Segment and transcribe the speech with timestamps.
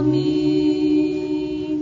[0.00, 1.80] Amin.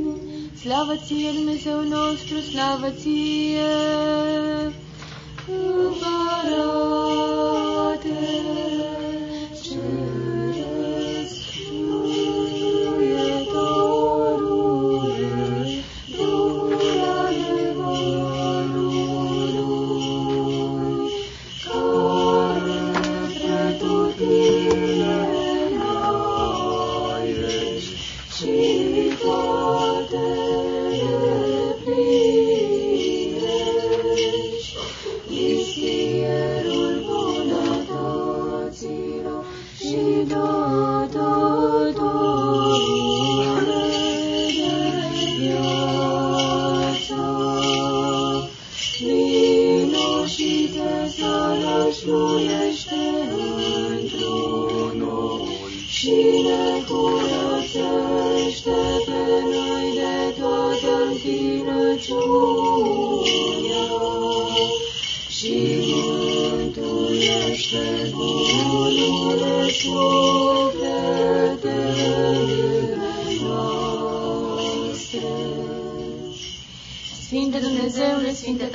[0.61, 3.73] Slavă ție, Dumnezeu nostru, slavă ție!
[5.47, 6.88] Împărate,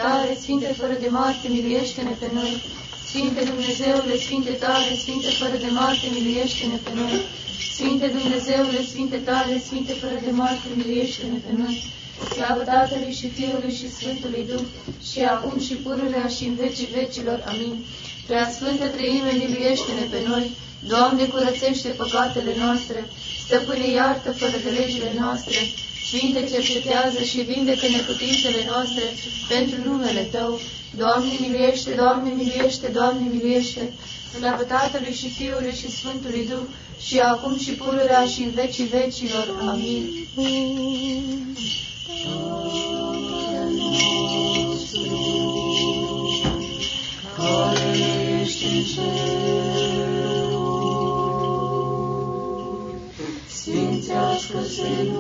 [0.04, 2.54] tare, Sfinte fără de moarte, miluiește-ne pe noi.
[3.10, 7.16] Sfinte Dumnezeule, Sfinte tare, Sfinte fără de moarte, miluiește-ne pe noi.
[7.76, 11.76] Sfinte Dumnezeule, Sfinte tare, Sfinte fără de moarte, miluiește-ne pe noi.
[12.34, 14.66] Slavă Tatălui și Fiului și Sfântului Duh,
[15.10, 17.40] și acum și pururea și în vecii vecilor.
[17.52, 17.76] Amin.
[18.28, 20.46] Prea Sfântă Treime, miluiește-ne pe noi.
[20.92, 23.00] Doamne, curățește păcatele noastre.
[23.46, 25.60] Stăpâne, iartă fără de legile noastre.
[26.16, 29.04] Sfinte, cercetează și vindecă neputințele noastre
[29.48, 30.60] pentru numele Tău.
[30.98, 33.94] Doamne, miluiește, Doamne, miluiește, Doamne, miluiește.
[34.38, 36.68] Slavă Tatălui și Fiului și Sfântului Duh,
[37.08, 39.48] și acum și pururea și în vecii vecilor.
[39.70, 40.28] Amin.
[47.38, 47.98] Care
[48.42, 50.24] ești în ceruri,
[53.50, 55.13] sfințească-se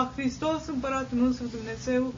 [0.00, 2.14] la Hristos împăratul nostru Dumnezeu.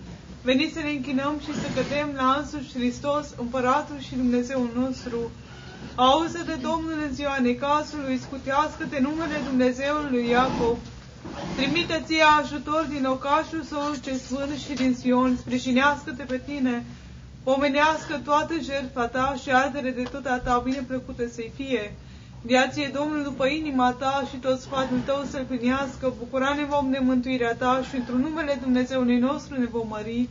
[0.48, 5.21] Veniți să ne închinăm și să cădem la însuși Hristos împăratul și Dumnezeu nostru.
[5.95, 10.78] Auză de Domnul în ziua necasului, scutească-te numele Dumnezeului Iacov.
[11.57, 16.84] Trimite ție ajutor din locașul său ce sfânt și din Sion, sprijinească-te pe tine,
[17.42, 21.95] pomenească toată jertfa ta și ardere de tot a ta bineplăcută să-i fie.
[22.44, 26.98] Viație Domnul după inima ta și tot sfatul tău să-l plinească, bucura ne vom de
[27.03, 30.28] mântuirea ta și într-un numele Dumnezeului nostru ne vom mări.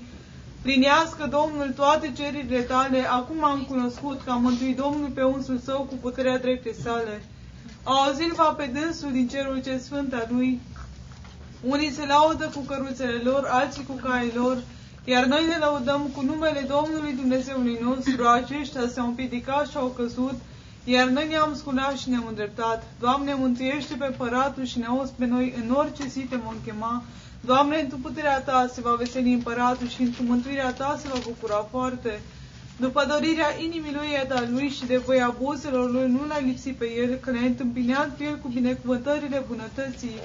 [0.62, 5.82] Plinească Domnul toate cererile tale, acum am cunoscut că a mântuit Domnul pe unsul său
[5.90, 7.24] cu puterea drepte sale.
[7.84, 10.60] Auzit va pe dânsul din cerul ce sfânt al lui,
[11.62, 14.58] unii se laudă cu căruțele lor, alții cu caii lor,
[15.06, 20.36] Iar noi ne laudăm cu numele Domnului Dumnezeului nostru, aceștia s-au împiedicat și au căzut,
[20.84, 22.84] iar noi ne-am sculat și ne-am îndreptat.
[23.00, 27.04] Doamne, mântuiește pe păratul și ne auzi pe noi în orice zi te vom chema.
[27.46, 31.68] Doamne, într puterea Ta se va veseli împăratul și într mântuirea Ta se va bucura
[31.72, 32.20] foarte.
[32.80, 36.92] După dorirea inimii lui Eda lui și de voia buzelor lui, nu l-a lipsit pe
[36.92, 40.16] el, că le-a întâmpinat pe el cu binecuvântările bunătății.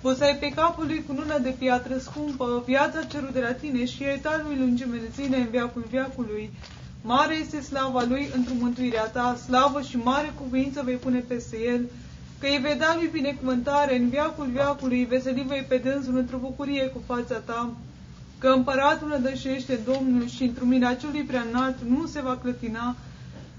[0.00, 4.04] Pusai pe capul lui cu lună de piatră scumpă, viața cerut de la tine și
[4.04, 6.50] ai ta lui lungimele zile în viacul viacului.
[7.08, 11.80] Mare este slava lui într mântuirea ta, slavă și mare cuvință vei pune peste el,
[12.40, 16.86] că îi vei da lui binecuvântare în viacul viacului, veseli vei pe dânsul într-o bucurie
[16.86, 17.70] cu fața ta,
[18.38, 22.96] că împăratul nădășește Domnul și într mâna celui prea înalt nu se va clătina,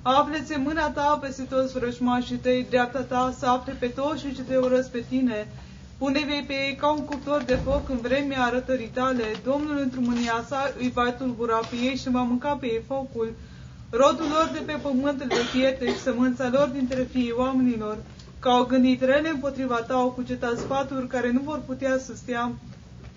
[0.01, 4.41] Afleți mâna ta peste toți vrăjmașii tăi, dreapta ta să afle pe toți și ce
[4.41, 5.47] te urăsc pe tine.
[5.99, 9.23] Pune-vei pe ei ca un cuptor de foc în vremea arătării tale.
[9.43, 13.33] Domnul într mânia sa îi va tulbura pe ei și va mânca pe ei focul.
[13.89, 17.97] Rodul lor de pe pământ îl fierte și sămânța lor dintre fiii oamenilor,
[18.39, 22.51] că au gândit rele împotriva ta, au cucetat sfaturi care nu vor putea să stea,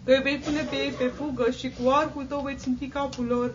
[0.04, 3.54] că vei pune pe ei pe fugă și cu arcul tău vei ținti capul lor.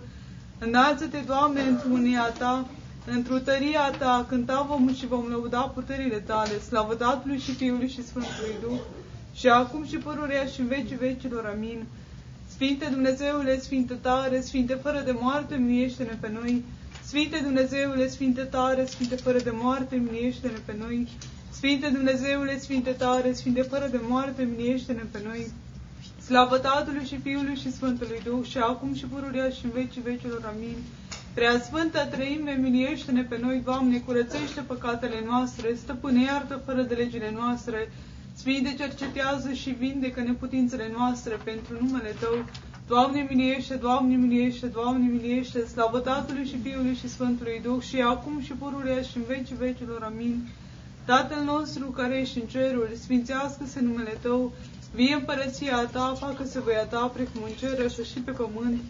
[0.59, 2.67] Înalță-te, Doamne, într mânia ta,
[3.05, 8.05] într-o tăria ta, cânta vom și vom lăuda puterile tale, slavă Tatălui și Fiului și
[8.05, 8.79] Sfântului Duh,
[9.37, 11.45] și acum și părurea și în vecii vecilor.
[11.55, 11.85] Amin.
[12.47, 16.63] Sfinte Dumnezeule, Sfinte tare, Sfinte fără de moarte, miluiește-ne pe noi.
[17.03, 21.07] Sfinte Dumnezeule, Sfinte tare, Sfinte fără de moarte, miluiește-ne pe noi.
[21.51, 25.51] Sfinte Dumnezeule, Sfinte tare, Sfinte fără de moarte, miluiește-ne pe noi.
[26.25, 30.53] Slavă Tatălui și Fiului și Sfântului Duh și acum și pururea și în vecii vecilor.
[30.55, 30.77] Amin.
[31.33, 37.31] Prea Sfântă Trăime, miliește-ne pe noi, Doamne, curățește păcatele noastre, stăpâne iartă fără de legile
[37.35, 37.91] noastre,
[38.39, 42.45] Sfinte, cercetează și vindecă neputințele noastre pentru numele Tău.
[42.87, 48.41] Doamne, miliește, Doamne, miliește, Doamne, miliește, slavă Tatălui și Fiului și Sfântului Duh și acum
[48.41, 50.03] și pururea și în vecii vecilor.
[50.03, 50.47] Amin.
[51.05, 54.53] Tatăl nostru care ești în ceruri, sfințească-se numele Tău,
[54.95, 58.81] vie împărăția Ta, facă-se voia Ta, precum în cer, așa și pe pământ.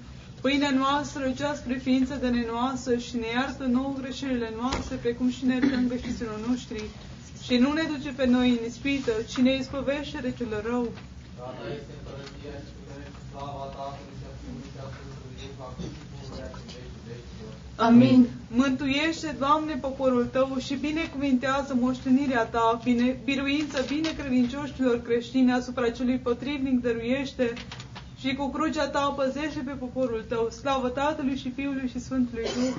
[0.41, 5.45] Pâinea noastră, cea spre ființă de nenoasă și ne iartă nouă greșelile noastre, precum și
[5.45, 6.83] ne iertăm greșiților noștri
[7.47, 10.91] și nu ne duce pe noi în ispită, ci ne izbăvește de cel rău.
[17.75, 18.27] Amin.
[18.47, 26.17] Mântuiește, Doamne, poporul Tău și binecuvintează moștenirea Ta, bine, biruință bine credincioșilor creștini asupra celui
[26.17, 27.53] potrivnic dăruiește
[28.19, 30.49] și cu crucea Ta păzește pe poporul Tău.
[30.49, 32.75] Slavă Tatălui și Fiului și Sfântului Duh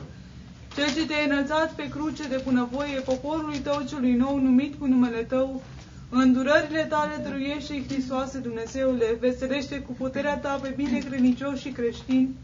[0.79, 5.23] cel ce te-ai înălțat pe cruce de bunăvoie poporului tău celui nou numit cu numele
[5.23, 5.63] tău,
[6.11, 12.37] îndurările tale dăruiește Hristoase Dumnezeule, veselește cu puterea ta pe bine credincioși și creștini,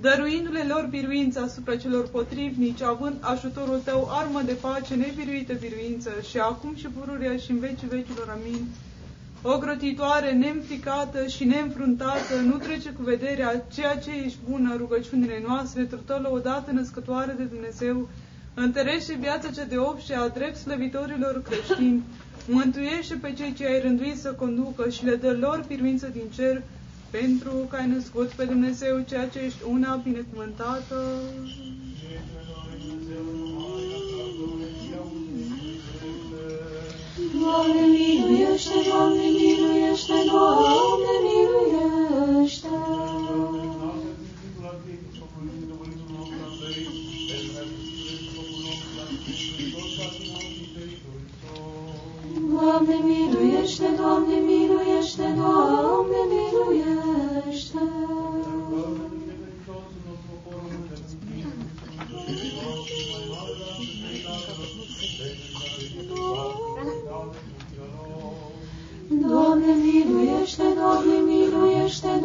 [0.00, 6.38] dăruindu-le lor biruință asupra celor potrivnici, având ajutorul tău armă de pace, nebiruită biruință, și
[6.38, 8.38] acum și pururea și în vecii vecilor.
[8.38, 8.66] Amin
[9.46, 15.82] o grotitoare neînfricată și neînfruntată, nu trece cu vederea ceea ce ești bună rugăciunile noastre,
[15.84, 18.08] trătă odată născătoare de Dumnezeu,
[18.54, 22.02] întărește viața cea de și a drept slăvitorilor creștini,
[22.48, 26.62] mântuiește pe cei ce ai rânduit să conducă și le dă lor piruință din cer,
[27.10, 30.96] pentru că ai născut pe Dumnezeu ceea ce ești una binecuvântată.
[37.40, 42.68] Doamne, miluiește, Doamne, miluiește, Doamne, miluiește.
[52.50, 57.78] Doamne, miluiește, Doamne, miluiește, Doamne, miluiește.
[58.70, 59.10] Doamne,
[63.50, 63.73] miluiește,
[69.28, 72.20] Doamne, miluiește, Doamne, miluiește.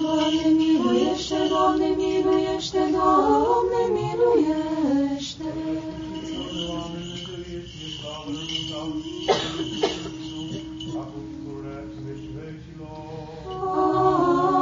[0.00, 5.44] Doamne, miluiește, Doamne, miluiește, Doamne, miluiește.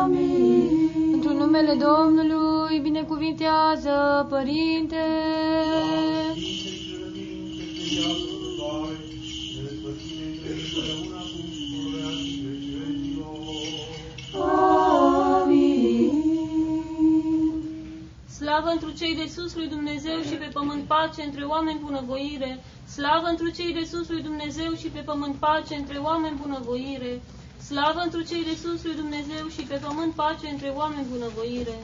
[0.03, 1.13] Amin.
[1.13, 4.97] Într-un numele Domnului, binecuvintează, Părinte.
[15.43, 15.79] Amin.
[18.29, 22.65] Slavă întru cei de sus lui Dumnezeu și pe pământ pace între oameni bunăvoire.
[22.95, 27.21] Slavă întru cei de sus lui Dumnezeu și pe pământ pace între oameni bunăvoire.
[27.69, 31.77] Slavă întru cei de sus lui Dumnezeu și pe pământ pace între oameni bunăvoire.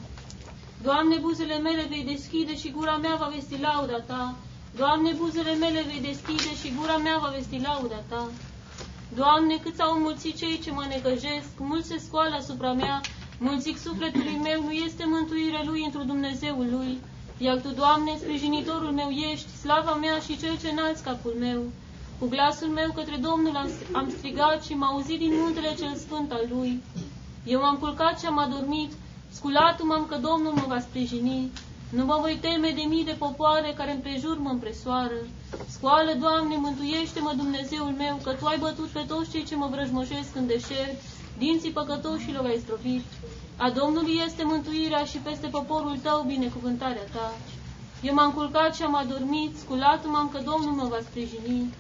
[0.84, 4.34] Doamne, buzele mele vei deschide și gura mea va vesti lauda Ta.
[4.76, 8.28] Doamne, buzele mele vei deschide și gura mea va vesti lauda Ta.
[9.14, 13.00] Doamne, cât s-au înmulțit cei ce mă necăjesc, mulți se scoală asupra mea,
[13.38, 16.98] mulți zic sufletului meu, nu este mântuire lui într Dumnezeul lui.
[17.38, 21.62] Iar Tu, Doamne, sprijinitorul meu ești, slava mea și cel ce înalți capul meu.
[22.18, 26.32] Cu glasul meu către Domnul am, am strigat și m-a auzit din muntele cel sfânt
[26.32, 26.82] al Lui.
[27.44, 28.92] Eu m-am culcat și am adormit,
[29.44, 31.52] sculatul m-am că Domnul mă va sprijini.
[31.96, 35.20] Nu mă voi teme de mii de popoare care împrejur mă împresoară.
[35.68, 40.30] Scoală, Doamne, mântuiește-mă, Dumnezeul meu, că Tu ai bătut pe toți cei ce mă vrăjmășesc
[40.34, 40.96] în deșert,
[41.38, 43.04] dinții păcătoșilor ai strofit.
[43.56, 47.32] A Domnului este mântuirea și peste poporul Tău binecuvântarea Ta.
[48.02, 51.74] Eu m-am culcat și am adormit, sculatul m-am că Domnul mă va sprijini.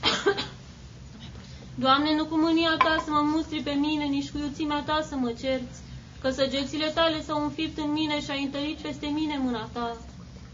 [1.84, 5.14] Doamne, nu cu mânia Ta să mă mustri pe mine, nici cu iuțimea Ta să
[5.16, 5.80] mă cerți,
[6.22, 9.96] că săgețile Tale s-au înfipt în mine și ai întărit peste mine mâna Ta.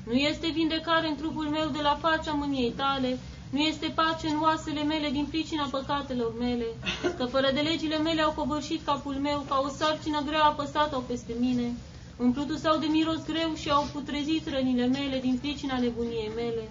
[0.07, 3.19] Nu este vindecare în trupul meu de la facea mâniei Tale,
[3.51, 6.65] nu este pace în oasele mele din pricina păcatelor mele,
[7.17, 11.33] că fără de legile mele au covârșit capul meu, ca o sarcină grea apăsată-au peste
[11.39, 11.73] mine.
[12.17, 16.69] Umplutul sau de miros greu și au putrezit rănile mele din pricina nebuniei mele.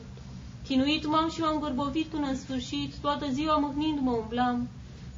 [0.67, 4.67] Chinuit m-am și m-am gărbovit până în sfârșit, toată ziua mâhnind-mă umblam,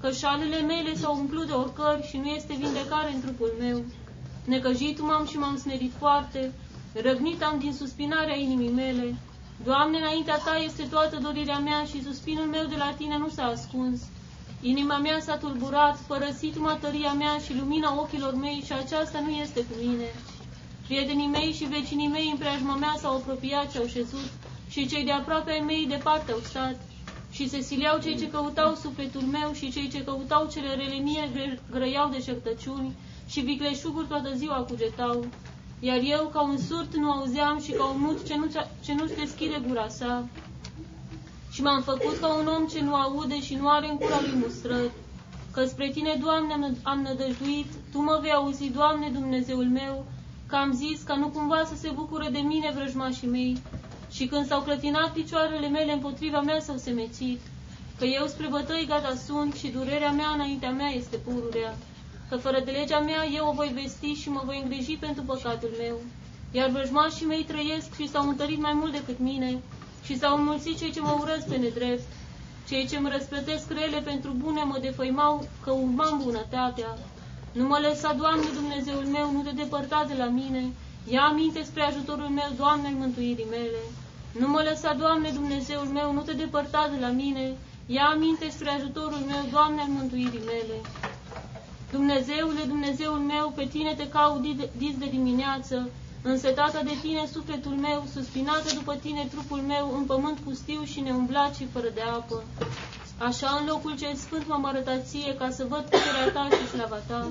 [0.01, 3.83] că șalele mele s-au umplut de oricări și nu este vindecare în trupul meu.
[4.45, 6.53] Necăjit m-am și m-am smerit foarte,
[6.93, 9.15] răgnit am din suspinarea inimii mele.
[9.63, 13.43] Doamne, înaintea Ta este toată dorirea mea și suspinul meu de la Tine nu s-a
[13.43, 14.01] ascuns.
[14.61, 19.59] Inima mea s-a tulburat, părăsit tăria mea și lumina ochilor mei și aceasta nu este
[19.59, 20.09] cu mine.
[20.85, 24.29] Prietenii mei și vecinii mei în preajma mea s-au apropiat și au șezut,
[24.69, 26.75] și cei de aproape ai mei departe au stat.
[27.31, 31.59] Și se siliau cei ce căutau sufletul meu și cei ce căutau cele rele mie
[31.71, 32.95] grăiau de șertăciuni
[33.27, 35.25] și vicleșuguri toată ziua cugetau.
[35.79, 38.45] Iar eu, ca un surt, nu auzeam și ca un mut ce, nu,
[38.83, 40.27] ce nu-și deschide gura sa.
[41.51, 44.39] Și m-am făcut ca un om ce nu aude și nu are în cura lui
[44.39, 44.91] mustrări.
[45.53, 50.05] Că spre Tine, Doamne, am, am nădăjduit, Tu mă vei auzi, Doamne, Dumnezeul meu,
[50.47, 53.57] că am zis ca nu cumva să se bucure de mine vrăjmașii mei,
[54.11, 57.39] și când s-au clătinat picioarele mele împotriva mea s-au semețit,
[57.97, 61.77] că eu spre bătăi gata sunt și durerea mea înaintea mea este pururea,
[62.29, 65.71] că fără de legea mea eu o voi vesti și mă voi îngriji pentru păcatul
[65.77, 65.95] meu,
[66.51, 69.57] iar vrăjmașii mei trăiesc și s-au întărit mai mult decât mine
[70.03, 72.07] și s-au înmulțit cei ce mă urăsc pe nedrept,
[72.69, 76.97] cei ce mă răsplătesc rele pentru bune mă defăimau că urmam bunătatea.
[77.51, 80.63] Nu mă lăsa, Doamne Dumnezeul meu, nu te depărta de la mine,
[81.07, 83.81] ia aminte spre ajutorul meu, Doamne, mântuirii mele.
[84.39, 87.55] Nu mă lăsa, Doamne, Dumnezeul meu, nu te depărta de la mine.
[87.85, 90.77] Ia aminte spre ajutorul meu, Doamne, al mântuirii mele.
[91.91, 94.41] Dumnezeule, Dumnezeul meu, pe tine te caut
[94.77, 95.89] dis de dimineață,
[96.21, 101.55] însetată de tine sufletul meu, suspinată după tine trupul meu, în pământ pustiu și neumblat
[101.55, 102.43] și fără de apă.
[103.17, 106.99] Așa în locul cel sfânt m-am arătat ție, ca să văd puterea ta și slava
[107.07, 107.27] ta,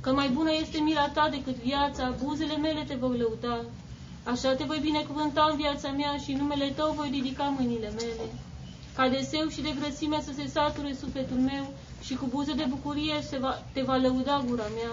[0.00, 3.60] că mai bună este mila ta decât viața, buzele mele te vor lăuda.
[4.32, 8.26] Așa te voi binecuvânta în viața mea și numele tău voi ridica mâinile mele.
[8.96, 12.66] Ca de seu și de grăsime să se sature sufletul meu și cu buze de
[12.68, 14.92] bucurie se va, te va lăuda gura mea.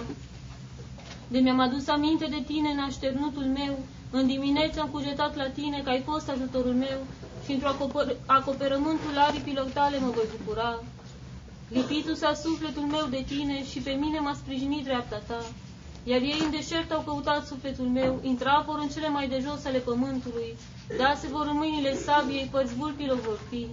[1.28, 3.80] De mi-am adus aminte de tine în așternutul meu,
[4.12, 7.00] în dimineața am cugetat la tine că ai fost ajutorul meu
[7.46, 10.84] și într-o acoper acoperământul aripilor tale mă voi bucura.
[11.70, 15.42] Lipitul s-a sufletul meu de tine și pe mine m-a sprijinit dreapta ta.
[16.04, 19.66] Iar ei în deșert au căutat sufletul meu, intra vor în cele mai de jos
[19.66, 20.56] ale pământului,
[20.98, 23.68] da se vor în mâinile sabiei, părți vulpilor vor fi.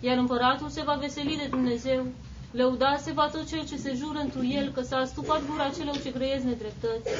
[0.00, 2.06] Iar împăratul se va veseli de Dumnezeu,
[2.50, 6.00] lăuda se va tot cel ce se jură întru el, că s-a astupat gura celor
[6.02, 7.10] ce grăiesc nedreptăți.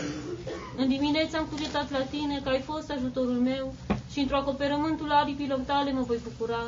[0.77, 3.75] În dimineața am cugetat la tine, că ai fost ajutorul meu,
[4.13, 6.63] și într-o acoperământul aripilor tale mă voi bucura.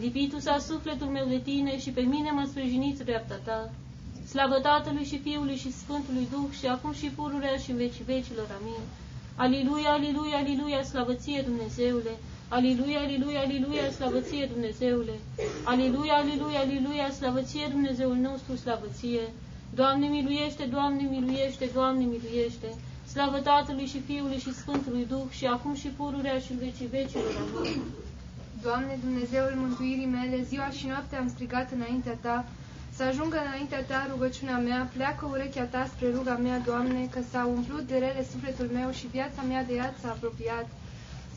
[0.00, 3.70] Lipitul s-a sufletul meu de tine și pe mine m-a sprijinit dreapta ta.
[4.34, 8.48] Slavă Tatălui și Fiului și Sfântului Duh și acum și pururea și în vecii vecilor.
[8.58, 8.82] Amin.
[9.44, 12.14] Aliluia, aliluia, aliluia, slavăție Dumnezeule!
[12.48, 15.16] Aliluia, aliluia, aliluia, slavăție Dumnezeule!
[15.64, 19.24] Aliluia, aliluia, aliluia, slavăție Dumnezeul nostru, slavăție!
[19.74, 22.68] Doamne miluiește, Doamne miluiește, Doamne miluiește!
[23.12, 27.34] Slavă Tatălui și Fiului și Sfântului Duh și acum și pururea și în vecii vecilor.
[27.42, 27.82] Amin.
[28.62, 32.44] Doamne, Dumnezeul mântuirii mele, ziua și noaptea am strigat înaintea Ta,
[32.96, 37.46] să ajungă înaintea ta rugăciunea mea, pleacă urechea ta spre ruga mea, Doamne, că s-a
[37.56, 40.66] umplut de rele sufletul meu și viața mea de iad s-a apropiat.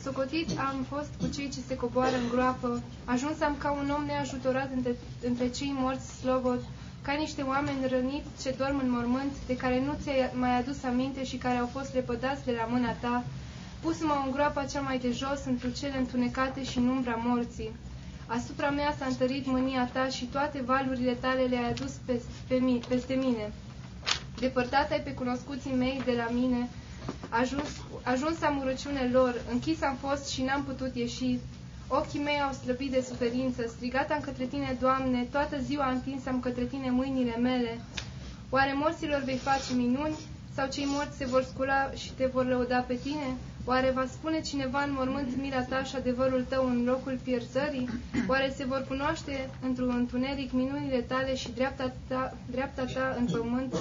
[0.04, 4.06] Socotit am fost cu cei ce se coboară în groapă, ajuns am ca un om
[4.06, 4.96] neajutorat între,
[5.28, 6.62] între cei morți slobod,
[7.02, 11.24] ca niște oameni răniți ce dorm în mormânt, de care nu ți-ai mai adus aminte
[11.24, 13.24] și care au fost lepădați de la mâna ta,
[13.82, 17.72] pus-mă în groapa cea mai de jos, într cele întunecate și în umbra morții.
[18.28, 22.80] Asupra mea s-a întărit mânia ta și toate valurile tale le-ai adus pe, pe mi,
[22.88, 23.52] peste mine.
[24.40, 26.70] Depărtat ai pe cunoscuții mei de la mine,
[27.30, 27.70] ajuns,
[28.04, 31.40] ajuns am urăciune lor, închis am fost și n-am putut ieși.
[31.88, 36.40] Ochii mei au slăbit de suferință, strigat am către tine, Doamne, toată ziua întins am
[36.40, 37.80] către tine mâinile mele.
[38.50, 40.16] Oare morților vei face minuni?
[40.56, 43.36] Sau cei morți se vor scula și te vor lăuda pe tine?
[43.70, 47.90] Oare va spune cineva în mormânt mila ta și adevărul tău în locul pierzării?
[48.28, 53.76] Oare se vor cunoaște într-un întuneric minunile tale și dreapta ta, dreapta ta în pământ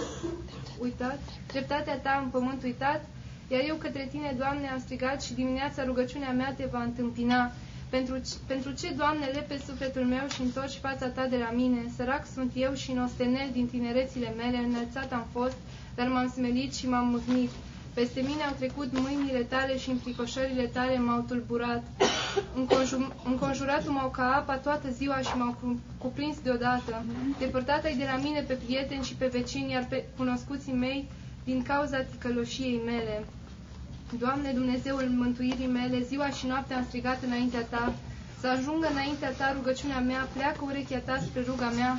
[0.79, 1.19] uitat?
[1.47, 3.05] Dreptatea ta în pământ uitat?
[3.49, 7.51] Iar eu către tine, Doamne, am strigat și dimineața rugăciunea mea te va întâmpina.
[7.89, 8.15] Pentru,
[8.47, 11.79] pentru ce, Doamne, lepe sufletul meu și întorci fața ta de la mine?
[11.97, 15.57] Sărac sunt eu și nostenel din tinerețile mele, înălțat am fost,
[15.95, 17.51] dar m-am smelit și m-am mâhnit.
[17.97, 21.83] Peste mine au trecut mâinile tale și înfricoșările tale m-au tulburat.
[23.25, 25.57] Înconjuratul m-au ca apa toată ziua și m-au
[25.99, 27.05] cuprins deodată.
[27.39, 31.09] Depărtat ai de la mine pe prieteni și pe vecini, iar pe cunoscuții mei
[31.45, 33.25] din cauza ticăloșiei mele.
[34.19, 37.95] Doamne, Dumnezeul mântuirii mele, ziua și noaptea am strigat înaintea Ta,
[38.41, 41.99] să ajungă înaintea Ta rugăciunea mea, pleacă urechea Ta spre ruga mea.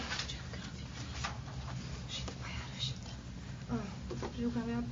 [4.41, 4.83] Ruga mea,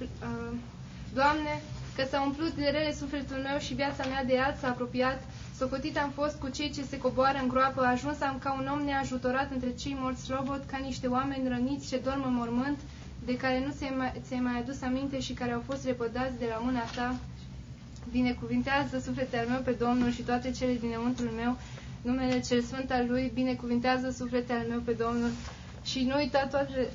[1.19, 1.53] Doamne,
[1.95, 5.19] că s-a umplut de rele sufletul meu și viața mea de iad s-a apropiat,
[5.57, 8.81] socotit am fost cu cei ce se coboară în groapă, ajuns am ca un om
[8.85, 12.79] neajutorat între cei morți slobot, ca niște oameni răniți ce dorm în mormânt,
[13.25, 16.45] de care nu ți-ai mai, ți mai adus aminte și care au fost repădați de
[16.49, 17.15] la mâna ta.
[18.11, 21.57] Binecuvintează sufletul meu pe Domnul și toate cele dinăuntrul meu,
[22.01, 25.29] numele cel sfânt al Lui, binecuvintează sufletul meu pe Domnul
[25.85, 26.87] și nu uita toate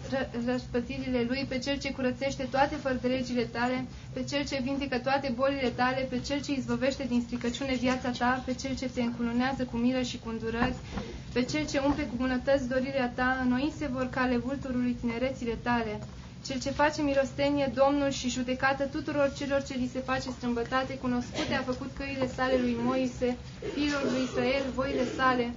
[0.47, 5.69] răspătirile Lui, pe Cel ce curățește toate fărdelegile tale, pe Cel ce vindecă toate bolile
[5.69, 9.77] tale, pe Cel ce izbăvește din stricăciune viața ta, pe Cel ce te încununează cu
[9.77, 10.75] milă și cu îndurări,
[11.33, 15.99] pe Cel ce umple cu bunătăți dorirea ta, înoi se vor cale vulturului tinerețile tale.
[16.47, 21.55] Cel ce face milostenie, Domnul și judecată tuturor celor ce li se face strâmbătate, cunoscute
[21.55, 23.37] a făcut căile sale lui Moise,
[23.75, 25.55] fiilor lui Israel, voile sale,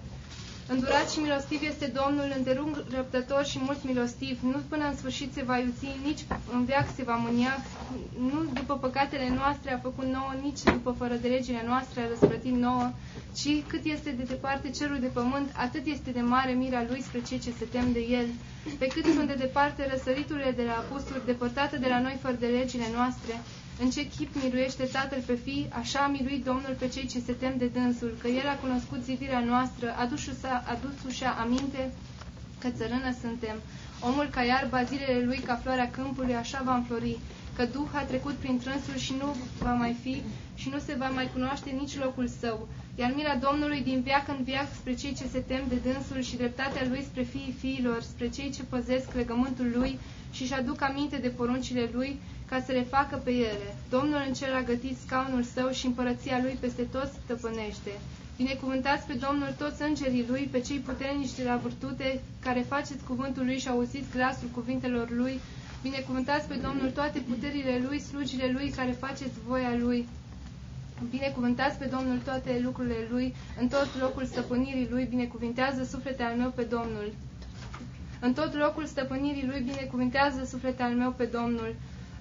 [0.68, 4.40] Îndurat și milostiv este Domnul, îndelung răbdător și mult milostiv.
[4.42, 6.24] Nu până în sfârșit se va iuți, nici
[6.54, 7.58] în veac se va mânia.
[8.32, 12.54] Nu după păcatele noastre a făcut nouă, nici după fără de legile noastre a răsplătit
[12.54, 12.92] nouă,
[13.36, 17.22] ci cât este de departe cerul de pământ, atât este de mare mira lui spre
[17.28, 18.26] cei ce se tem de el.
[18.78, 22.48] Pe cât sunt de departe răsăriturile de la apostoli, depărtate de la noi fără de
[22.48, 23.34] legile noastre,
[23.82, 27.32] în ce chip miluiește Tatăl pe fii, așa a miluit Domnul pe cei ce se
[27.32, 29.96] tem de dânsul, că El a cunoscut zidirea noastră,
[30.74, 31.94] adus-și aminte
[32.60, 33.56] că țărână suntem.
[34.00, 37.20] Omul ca iarba, zilele lui ca floarea câmpului, așa va înflori,
[37.56, 40.22] că Duh a trecut prin trânsul și nu va mai fi
[40.56, 42.68] și nu se va mai cunoaște nici locul său.
[42.96, 46.36] Iar mila Domnului din viac în viac spre cei ce se tem de dânsul și
[46.36, 50.00] dreptatea lui spre fiii fiilor, spre cei ce păzesc legământul lui
[50.36, 52.20] și-și aduc aminte de poruncile lui,
[52.50, 53.70] ca să le facă pe ele.
[53.90, 57.92] Domnul în cer a gătit scaunul său și împărăția lui peste toți stăpânește.
[58.38, 63.46] Binecuvântați pe Domnul toți îngerii lui, pe cei puternici de la virtute, care faceți cuvântul
[63.46, 65.40] lui și auziți glasul cuvintelor lui.
[65.82, 70.08] Binecuvântați pe Domnul toate puterile lui, slugile lui, care faceți voia lui.
[71.10, 76.52] Binecuvântați pe Domnul toate lucrurile lui, în tot locul stăpânirii lui, binecuvintează sufletul al meu
[76.56, 77.14] pe Domnul.
[78.26, 81.76] În tot locul stăpânirii lui, binecuvintează sufletul al meu pe Domnul.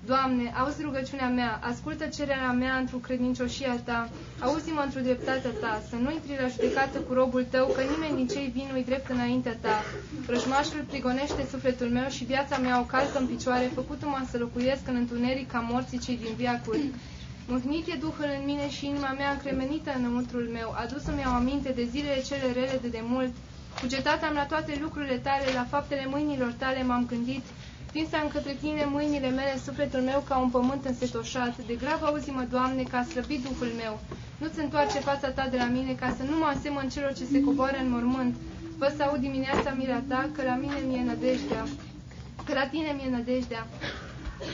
[0.06, 4.08] Doamne, auzi rugăciunea mea, ascultă cererea mea într-o credincioșia Ta,
[4.40, 8.26] auzi-mă într-o dreptatea Ta, să nu intri la judecată cu robul Tău, că nimeni din
[8.34, 9.82] cei vin nu-i drept înaintea Ta.
[10.26, 14.96] Vrăjmașul prigonește sufletul meu și viața mea o calcă în picioare, făcut-mă să locuiesc în
[14.96, 16.84] întuneric ca morții cei din viacuri.
[17.48, 21.84] Mâhnit e Duhul în mine și inima mea încremenită înăuntrul meu, adus-mi au aminte de
[21.90, 23.32] zilele cele rele de demult.
[23.80, 27.44] Cugetat am la toate lucrurile tale, la faptele mâinilor tale m-am gândit,
[27.94, 31.56] Stinsam către tine mâinile mele, sufletul meu ca un pământ însetoșat.
[31.66, 34.00] De grav auzi-mă, Doamne, ca slăbit Duhul meu.
[34.38, 37.40] Nu-ți întoarce fața ta de la mine, ca să nu mă asemăn celor ce se
[37.40, 38.34] coboară în mormânt.
[38.78, 41.64] Vă să aud dimineața mila ta, că la mine mi-e nădejdea.
[42.44, 43.66] Că la tine mi-e nădejdea.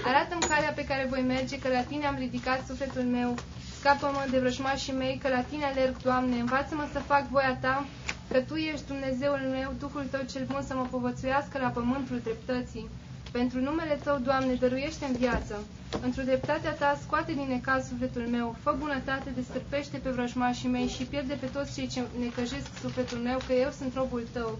[0.05, 3.35] Arată-mi calea pe care voi merge, că la tine am ridicat sufletul meu.
[3.79, 6.37] Scapă-mă de vrăjmașii mei, că la tine alerg, Doamne.
[6.39, 7.87] Învață-mă să fac voia ta,
[8.31, 12.89] că Tu ești Dumnezeul meu, Duhul Tău cel bun să mă povățuiască la pământul dreptății.
[13.33, 15.55] Pentru numele Tău, Doamne, dăruiește-mi viață.
[16.03, 21.03] Într-o dreptatea Ta, scoate din necaz sufletul meu, fă bunătate, destârpește pe vrăjmașii mei și
[21.05, 24.59] pierde pe toți cei ce necăjesc sufletul meu, că eu sunt robul Tău.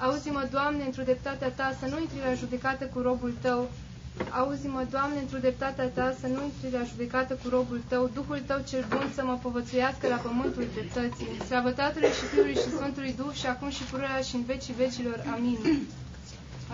[0.00, 3.70] Auzi-mă, Doamne, într-o dreptatea Ta, să nu intri la judecată cu robul Tău.
[4.30, 8.60] Auzi-mă, Doamne, într-o dreptatea Ta, să nu intri la judecată cu robul Tău, Duhul Tău
[8.68, 11.30] cel bun să mă povățuiască la pământul dreptății.
[11.46, 15.18] Slavă Tatălui și Fiului și Sfântului Duh și acum și pururea și în vecii vecilor.
[15.34, 15.58] Amin.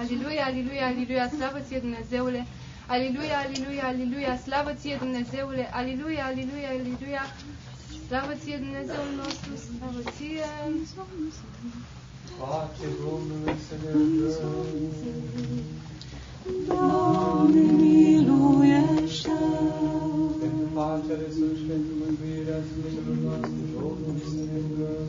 [0.01, 2.47] Aliluia, aliluia, aliluia, slavă ție Dumnezeule!
[2.95, 5.65] Aliluia, aliluia, aliluia, slavă ție Dumnezeule!
[5.81, 7.25] Aliluia, aliluia, aliluia,
[8.07, 10.47] slavă ție Dumnezeul nostru, slavă ție!
[12.41, 15.86] Pace Domnului să ne rugăm.
[16.69, 19.39] Doamne, miluiește!
[20.43, 25.05] Pentru pacea de sus și pentru mântuirea Sfintelor noastre, Domnului să ne rugăm.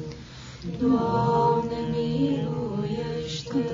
[0.84, 3.66] Doamne, miluiește!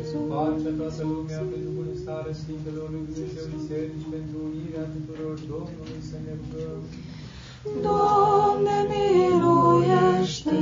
[0.00, 6.16] Pentru pacea toată lumea, pentru bunăstarea Sfintelor lui Dumnezeu Biserici, pentru unirea tuturor, Domnului să
[6.24, 6.80] ne rugăm.
[7.86, 10.58] Doamne, miluiește!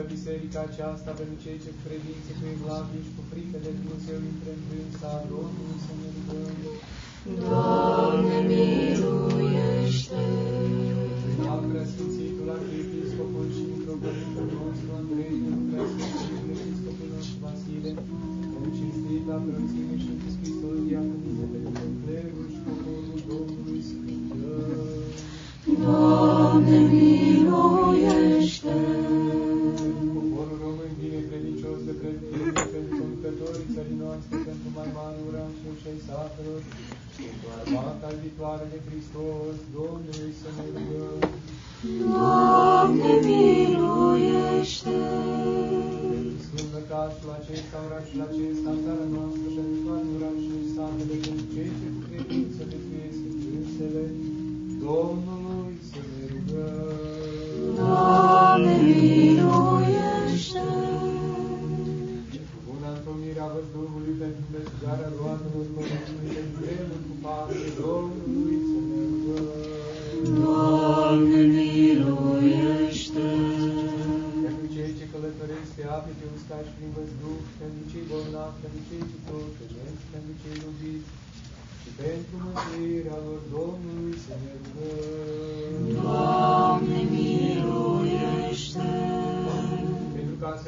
[0.00, 4.18] Sfântă Biserica aceasta, pentru cei ce cu credință, cu evlavie și cu frică de Dumnezeu
[4.30, 4.50] intră
[4.84, 6.56] în sa, Domnului să ne rugăm.
[7.42, 10.22] Doamne, miluiește!
[11.46, 17.90] La preasfințitul arhiepiscopul și micropolitul nostru Andrei, pentru preasfințitul episcopul nostru Vasile,
[18.52, 24.14] pentru cinstit la preoțime și Iisus Hristos, diaconile, pentru clerul și poporul Domnului să ne
[24.20, 25.00] rugăm.
[25.82, 28.76] Doamne, miluiește!
[34.20, 36.60] Conducătorii țării noastre, pentru mai mari orașuri și ai satelor,
[37.24, 41.18] pentru armata viitoare de Hristos, Domnului să ne rugăm.
[42.12, 44.98] Doamne, miluiește!
[46.12, 51.70] Pentru Sfânt Lăcașul acesta, orașul acesta, țara noastră, pentru toate orașele și satele, pentru cei
[51.78, 54.04] ce cu credință viețuiesc în crucele,
[54.84, 57.38] Domnului să ne rugăm.
[57.78, 59.19] Doamne, miluiește!
[64.90, 69.46] Pentru mergarea roadelor pământului, pentru vremuri cu pace, Domnului să ne rugăm.
[70.38, 73.28] Doamne, miluiește!
[74.44, 78.80] Pentru cei ce călătoresc pe ape, pe uscat și prin văzduh, pentru cei bolnavi, pentru
[78.88, 81.10] cei ce tocănesc, pentru cei iubiți,
[81.80, 85.82] și pentru mântuirea lor Domnului să ne rugăm.
[85.96, 86.59] Doamne,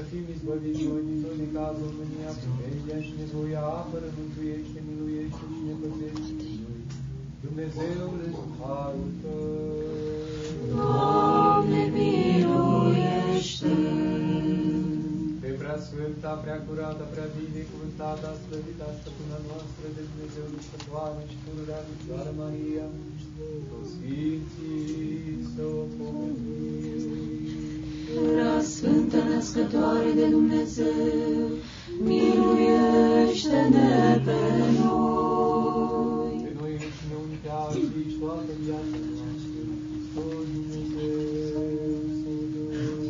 [0.02, 5.60] să fim izbăviți noi din tot necazul, mânia, primejdea și nevoia, apără, mântuiește, miluiește și
[5.68, 6.80] ne păzește pe noi.
[7.44, 10.22] Dumnezeule, cu harul Tău.
[10.72, 13.74] Doamne, miluiește!
[15.42, 21.80] Pe prea sfânta, prea curată, prea binecuvântată, slăvită, stăpâna noastră de Dumnezeu Născătoare și pururea
[21.88, 22.86] Lucioară Maria,
[23.68, 27.31] toți Sfinții să o pomenim.
[28.14, 31.48] Prea Sfântă Născătoare de Dumnezeu,
[32.05, 34.38] miluiește-ne pe
[34.83, 36.40] noi.
[36.44, 41.64] Pe noi înșine unii pe alții și toată viața noastră, Hristos Dumnezeu
[42.20, 43.01] să dăm.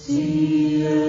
[0.00, 1.00] Ție,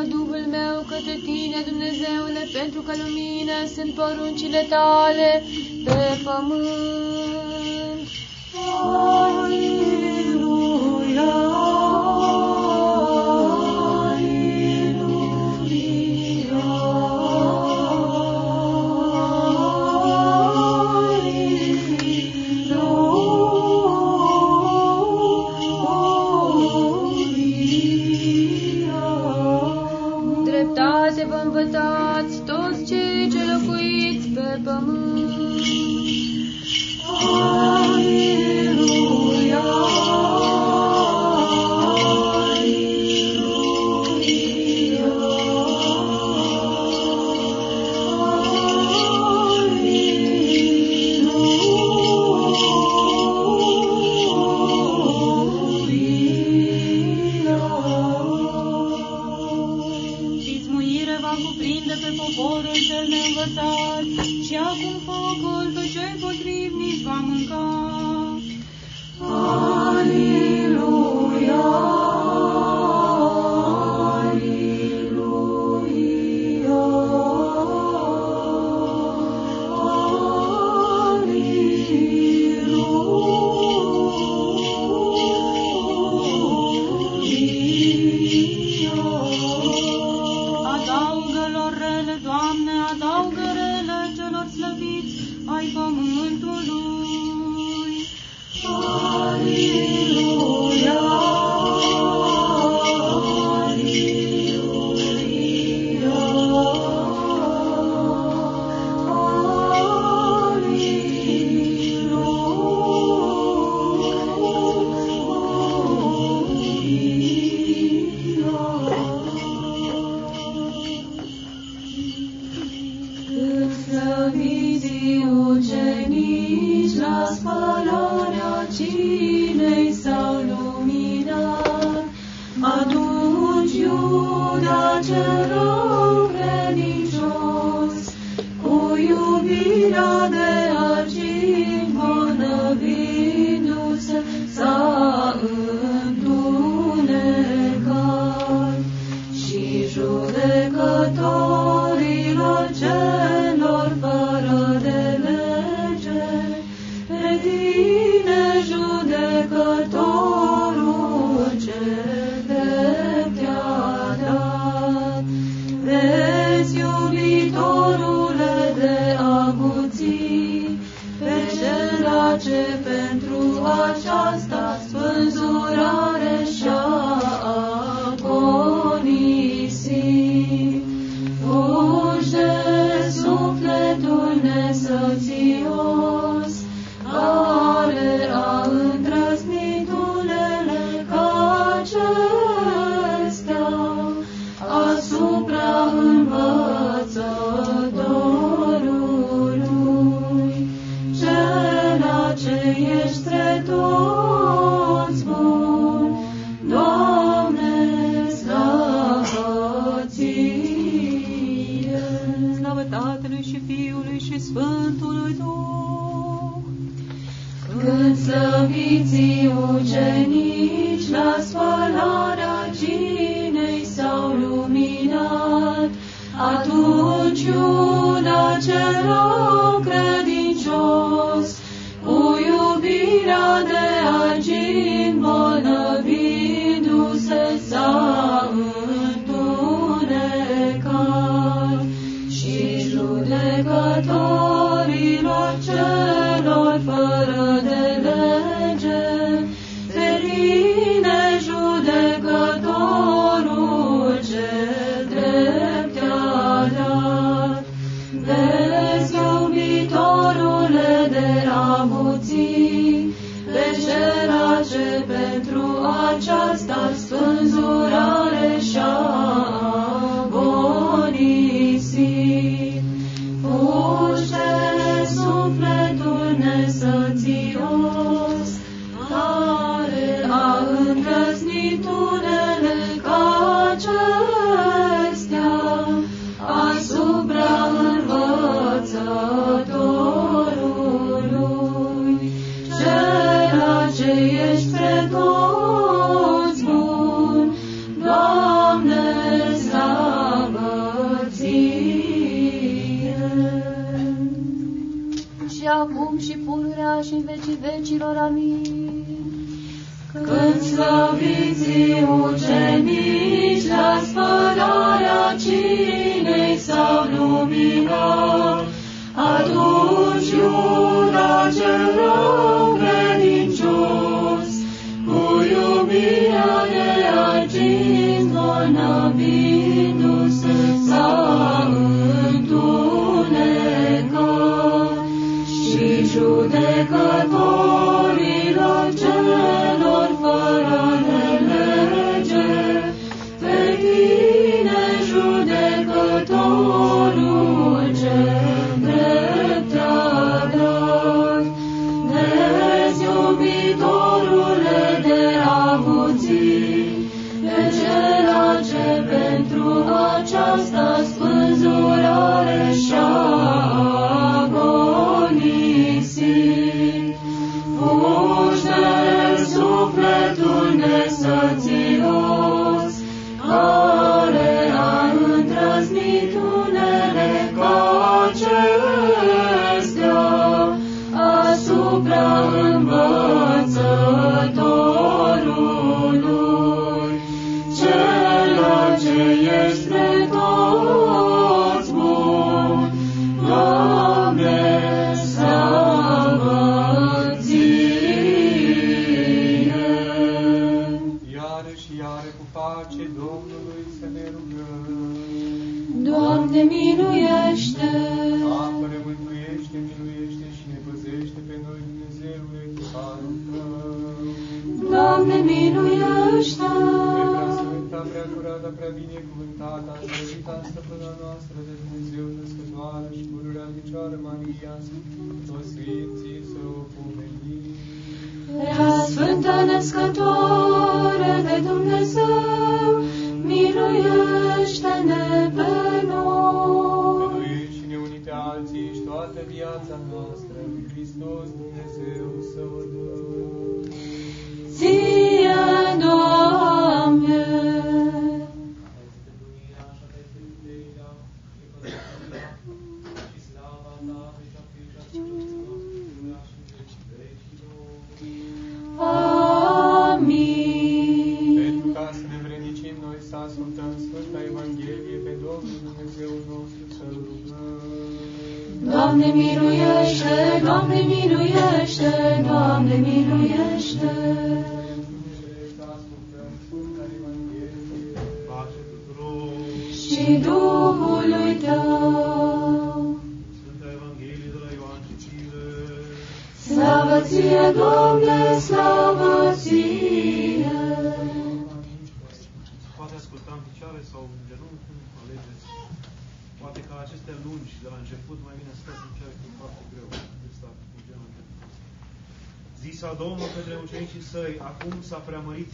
[0.00, 5.42] mânecă Duhul meu către tine, Dumnezeule, pentru că lumine sunt poruncile tale
[5.84, 8.08] pe pământ.
[8.82, 9.79] Aleluia,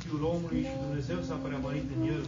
[0.07, 2.23] Fiul omului și Dumnezeu s-a preamărit în el.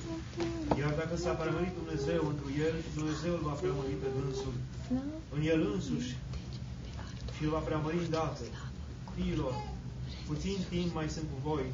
[0.80, 4.54] Iar dacă s-a preamărit Dumnezeu într el, Dumnezeu îl va preamări pe dânsul.
[5.36, 6.12] În el însuși
[7.34, 8.44] și îl va preamări îndată.
[9.14, 9.54] Fiilor,
[10.28, 11.66] puțin timp mai sunt cu voi.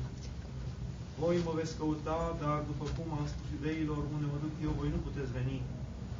[1.20, 4.90] Voi mă veți căuta, dar după cum am spus iudeilor, unde mă duc eu, voi
[4.94, 5.58] nu puteți veni.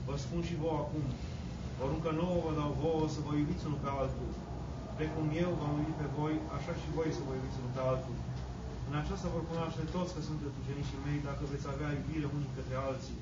[0.06, 1.06] Vă spun și vouă acum.
[1.78, 4.30] Poruncă nouă vă dau vouă să vă iubiți unul ca altul.
[4.98, 8.16] Precum eu v-am iubit pe voi, așa și voi să vă iubiți unul ca altul.
[8.94, 12.76] În aceasta vor cunoaște toți că sunteți ucenicii mei, dacă veți avea iubire unii către
[12.88, 13.18] alții.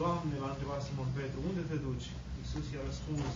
[0.00, 2.08] Doamne, l-a întrebat Simon Petru, unde te duci?
[2.40, 3.32] Iisus i-a răspuns,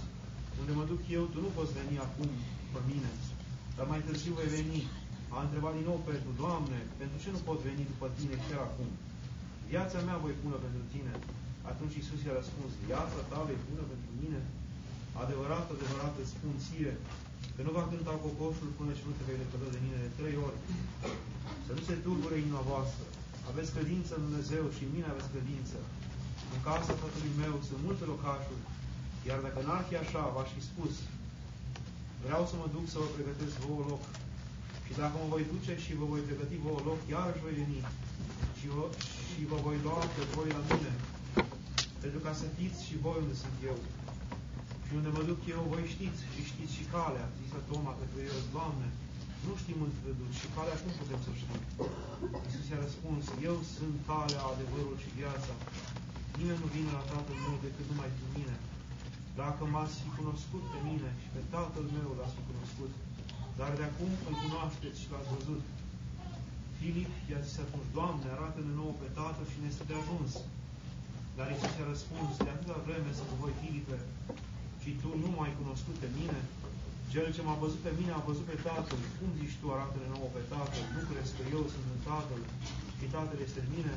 [0.61, 2.31] unde mă duc eu, tu nu poți veni acum
[2.73, 3.11] pe mine,
[3.77, 4.81] dar mai târziu vei veni.
[5.37, 8.89] A întrebat din nou Petru, Doamne, pentru ce nu pot veni după tine chiar acum?
[9.73, 11.13] Viața mea voi pune pentru tine.
[11.71, 14.41] Atunci Iisus i-a răspuns, viața ta vei pune pentru mine?
[15.23, 16.93] Adevărat, adevărat îți spun ție,
[17.59, 20.37] că nu va cânta cocoșul până ce nu te vei lepăda de mine de trei
[20.47, 20.59] ori.
[21.67, 23.07] Să nu se tulbure inima voastră.
[23.51, 25.77] Aveți credință în Dumnezeu și în mine aveți credință.
[26.55, 28.65] În casa tatălui meu sunt multe locașuri,
[29.29, 30.93] iar dacă n-ar fi așa, v-aș fi spus,
[32.25, 34.05] vreau să mă duc să vă pregătesc vouă loc.
[34.87, 37.81] Și dacă mă voi duce și vă voi pregăti vouă loc, iarăși voi veni
[38.59, 38.85] și vă,
[39.31, 40.93] și vă voi lua pe voi la mine,
[42.03, 43.79] pentru ca să fiți și voi unde sunt eu.
[44.89, 48.41] Și unde mă duc eu, voi știți și știți și calea, zisă Toma către el,
[48.57, 48.89] Doamne,
[49.47, 51.61] nu știm unde te duci și calea cum putem să știm?
[52.45, 55.53] Iisus i-a răspuns, eu sunt calea, adevărul și viața.
[56.39, 58.57] Nimeni nu vine la Tatăl meu decât numai prin mine.
[59.43, 62.93] Dacă m-ați fi cunoscut pe mine și pe Tatăl meu l-ați fi cunoscut,
[63.59, 65.63] dar de acum îl cunoașteți și l-ați văzut.
[66.79, 70.31] Filip i-a zis atunci, Doamne, arată-ne nouă pe Tatăl și ne este de ajuns.
[71.37, 73.97] Dar Iisus i-a răspuns, de atâta vreme să voi, Filipe,
[74.83, 76.41] și tu nu m-ai cunoscut pe mine?
[77.13, 79.01] Cel ce m-a văzut pe mine a văzut pe Tatăl.
[79.19, 80.85] Cum zici tu, arată-ne nouă pe Tatăl?
[80.95, 82.41] Nu crezi că eu sunt în Tatăl
[82.99, 83.93] și Tatăl este în mine?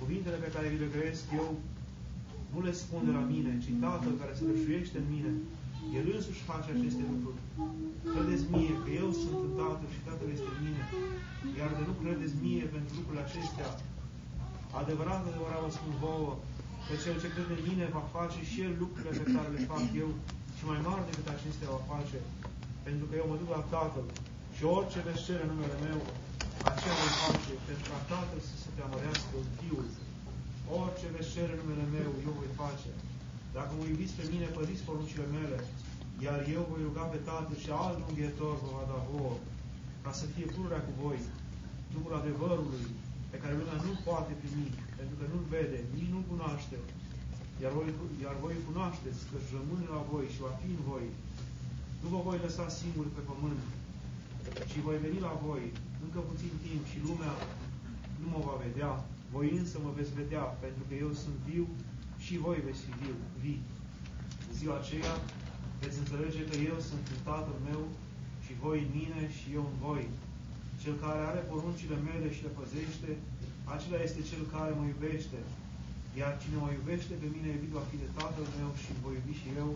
[0.00, 1.48] Cuvintele pe care le grăiesc eu
[2.54, 5.30] nu le spun de la mine, ci Tatăl care se rășuiește în mine,
[5.98, 7.38] El însuși face aceste lucruri.
[8.12, 10.82] Credeți mie că eu sunt în Tatăl și Tatăl este în mine,
[11.58, 13.68] iar de nu credeți mie pentru lucrurile acestea,
[14.80, 16.32] adevărat, adevărat vă spun vouă,
[16.86, 19.84] că cel ce crede în mine va face și el lucrurile pe care le fac
[20.02, 20.10] eu
[20.56, 22.18] și mai mari decât acestea va face,
[22.86, 24.06] pentru că eu mă duc la Tatăl
[24.56, 25.98] și orice veți cere numele meu,
[26.72, 29.86] aceea voi face, pentru ca Tatăl să se preamărească în Fiul.
[30.82, 32.90] Orice veți cere numele meu, eu voi face.
[33.56, 35.58] Dacă mă iubiți pe mine, păziți poruncile mele,
[36.26, 39.34] iar eu voi ruga pe Tatăl și alt unghietor vă va da vouă,
[40.04, 41.20] ca să fie pururea cu voi,
[41.94, 42.84] Duhul adevărului,
[43.30, 44.70] pe care lumea nu poate primi,
[45.02, 46.76] pentru că nu-L vede, nici nu-L cunoaște,
[47.62, 47.88] iar voi,
[48.24, 51.06] iar voi cunoașteți că își rămâne la voi și va fi în voi.
[52.02, 53.62] Nu vă voi lăsa singuri pe pământ,
[54.70, 55.64] ci voi veni la voi
[56.04, 57.34] încă puțin timp și lumea
[58.20, 58.92] nu mă va vedea,
[59.34, 61.66] voi însă mă veți vedea, pentru că eu sunt viu
[62.24, 63.60] și voi veți fi viu, vii.
[64.48, 65.14] În ziua aceea
[65.80, 67.82] veți înțelege că eu sunt în Tatăl meu
[68.44, 70.04] și voi în mine și eu în voi.
[70.82, 73.10] Cel care are poruncile mele și le păzește,
[73.74, 75.38] acela este cel care mă iubește.
[76.20, 79.40] Iar cine mă iubește pe mine, iubit va fi de Tatăl meu și voi iubi
[79.40, 79.70] și eu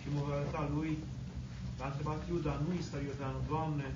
[0.00, 0.92] și mă voi arăta lui.
[1.78, 3.86] L-a întrebat Iuda, nu Iscarioteanu, Doamne,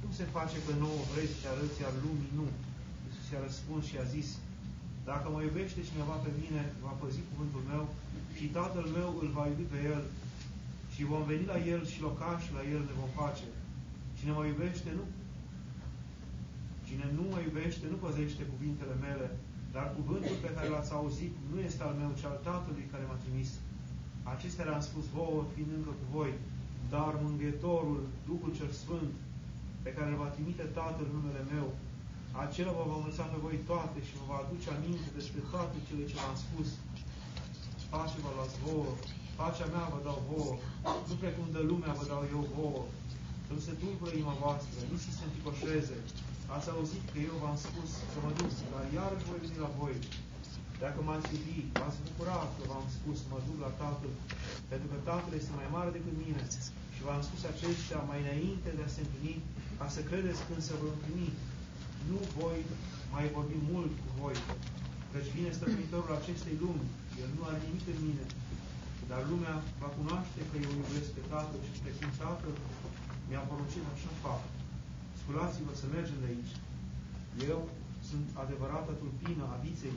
[0.00, 2.46] cum se face că nouă vrei să te arăți, iar lumii nu?
[3.04, 4.28] Iisus i-a răspuns și a zis,
[5.10, 7.84] dacă mă iubește cineva pe mine, va păzi cuvântul meu
[8.36, 10.02] și Tatăl meu îl va iubi pe el
[10.92, 13.46] și vom veni la el și locaș la el ne vom face.
[14.18, 15.04] Cine mă iubește, nu
[16.92, 19.26] Cine nu mă iubește, nu păzește cuvintele mele,
[19.74, 23.22] dar cuvântul pe care l-ați auzit nu este al meu, ci al Tatălui care m-a
[23.24, 23.50] trimis.
[24.34, 26.32] Acestea le-am spus vouă, fiind încă cu voi,
[26.94, 29.12] dar Mânghetorul, Duhul cel Sfânt,
[29.84, 31.66] pe care îl va trimite Tatăl în numele meu,
[32.42, 36.04] acela vă va învăța pe voi toate și vă va aduce aminte despre toate cele
[36.10, 36.68] ce v-am spus.
[37.92, 38.90] Pace vă luați vouă,
[39.38, 40.54] pacea mea vă dau vouă,
[41.08, 42.82] nu precum de lumea vă dau eu vouă.
[43.46, 45.96] Să nu se tulbure inima voastră, nici să se înticoșeze,
[46.56, 49.96] Ați auzit că eu v-am spus să mă duc, dar iarăși voi veni la voi.
[50.84, 54.12] Dacă m-ați iubi, v-ați bucura că v-am spus să mă duc la Tatăl,
[54.70, 56.42] pentru că Tatăl este mai mare decât mine
[56.94, 59.46] și v-am spus aceștia mai înainte de a se împlini,
[59.78, 61.38] ca să credeți când se vor împlini.
[62.10, 62.58] Nu voi
[63.14, 64.36] mai vorbi mult cu voi,
[65.12, 66.86] căci vine stăpânitorul acestei lumi,
[67.22, 68.24] el nu are nimic în mine,
[69.10, 72.54] dar lumea va cunoaște că eu iubesc pe Tatăl și precum Tatăl
[73.28, 74.42] mi-a poruncit așa fac
[75.30, 76.54] sculați-vă să mergem de aici.
[77.52, 77.60] Eu
[78.08, 79.96] sunt adevărata tulpină a viței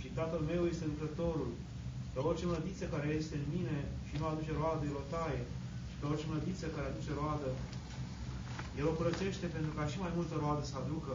[0.00, 1.50] și tatăl meu este lucrătorul.
[2.12, 3.76] Pe orice mlădiță care este în mine
[4.08, 5.42] și nu aduce roadă, el o taie.
[5.90, 7.48] Și pe orice mlădiță care aduce roadă,
[8.78, 11.14] el o curățește pentru ca și mai multă roadă să aducă.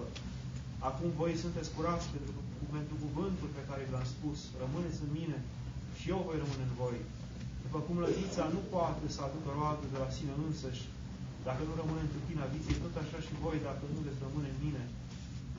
[0.89, 2.33] Acum voi sunteți curați pentru,
[2.75, 4.39] pentru cuvântul pe care l-am spus.
[4.63, 5.37] Rămâneți în mine
[5.99, 6.99] și eu voi rămâne în voi.
[7.65, 10.85] După cum lădița nu poate să aducă roadă de la sine însăși,
[11.47, 14.59] dacă nu rămâne în tulpina viței, tot așa și voi, dacă nu veți rămâne în
[14.65, 14.83] mine.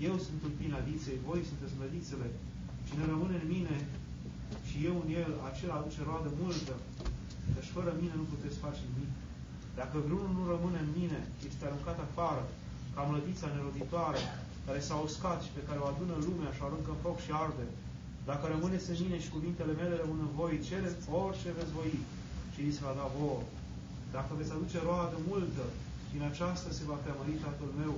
[0.09, 2.29] Eu sunt tulpina viței, voi sunteți mlădițele.
[2.89, 3.77] Cine rămâne în mine
[4.69, 6.75] și eu în el, acela aduce roadă multă.
[7.57, 9.13] Deci fără mine nu puteți face nimic.
[9.81, 12.45] Dacă vreunul nu rămâne în mine, este aruncat afară,
[12.95, 14.23] ca mlădița neroditoare,
[14.67, 17.33] care s-a uscat și pe care o adună lumea și o aruncă în foc și
[17.45, 17.67] arde.
[18.31, 21.93] Dacă rămâneți în mine și cuvintele mele rămân în voi, cereți orice veți voi
[22.53, 23.43] și îi se va da vouă.
[24.17, 25.65] Dacă veți aduce roadă multă,
[26.13, 27.95] din aceasta se va preamări Tatăl meu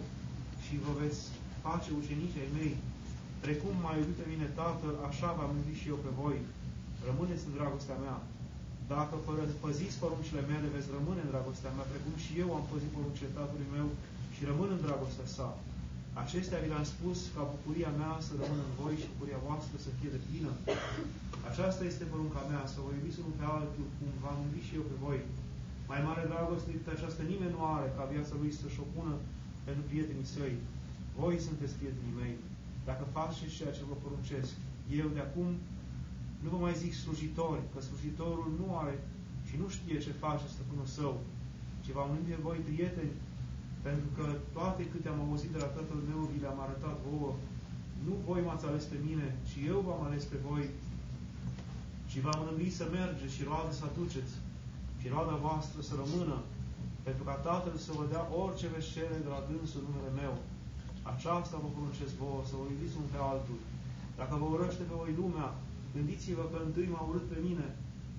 [0.65, 1.21] și vă veți
[1.67, 2.75] face ucenici ai mei.
[3.45, 6.39] Precum m-a iubit pe mine Tatăl, așa v-am iubit și eu pe voi.
[7.09, 8.17] Rămâneți în dragostea mea.
[8.95, 9.15] Dacă
[9.65, 13.75] păziți poruncile mele, veți rămâne în dragostea mea, precum și eu am păzit poruncile Tatălui
[13.77, 13.89] meu
[14.35, 15.49] și rămân în dragostea sa.
[16.23, 19.91] Acestea vi le-am spus ca bucuria mea să rămână în voi și bucuria voastră să
[19.99, 20.53] fie de plină.
[21.51, 24.85] Aceasta este porunca mea, să vă iubiți unul pe altul, cum v-am iubit și eu
[24.91, 25.21] pe voi.
[25.91, 29.15] Mai mare dragoste decât aceasta nimeni nu are ca viața lui să-și o pună
[29.67, 30.55] pentru prietenii săi.
[31.21, 32.35] Voi sunteți prietenii mei,
[32.89, 34.53] dacă faceți ceea ce vă poruncesc.
[35.01, 35.49] Eu de acum
[36.43, 38.97] nu vă mai zic slujitori, că slujitorul nu are
[39.49, 41.15] și nu știe ce face stăpânul său,
[41.83, 43.15] ci v-am numit pe voi prieteni,
[43.87, 44.27] pentru că
[44.57, 47.33] toate câte am auzit de la Tatăl meu vi le-am arătat vouă.
[48.07, 50.65] Nu voi m-ați ales pe mine, ci eu v-am ales pe voi.
[52.11, 54.33] Și v-am rânduit să mergeți și roade să aduceți,
[55.05, 56.37] și roada voastră să rămână,
[57.07, 60.35] pentru ca Tatăl să vă dea orice veți cere de la dânsul numele meu.
[61.13, 63.61] Aceasta vă poruncesc vouă, să vă iubiți unul pe altul.
[64.21, 65.49] Dacă vă urăște pe voi lumea,
[65.95, 67.67] gândiți-vă că întâi m-a urât pe mine.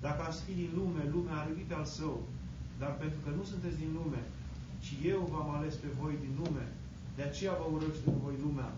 [0.06, 2.16] Dacă ați fi din lume, lumea ar iubi pe al său.
[2.80, 4.22] Dar pentru că nu sunteți din lume,
[4.84, 6.64] ci eu v-am ales pe voi din lume,
[7.16, 8.70] de aceea vă urăște pe voi lumea.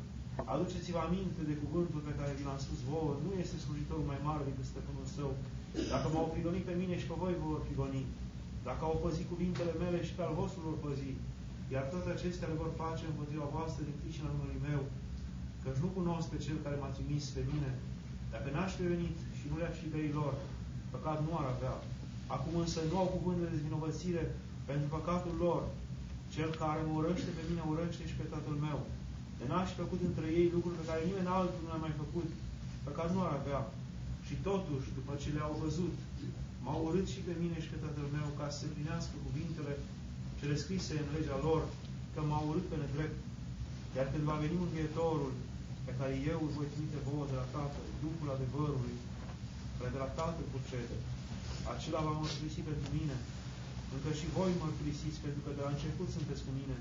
[0.54, 4.42] Aduceți-vă aminte de cuvântul pe care vi l-am spus vouă, nu este slujitor mai mare
[4.48, 5.30] decât stăpânul său.
[5.92, 8.02] Dacă m-au prigonit pe mine și pe voi vă vor prigoni.
[8.68, 11.10] Dacă au păzit cuvintele mele și pe al vostru vor păzi.
[11.74, 14.82] Iar toate acestea le vor face împotriva voastră din pricina numele meu,
[15.62, 17.70] căci nu cunosc pe cel care m-a trimis pe mine.
[18.32, 20.34] Dacă n-aș fi venit și nu le-aș fi pe ei lor,
[20.94, 21.74] păcat nu ar avea.
[22.34, 24.24] Acum însă nu au cuvânt de dezvinovățire
[24.68, 25.62] pentru păcatul lor.
[26.34, 28.80] Cel care mă urăște pe mine urăște și pe Tatăl meu.
[29.38, 32.28] De n-aș fi făcut între ei lucruri pe care nimeni altul nu le-a mai făcut,
[32.86, 33.60] păcat nu ar avea.
[34.28, 35.96] Și totuși, după ce le-au văzut,
[36.64, 39.74] m-au urât și pe mine și pe Tatăl meu ca să se plinească cuvintele
[40.38, 41.62] cele scrise în legea lor,
[42.12, 43.18] că m-au urât pe nedrept.
[43.96, 45.32] Iar când va veni Mântuitorul,
[45.86, 48.96] pe care eu îl voi trimite vouă de la Tatăl, Duhul adevărului,
[49.76, 50.96] care de la Tatăl procede,
[51.72, 53.16] acela va mărturisi pentru mine,
[53.94, 56.76] încă și voi mărturisiți, pentru că de la început sunteți cu mine.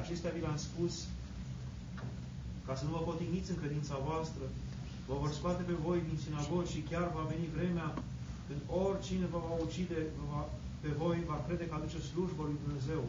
[0.00, 0.94] Acestea vi le-am spus
[2.66, 4.44] ca să nu vă potigniți în credința voastră,
[5.10, 7.88] vă vor scoate pe voi din sinagogi și chiar va veni vremea
[8.46, 9.98] când oricine vă va ucide
[10.30, 10.42] va,
[10.82, 13.02] pe voi, va crede că aduce slujbă lui Dumnezeu.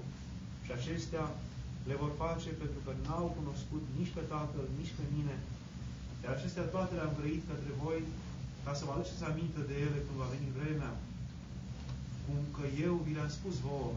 [0.66, 1.26] Și acestea
[1.88, 5.36] le vor face pentru că n-au cunoscut nici pe Tatăl, nici pe mine.
[6.22, 8.00] Iar acestea toate le-am grăit către voi
[8.66, 10.92] ca să vă aduceți aminte de ele când va veni vremea.
[12.26, 13.94] Cum că eu vi le-am spus vouă,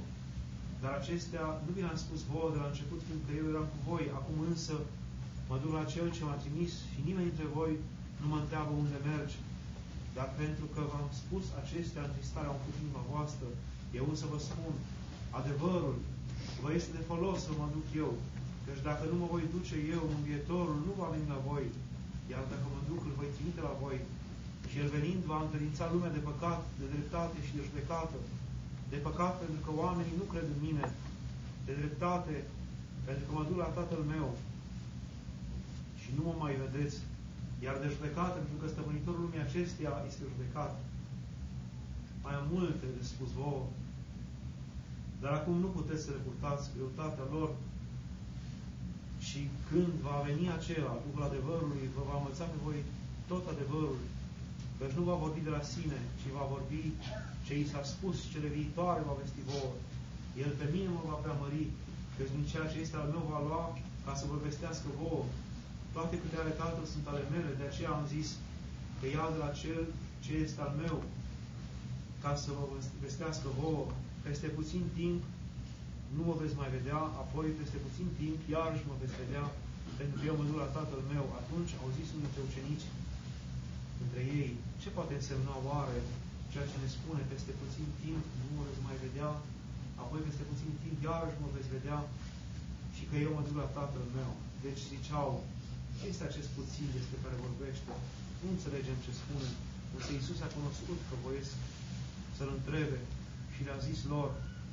[0.82, 4.04] dar acestea nu vi le-am spus vouă de la început, fiindcă eu eram cu voi.
[4.18, 4.74] Acum însă
[5.48, 7.72] mă duc la Cel ce m-a trimis și nimeni dintre voi
[8.24, 9.36] nu mă întreabă unde mergi.
[10.16, 13.46] Dar pentru că v-am spus acestea în starea au făcut inima voastră,
[13.98, 14.74] eu însă vă spun,
[15.40, 15.96] adevărul
[16.62, 18.12] vă este de folos să mă duc eu.
[18.66, 21.66] Deci dacă nu mă voi duce eu, învietorul nu va veni la voi,
[22.32, 23.98] iar dacă mă duc, îl voi trimite la voi.
[24.70, 28.18] Și el venind va întâlnița lumea de păcat, de dreptate și de judecată.
[28.92, 30.84] De păcat pentru că oamenii nu cred în mine.
[31.66, 32.34] De dreptate
[33.06, 34.28] pentru că mă duc la Tatăl meu
[36.00, 36.96] și nu mă mai vedeți.
[37.64, 40.72] Iar de judecată pentru că stăpânitorul lumii acesteia este judecat.
[42.24, 43.64] Mai am multe de spus vouă,
[45.22, 47.50] dar acum nu puteți să le purtați greutatea lor
[49.26, 52.78] și când va veni acela, Duhul adevărului, vă va învăța pe voi
[53.30, 54.00] tot adevărul,
[54.78, 56.82] căci nu va vorbi de la sine, ci va vorbi
[57.44, 59.72] ce i s-a spus, cele viitoare va vesti vouă.
[60.44, 61.64] El pe mine mă va preamări,
[62.16, 63.64] căci din ceea ce este al meu va lua
[64.04, 65.24] ca să vă vestească vouă.
[65.96, 68.28] Toate câte ale Tatăl sunt ale mele, de aceea am zis
[68.98, 69.82] că ia de la cel
[70.24, 70.96] ce este al meu,
[72.22, 72.64] ca să vă
[73.04, 73.86] vestească vouă.
[74.26, 75.20] Peste puțin timp
[76.16, 79.44] nu mă veți mai vedea, apoi peste puțin timp iarăși mă veți vedea,
[79.98, 81.26] pentru că eu mă duc la Tatăl meu.
[81.40, 82.86] Atunci au zis unii dintre ucenici
[84.02, 85.98] între ei, ce poate însemna oare
[86.52, 89.30] ceea ce ne spune peste puțin timp nu mă veți mai vedea,
[90.02, 91.98] apoi peste puțin timp iarăși mă veți vedea
[92.96, 94.32] și că eu mă duc la Tatăl meu.
[94.64, 95.28] Deci ziceau,
[95.98, 97.92] ce este acest puțin despre care vorbește?
[98.42, 99.48] Nu înțelegem ce spune.
[99.96, 101.54] Însă Iisus a cunoscut că voiesc
[102.36, 102.98] să-L întrebe
[103.54, 104.30] și le-a zis lor,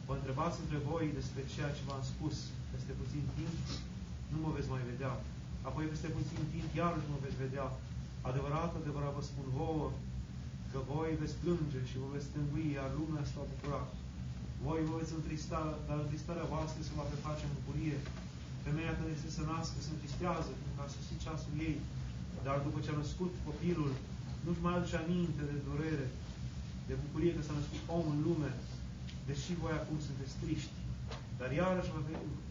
[0.07, 2.36] vă întrebați între voi despre ceea ce v-am spus
[2.74, 3.55] peste puțin timp,
[4.32, 5.13] nu mă veți mai vedea.
[5.67, 7.67] Apoi peste puțin timp iarăși mă veți vedea.
[8.30, 9.88] Adevărat, adevărat vă spun vouă
[10.72, 13.82] că voi veți plânge și vă veți stângui, iar lumea se va bucura.
[14.65, 17.97] Voi vă veți întrista, dar întristarea voastră se va preface în bucurie.
[18.66, 21.78] Femeia când este să nască se întristează, pentru că a sosit ceasul ei.
[22.45, 23.91] Dar după ce a născut copilul,
[24.45, 26.07] nu-și mai aduce aminte de durere,
[26.89, 28.51] de bucurie că s-a născut om în lume,
[29.30, 30.78] deși voi acum sunteți triști.
[31.39, 31.93] Dar iarăși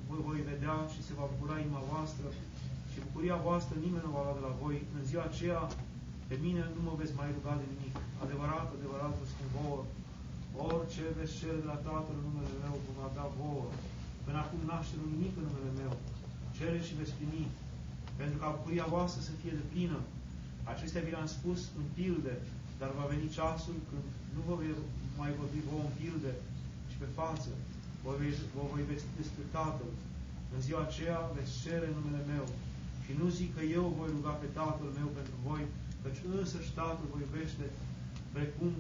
[0.09, 2.27] vă voi vedea și se va bucura inima voastră
[2.91, 4.77] și bucuria voastră nimeni nu va lua de la voi.
[4.97, 5.61] În ziua aceea
[6.31, 7.95] pe mine nu mă veți mai ruga de nimic.
[8.25, 9.81] Adevărat, adevărat vă spun vouă,
[10.67, 13.69] orice veți cere de la Tatăl în numele meu, vă da vouă.
[14.31, 15.93] Până acum naștere nimic în numele meu.
[16.57, 17.47] Cere și veți primi,
[18.21, 20.01] pentru ca bucuria voastră să fie de plină.
[20.73, 22.35] Acestea vi le-am spus în pilde,
[22.81, 24.71] dar va veni ceasul când nu vă voi
[25.21, 26.33] mai vorbi vouă în pilde,
[26.91, 27.51] ci pe față.
[28.03, 28.11] Vă,
[28.57, 29.91] vă voi vesti despre Tatăl.
[30.55, 32.45] În ziua aceea veți cere numele meu.
[33.05, 35.63] Și nu zic că eu voi ruga pe Tatăl meu pentru voi,
[36.03, 37.65] căci însăși Tatăl vă iubește
[38.37, 38.73] precum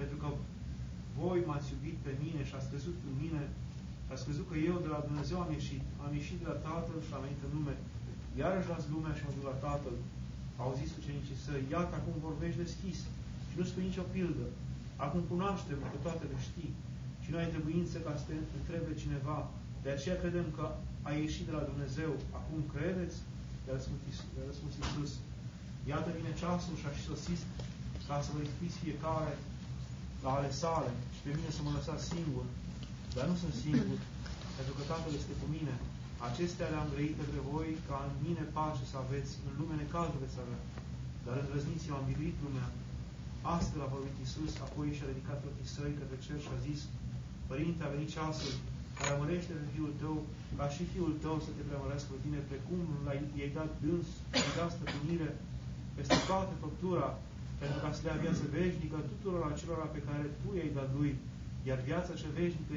[0.00, 0.28] pentru că
[1.20, 3.42] voi m-ați iubit pe mine și ați crezut în mine,
[4.12, 7.12] ați crezut că eu de la Dumnezeu am ieșit, am ieșit de la Tatăl și
[7.14, 7.74] am venit în lume.
[8.42, 9.96] Iarăși las lumea și mă duc la Tatăl.
[10.62, 12.98] Au zis ucenicii săi, iată acum vorbești deschis
[13.48, 14.46] și nu spui nicio pildă.
[15.04, 16.72] Acum cunoaștem că toate le știi
[17.22, 19.38] și nu ai trebuință ca să te întrebe cineva.
[19.84, 20.64] De aceea credem că
[21.08, 22.12] ai ieșit de la Dumnezeu.
[22.38, 23.16] Acum credeți?
[23.64, 23.74] I-a
[24.50, 25.12] răspuns Iisus.
[25.92, 27.40] Iată vine ceasul și a și sosit
[28.06, 29.34] ca să vă ispiți fiecare
[30.24, 32.46] la ale sale și pe mine să mă lăsați singur.
[33.16, 33.98] Dar nu sunt singur,
[34.56, 35.74] pentru că Tatăl este cu mine.
[36.28, 40.42] Acestea le-am grăit între voi ca în mine pace să aveți, în lume necazul veți
[40.44, 40.60] avea.
[41.24, 42.68] Dar îndrăzniți, eu am biruit lumea.
[43.56, 46.80] Astfel a vorbit Iisus, apoi și-a ridicat ochii săi către cer și a zis,
[47.50, 48.54] Părinte, a venit ceasul,
[48.98, 50.16] preamărește pe Fiul tău,
[50.58, 54.08] ca și Fiul tău să te preamărească pe tine, precum l-ai dat dâns,
[54.48, 55.30] i dat stăpânire
[55.96, 57.08] peste toată făptura,
[57.60, 61.12] pentru ca să dea viață veșnică tuturor acelora pe care Tu i-ai dat Lui.
[61.68, 62.74] Iar viața cea veșnică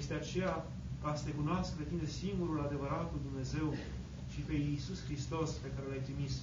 [0.00, 0.54] este aceea
[1.02, 3.68] ca să te cunoască pe tine singurul adevăratul Dumnezeu
[4.32, 6.34] și pe Iisus Hristos pe care l-ai trimis.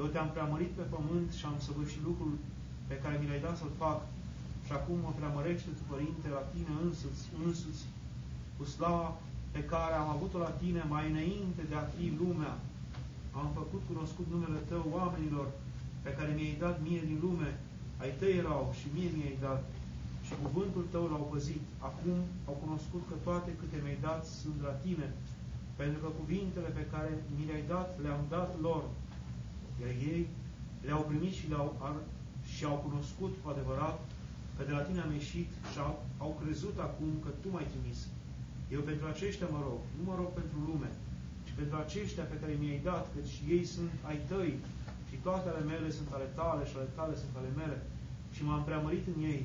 [0.00, 2.34] Eu te-am preamărit pe pământ și am săvârșit lucrul
[2.90, 3.98] pe care mi l-ai dat să-l fac
[4.66, 7.82] și acum mă preamărește Tu, Părinte, la Tine însuți, însuți,
[8.56, 9.08] cu slava
[9.54, 12.54] pe care am avut-o la Tine mai înainte de a fi lumea.
[13.40, 15.46] Am făcut cunoscut numele Tău oamenilor
[16.04, 17.50] pe care mi-ai dat mie din lume,
[18.02, 19.62] ai tăi erau și mie mi-ai dat
[20.32, 21.64] și cuvântul tău l-au păzit.
[21.88, 22.16] Acum
[22.50, 25.06] au cunoscut că toate câte mi-ai dat sunt la tine,
[25.80, 28.82] pentru că cuvintele pe care mi le-ai dat le-am dat lor,
[29.80, 30.22] iar ei
[30.86, 31.68] le-au primit și, le-au,
[32.54, 33.98] și au cunoscut cu adevărat
[34.56, 37.98] că de la tine am ieșit și au, au crezut acum că tu m-ai trimis.
[38.74, 40.90] Eu pentru aceștia mă rog, nu mă rog pentru lume,
[41.46, 44.52] ci pentru aceștia pe care mi-ai dat, căci ei sunt ai tăi
[45.08, 47.76] și toate ale mele sunt ale tale și ale tale sunt ale mele
[48.34, 49.42] și m-am preamărit în ei.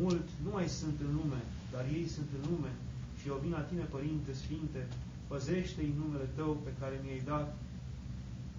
[0.00, 1.40] Mult nu mai sunt în lume,
[1.72, 2.72] dar ei sunt în lume
[3.18, 4.82] și eu vin la tine, Părinte Sfinte,
[5.30, 7.48] păzește-i numele Tău pe care mi-ai dat,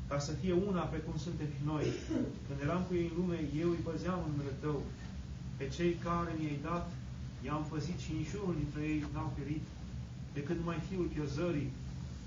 [0.10, 1.86] ca să fie una precum suntem și noi.
[2.46, 4.78] Când eram cu ei în lume, eu îi păzeam în numele Tău.
[5.58, 6.86] Pe cei care mi-ai dat,
[7.46, 9.66] i-am păzit și niciunul dintre ei n-au ferit,
[10.38, 11.70] decât numai fiul piozării,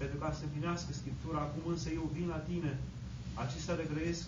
[0.01, 1.41] pentru ca să împlinească Scriptura.
[1.45, 2.73] Acum însă eu vin la tine
[3.45, 4.27] acestea le grăiesc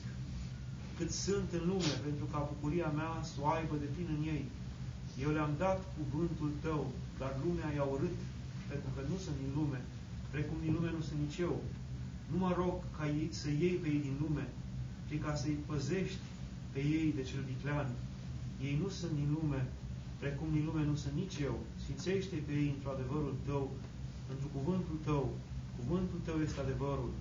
[0.99, 4.45] cât sunt în lume, pentru ca bucuria mea să o aibă de plin în ei.
[5.25, 6.83] Eu le-am dat cuvântul tău,
[7.21, 8.19] dar lumea i-a urât,
[8.71, 9.81] pentru că nu sunt din lume,
[10.35, 11.57] precum din lume nu sunt nici eu.
[12.31, 14.45] Nu mă rog ca ei, să iei pe ei din lume,
[15.09, 16.25] ci ca să-i păzești
[16.73, 17.89] pe ei de cel viclean.
[18.67, 19.61] Ei nu sunt din lume,
[20.23, 21.57] precum din lume nu sunt nici eu.
[21.83, 23.65] Sfințește pe ei într adevărul tău,
[24.29, 25.25] pentru cuvântul tău.
[25.79, 27.13] Cuvântul tău este adevărul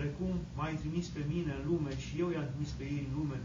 [0.00, 3.38] precum m-ai trimis pe mine în lume și eu i-am trimis pe ei în lume.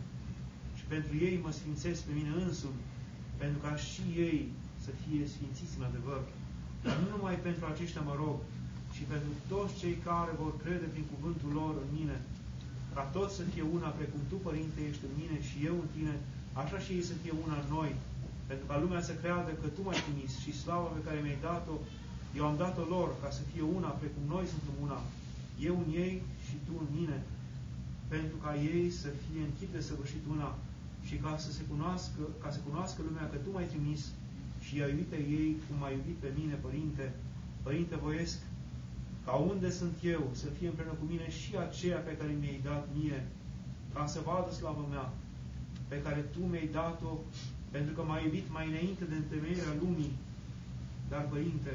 [0.78, 2.82] Și pentru ei mă sfințesc pe mine însumi,
[3.42, 4.40] pentru ca și ei
[4.86, 6.22] să fie sfințiți în adevăr.
[6.86, 8.38] Dar nu numai pentru aceștia mă rog,
[8.94, 12.18] ci pentru toți cei care vor crede prin cuvântul lor în mine,
[12.96, 16.16] ca toți să fie una, precum Tu, Părinte, ești în mine și eu în Tine,
[16.62, 17.92] așa și ei să fie una în noi,
[18.50, 21.76] pentru ca lumea să creadă că Tu m-ai trimis și slava pe care mi-ai dat-o,
[22.38, 25.00] eu am dat-o lor, ca să fie una, precum noi suntem una,
[25.68, 26.16] eu în ei
[26.46, 27.18] și tu în mine,
[28.14, 30.50] pentru ca ei să fie în chip de săvârșit una
[31.10, 34.02] și ca să se cunoască, ca să cunoască lumea că tu m-ai trimis
[34.66, 37.06] și i-ai iubit pe ei cum m-ai iubit pe mine, Părinte.
[37.66, 38.38] Părinte, voiesc
[39.26, 42.84] ca unde sunt eu să fie împreună cu mine și aceea pe care mi-ai dat
[42.98, 43.20] mie,
[43.94, 45.08] ca să vadă slavă mea,
[45.92, 47.12] pe care Tu mi-ai dat-o,
[47.74, 50.14] pentru că m-ai iubit mai înainte de întemeierea lumii.
[51.12, 51.74] Dar, Părinte,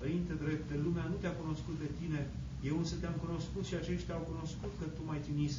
[0.00, 2.20] Părinte drepte, lumea nu te-a cunoscut pe Tine,
[2.68, 5.54] eu însă te-am cunoscut și aceștia au cunoscut că Tu m-ai trimis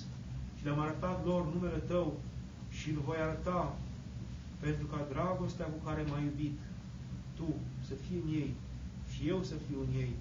[0.57, 2.07] și le-am arătat lor numele Tău
[2.77, 3.61] și îl voi arăta
[4.65, 6.57] pentru ca dragostea cu care m-ai iubit,
[7.37, 7.49] Tu
[7.87, 8.51] să fii în ei
[9.11, 10.13] și eu să fiu în ei.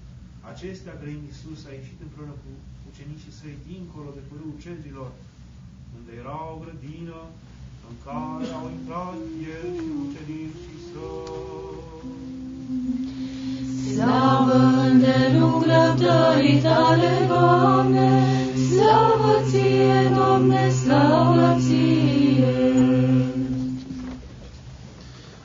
[0.52, 2.50] Acestea, grăind Iisus, a ieșit împreună cu
[2.90, 5.10] ucenicii săi dincolo de părâul cedrilor,
[5.96, 7.20] unde era o grădină
[7.88, 9.20] în care au intrat
[9.54, 11.86] el și ucenicii săi.
[13.94, 14.52] Slavă
[14.90, 18.24] îndelung răbdării tale, Doamne,
[18.54, 22.54] slavă ție, Doamne, slavă ție.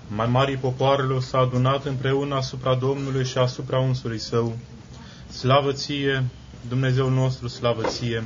[0.08, 4.58] Mai mari popoarelor s-a adunat împreună asupra Domnului și asupra unsului său.
[5.30, 6.24] Slavă ție,
[6.70, 8.24] Dumnezeu nostru, slavă ție!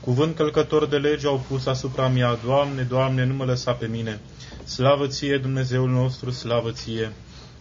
[0.00, 4.20] Cuvânt călcător de lege au pus asupra mea, Doamne, Doamne, nu mă lăsa pe mine.
[4.64, 7.12] Slavă ție, Dumnezeul nostru, slavă ție!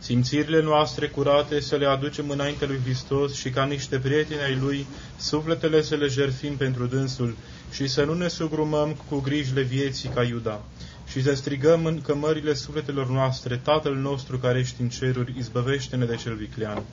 [0.03, 4.87] Simțirile noastre curate să le aducem înainte lui Hristos și ca niște prieteni ai Lui,
[5.17, 7.35] sufletele să le jerfim pentru dânsul
[7.71, 10.61] și să nu ne sugrumăm cu grijile vieții ca Iuda
[11.07, 16.15] și să strigăm în cămările sufletelor noastre, Tatăl nostru care ești în ceruri, izbăvește-ne de
[16.15, 16.83] cel viclean.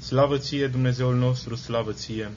[0.00, 2.30] Slavă ție, Dumnezeul nostru, slavă ție!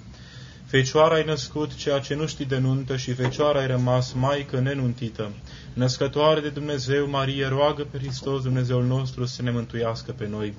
[0.74, 5.32] Fecioara ai născut ceea ce nu știi de nuntă și fecioara ai rămas maică nenuntită.
[5.74, 10.54] Născătoare de Dumnezeu, Marie, roagă pe Hristos, Dumnezeul nostru, să ne mântuiască pe noi.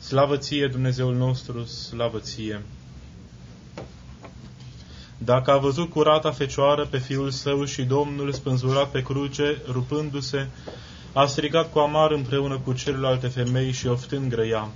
[0.00, 2.62] Slavă ție, Dumnezeul nostru, slavă ție!
[5.18, 10.48] Dacă a văzut curata fecioară pe fiul său și Domnul spânzurat pe cruce, rupându-se,
[11.12, 14.68] a strigat cu amar împreună cu celelalte femei și oftând grăia.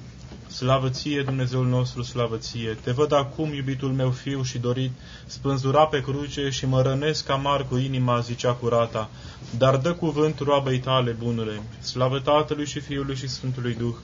[0.50, 2.78] Slavă ție, Dumnezeul nostru, slavă ție!
[2.82, 4.90] Te văd acum, iubitul meu fiu și dorit,
[5.26, 9.10] spânzura pe cruce și mă rănesc amar cu inima, zicea curata,
[9.58, 11.62] dar dă cuvânt roabei tale, bunule.
[11.80, 13.94] Slavă Tatălui și Fiului și Sfântului Duh!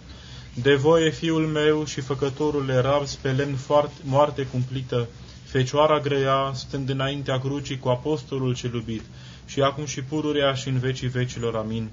[0.55, 5.09] De voie, fiul meu și făcătorul era pe lemn foarte, moarte cumplită,
[5.45, 9.03] Fecioara grăia, stând înaintea crucii cu apostolul cel iubit,
[9.47, 11.57] și acum și pururea și în vecii vecilor.
[11.57, 11.91] Amin.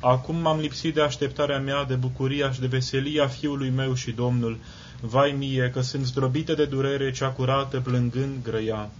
[0.00, 4.58] Acum m-am lipsit de așteptarea mea, de bucuria și de veselia fiului meu și Domnul.
[5.00, 8.90] Vai mie, că sunt zdrobită de durere cea curată, plângând grăia.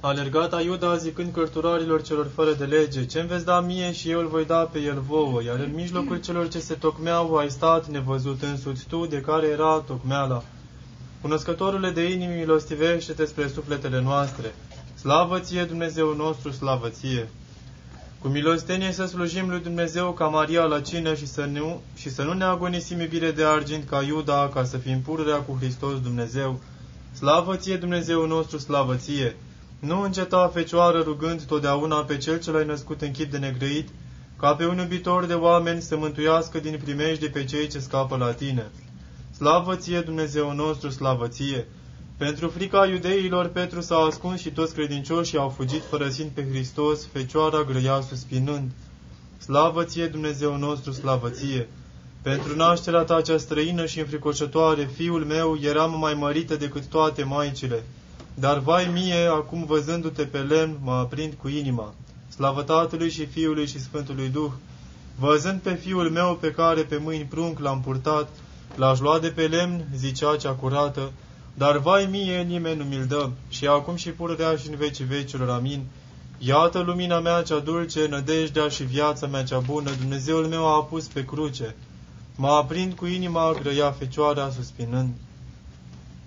[0.00, 4.20] A alergat Aiuda zicând cărturarilor celor fără de lege, ce-mi veți da mie și eu
[4.20, 7.88] îl voi da pe el vouă, iar în mijlocul celor ce se tocmeau ai stat
[7.88, 10.44] nevăzut însuți tu, de care era tocmeala.
[11.20, 14.54] Cunoscătorule de inimi, milostivește-te spre sufletele noastre.
[15.04, 17.28] Slavă ție, Dumnezeu nostru, slavă ție!
[18.18, 22.22] Cu milostenie să slujim lui Dumnezeu ca Maria la cină și să nu, și să
[22.22, 26.60] nu ne agonisim iubire de argint ca Iuda, ca să fim pururea cu Hristos Dumnezeu.
[27.12, 29.36] Slavă ție, Dumnezeu nostru, slavă ție!
[29.78, 33.88] Nu înceta, Fecioară, rugând totdeauna pe Cel ce l-ai născut în chip de negrăit,
[34.38, 38.32] ca pe un iubitor de oameni să mântuiască din primejde pe cei ce scapă la
[38.32, 38.70] tine.
[39.36, 41.66] Slavă ție, Dumnezeu nostru, slavă ție!
[42.16, 47.62] Pentru frica iudeilor, Petru s-a ascuns și toți credincioșii au fugit părăsind pe Hristos, Fecioara
[47.62, 48.70] grăia suspinând.
[49.38, 51.68] Slavă ție, Dumnezeu nostru, slavă ție!
[52.22, 57.84] Pentru nașterea ta cea străină și înfricoșătoare, fiul meu, eram mai mărită decât toate maicile.
[58.34, 61.94] Dar vai mie, acum văzându-te pe lemn, mă aprind cu inima.
[62.28, 64.50] Slavă Tatălui și Fiului și Sfântului Duh,
[65.18, 68.28] văzând pe Fiul meu pe care pe mâini prunc l-am purtat,
[68.76, 71.12] l-aș lua de pe lemn, zicea cea curată,
[71.54, 75.50] dar vai mie, nimeni nu mi-l dă, și acum și purărea și în vecii vecilor,
[75.50, 75.84] amin.
[76.38, 81.06] Iată lumina mea cea dulce, nădejdea și viața mea cea bună, Dumnezeul meu a pus
[81.06, 81.74] pe cruce.
[82.36, 85.08] Mă aprind cu inima, grăia fecioara, suspinând.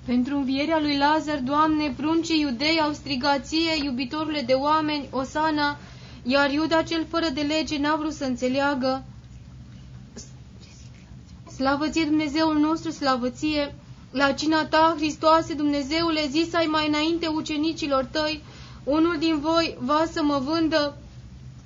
[0.06, 5.78] Pentru învierea lui Lazar, Doamne, pruncii iudei au strigat ție, iubitorule de oameni, Osana,
[6.24, 9.04] iar Iuda cel fără de lege n-a vrut să înțeleagă.
[11.56, 13.76] Slavă ție, Dumnezeul nostru, slavă ție!
[14.18, 18.44] La cina ta, Hristoase, Dumnezeule, zis ai mai înainte ucenicilor tăi,
[18.84, 20.98] unul din voi va să mă vândă,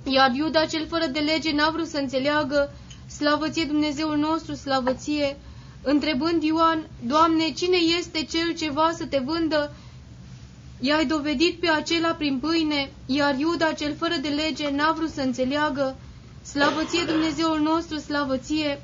[0.04, 2.70] iar Iuda cel fără de lege n-a vrut să înțeleagă.
[3.16, 5.36] Slavă ție, Dumnezeul nostru, slavă ție!
[5.82, 9.74] Întrebând Ioan, Doamne, cine este cel ce va să te vândă?
[10.80, 15.20] I-ai dovedit pe acela prin pâine, iar Iuda, cel fără de lege, n-a vrut să
[15.20, 15.96] înțeleagă.
[16.42, 18.82] Slavăție Dumnezeul nostru, slavăție!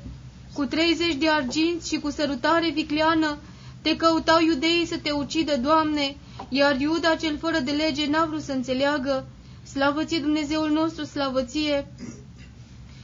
[0.53, 3.37] Cu treizeci de arginți și cu sărutare vicleană
[3.81, 6.15] te căutau iudeii să te ucidă, Doamne,
[6.49, 9.25] iar Iuda, cel fără de lege, n-a vrut să înțeleagă.
[9.63, 11.87] Slavăție Dumnezeul nostru, slavăție!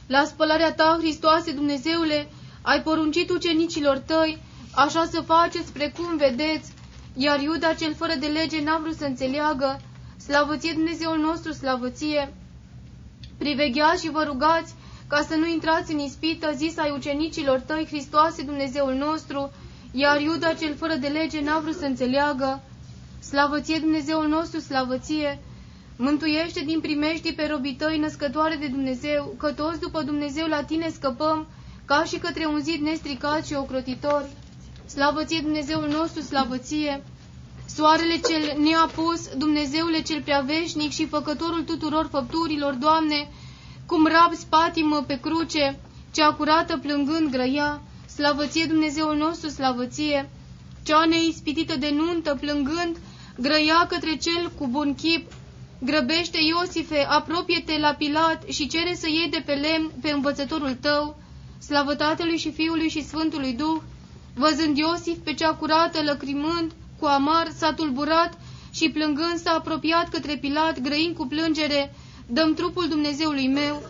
[0.06, 2.28] La spălarea ta, Hristoase, Dumnezeule,
[2.62, 4.38] ai poruncit ucenicilor tăi,
[4.74, 6.72] așa să faceți precum vedeți,
[7.14, 9.80] iar Iuda cel fără de lege n-a vrut să înțeleagă,
[10.16, 12.34] slavăție Dumnezeul nostru, slavăție.
[13.38, 14.74] Privegheați și vă rugați
[15.08, 19.52] ca să nu intrați în ispită, zis ai ucenicilor tăi, Hristoase Dumnezeul nostru,
[19.98, 22.62] iar Iuda cel fără de lege n-a vrut să înțeleagă.
[23.20, 25.40] Slavăție Dumnezeul nostru, slavăție!
[25.96, 30.88] Mântuiește din primești pe robii tăi, născătoare de Dumnezeu, că toți după Dumnezeu la tine
[30.88, 31.46] scăpăm,
[31.84, 34.28] ca și către un zid nestricat și ocrotitor.
[34.86, 37.02] Slavăție Dumnezeul nostru, slavăție!
[37.66, 43.28] Soarele cel neapus, Dumnezeule cel preaveșnic și făcătorul tuturor făpturilor, Doamne,
[43.86, 45.78] cum rab spatimă pe cruce,
[46.14, 47.80] cea curată plângând grăia,
[48.16, 50.30] slavăție Dumnezeul nostru, slavăție!
[50.82, 52.96] Cea neispitită de nuntă, plângând,
[53.38, 55.32] grăia către cel cu bun chip,
[55.78, 61.16] Grăbește, Iosife, apropie-te la Pilat și cere să iei de pe lemn pe învățătorul tău,
[61.58, 63.80] slavă Tatălui și Fiului și Sfântului Duh.
[64.34, 68.38] Văzând Iosif pe cea curată, lăcrimând, cu amar, s-a tulburat
[68.72, 71.94] și plângând s-a apropiat către Pilat, grăind cu plângere,
[72.26, 73.82] dăm trupul Dumnezeului meu.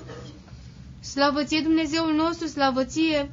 [1.01, 3.31] Slavăție Dumnezeul nostru, slavăție!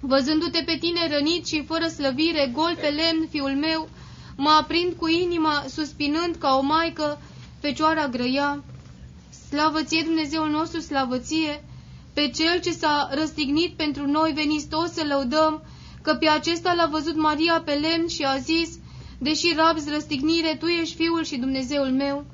[0.00, 3.88] Văzându-te pe tine rănit și fără slăvire, gol pe lemn, fiul meu,
[4.36, 7.20] mă aprind cu inima, suspinând ca o maică,
[7.60, 8.64] fecioara grăia.
[9.48, 11.64] Slavăție Dumnezeul nostru, slavăție!
[12.14, 15.62] Pe cel ce s-a răstignit pentru noi, veniți toți să lăudăm,
[16.02, 18.78] că pe acesta l-a văzut Maria pe lemn și a zis,
[19.18, 22.26] deși rabzi răstignire, tu ești Fiul și Dumnezeul meu.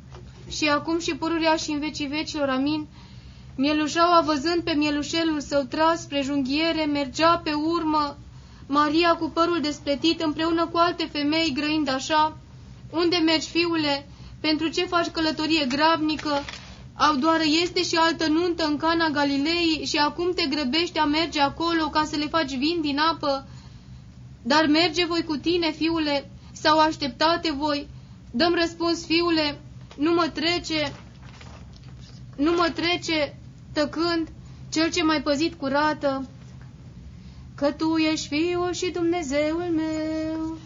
[0.49, 2.87] Și acum și pururea și în vecii vecilor, amin.
[3.57, 8.17] Mielușaua, văzând pe mielușelul său tras spre junghiere, mergea pe urmă,
[8.67, 12.37] Maria cu părul despletit, împreună cu alte femei, grăind așa,
[12.93, 14.07] Unde mergi, fiule?
[14.41, 16.45] Pentru ce faci călătorie grabnică?
[16.97, 21.41] Au doar este și altă nuntă în Cana Galilei și acum te grăbești a merge
[21.41, 23.47] acolo ca să le faci vin din apă.
[24.43, 27.89] Dar merge voi cu tine, fiule, sau așteptate voi?
[28.31, 29.61] Dăm răspuns, fiule,
[29.97, 30.93] nu mă trece,
[32.37, 33.39] nu mă trece,
[33.73, 34.29] tăcând,
[34.69, 36.27] cel ce mai păzit curată,
[37.55, 40.57] că tu ești Fiul și Dumnezeul meu.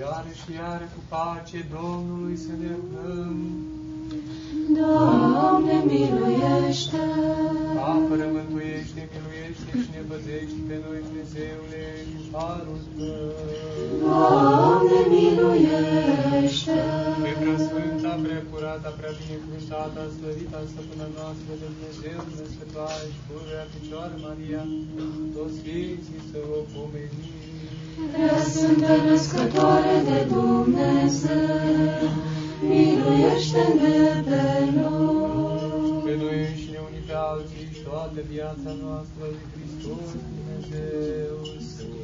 [0.00, 3.36] Iară și iară cu pace Domnului să ne rugăm.
[4.78, 6.96] Doamne, miluiește!
[7.78, 11.84] Apără, mântuiește, miluiește și ne păzește pe noi, Dumnezeule,
[12.16, 13.32] în harul Tău.
[14.02, 16.78] Doamne, miluiește!
[17.24, 23.64] Pe prea sfânta, prea curata, prea binecuvântata, slăvita stăpâna noastră de Dumnezeu, născătoare și pururea
[23.72, 24.62] Fecioară Maria,
[25.34, 27.30] toți Sfinții să o pomenim.
[28.12, 32.08] Prea Sfântă Născătoare de Dumnezeu,
[32.68, 33.98] miluiește-ne
[34.28, 34.46] pe
[34.76, 36.02] noi.
[36.06, 42.02] Pe noi înșine unii pe alții și toată viața noastră de Hristos Dumnezeu să o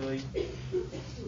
[0.00, 0.42] ucenicii săi.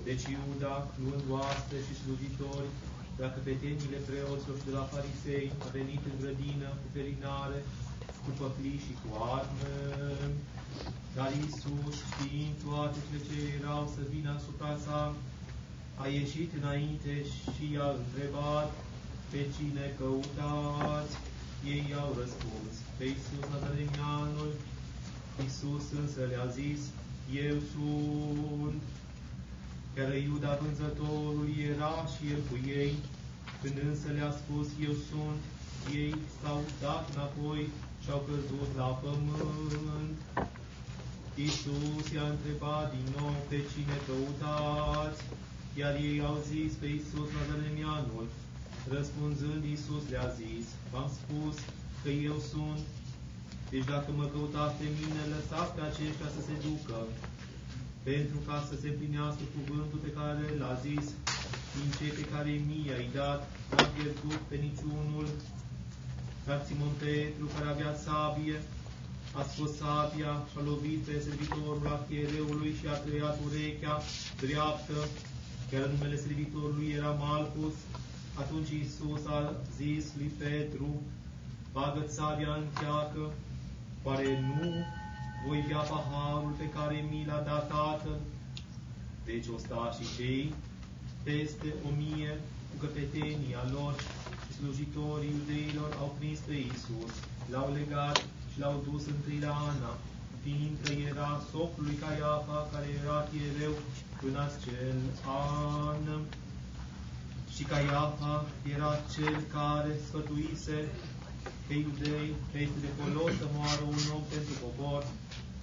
[0.08, 2.70] Deci Iuda, luând oaspe și slujitori,
[3.16, 7.58] de la căpetenile preoților și de la farisei, a venit în grădină cu ferinare,
[8.22, 9.74] cu păclii și cu arme.
[11.16, 15.00] Dar Iisus, știind toate cele ce erau să vină asupra sa,
[16.02, 17.14] a ieșit înainte
[17.54, 18.70] și i-a întrebat
[19.30, 21.14] pe cine căutați.
[21.72, 24.52] Ei i-au răspuns, pe Iisus Nazarenianul.
[25.42, 26.80] Iisus însă le-a zis,
[27.34, 28.82] eu sunt.
[29.96, 32.92] Iar Iuda vânzătorul era și el cu ei,
[33.62, 35.40] când însă le-a spus, eu sunt,
[36.00, 37.62] ei s-au dat înapoi
[38.02, 40.16] și au căzut la pământ.
[41.34, 45.22] Iisus i-a întrebat din nou pe cine căutați,
[45.80, 48.26] iar ei au zis pe Iisus Nazarenianul.
[48.94, 51.56] Răspunzând, Iisus le-a zis, v-am spus
[52.02, 52.84] că eu sunt,
[53.72, 56.98] deci dacă mă căutați pe mine, lăsați pe aceștia să se ducă,
[58.08, 61.06] pentru ca să se împlinească cuvântul pe care l-a zis,
[61.74, 65.26] din cei pe care mie ai dat, n-am pierdut pe niciunul,
[66.46, 68.58] dar Simon Petru, care avea sabie,
[69.40, 73.94] a scos sabia și a lovit pe servitorul arhiereului și a tăiat urechea
[74.44, 74.98] dreaptă,
[75.70, 77.76] chiar numele servitorului era Malcus.
[78.42, 79.40] Atunci Iisus a
[79.78, 80.88] zis lui Petru,
[81.74, 83.24] bagă sabia în cheacă,
[84.02, 84.70] oare nu
[85.46, 88.20] voi bea paharul pe care mi l-a dat Tatăl?
[89.24, 90.54] Deci o sta și cei
[91.22, 92.32] peste o mie
[92.68, 93.94] cu căpetenia lor
[94.44, 97.14] și slujitorii iudeilor au prins pe Iisus,
[97.50, 98.16] l-au legat
[98.50, 99.92] și l-au dus întâi la Ana,
[100.42, 103.74] fiindcă era socul lui Caiafa, care era iereu
[104.28, 104.98] în acel
[105.52, 106.04] an.
[107.54, 108.34] Și Caiafa
[108.74, 110.78] era cel care sfătuise
[111.72, 115.02] pe iudei că este de folos să moară un om pentru popor,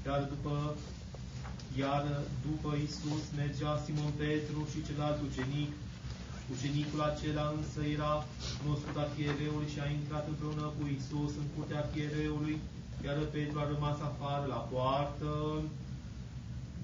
[0.06, 0.54] dar după
[1.82, 2.04] iar
[2.48, 5.72] după Isus mergea Simon Petru și celălalt ucenic.
[6.54, 8.14] Ucenicul acela însă era
[8.60, 12.56] cunoscut arhiereului și a intrat împreună cu Isus în curtea arhiereului,
[13.06, 15.32] iar Petru a rămas afară la poartă.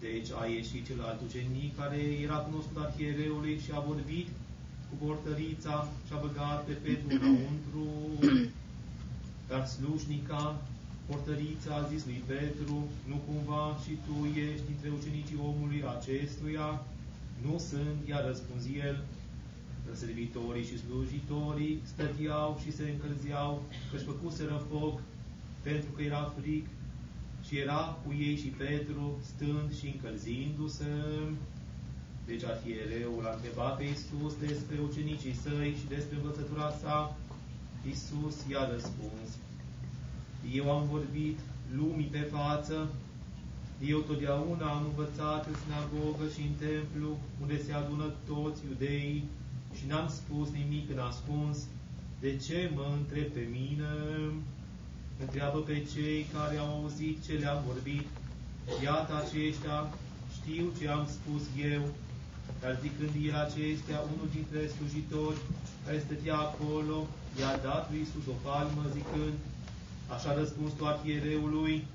[0.06, 4.28] Deci a ieșit celălalt ucenic care era cunoscut arhiereului și a vorbit
[4.88, 7.86] cu portărița și a băgat pe Petru înăuntru.
[9.48, 10.62] Dar slujnica
[11.06, 16.68] Portărița a zis lui Petru, nu cumva și tu ești dintre ucenicii omului acestuia?
[17.46, 19.04] Nu sunt, i-a răspuns el.
[19.94, 25.02] Servitorii și slujitorii stăteau și se încălzeau, că-și făcuseră foc,
[25.62, 26.66] pentru că era fric,
[27.46, 30.92] și era cu ei și Petru, stând și încălzindu-se.
[32.26, 37.18] Deci arhiereul a întrebat pe Iisus despre ucenicii săi și despre învățătura sa.
[37.88, 39.30] Iisus i-a răspuns,
[40.54, 41.40] eu am vorbit
[41.76, 42.88] lumii pe față,
[43.86, 49.24] eu totdeauna am învățat în sinagogă și în templu, unde se adună toți iudeii,
[49.78, 51.58] și n-am spus nimic în ascuns.
[52.20, 53.92] De ce mă întreb pe mine?
[55.24, 58.08] Întreabă pe cei care au auzit ce le-am vorbit.
[58.84, 59.78] Iată aceștia,
[60.38, 61.84] știu ce am spus eu,
[62.62, 65.40] dar zicând el acestea, unul dintre slujitori
[65.86, 67.08] care stătea acolo,
[67.40, 69.38] i-a dat lui Iisus o palmă, zicând,
[70.14, 71.86] Așa răspuns tu arhiereului.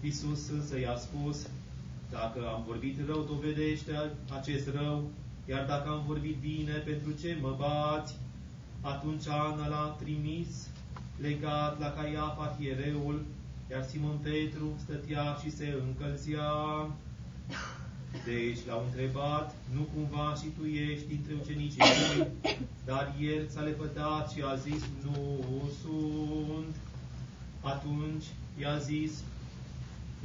[0.00, 1.46] Iisus însă i-a spus,
[2.10, 4.10] dacă am vorbit rău, dovedește
[4.40, 5.10] acest rău,
[5.48, 8.14] iar dacă am vorbit bine, pentru ce mă bați?
[8.80, 10.68] Atunci Ana l-a trimis,
[11.20, 13.24] legat la Caiafa arhiereul,
[13.70, 16.50] iar Simon Petru stătea și se încălzea.
[18.24, 22.28] Deci l-au întrebat, nu cumva și tu ești dintre ucenicii tăi?
[22.88, 25.44] Dar el s-a lepădat și a zis, nu
[25.82, 26.74] sunt.
[27.60, 28.24] Atunci
[28.60, 29.12] i-a zis,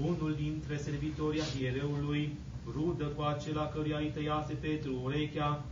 [0.06, 2.36] unul dintre servitorii arhiereului,
[2.74, 5.64] rudă cu acela căruia îi tăiase Petru urechea,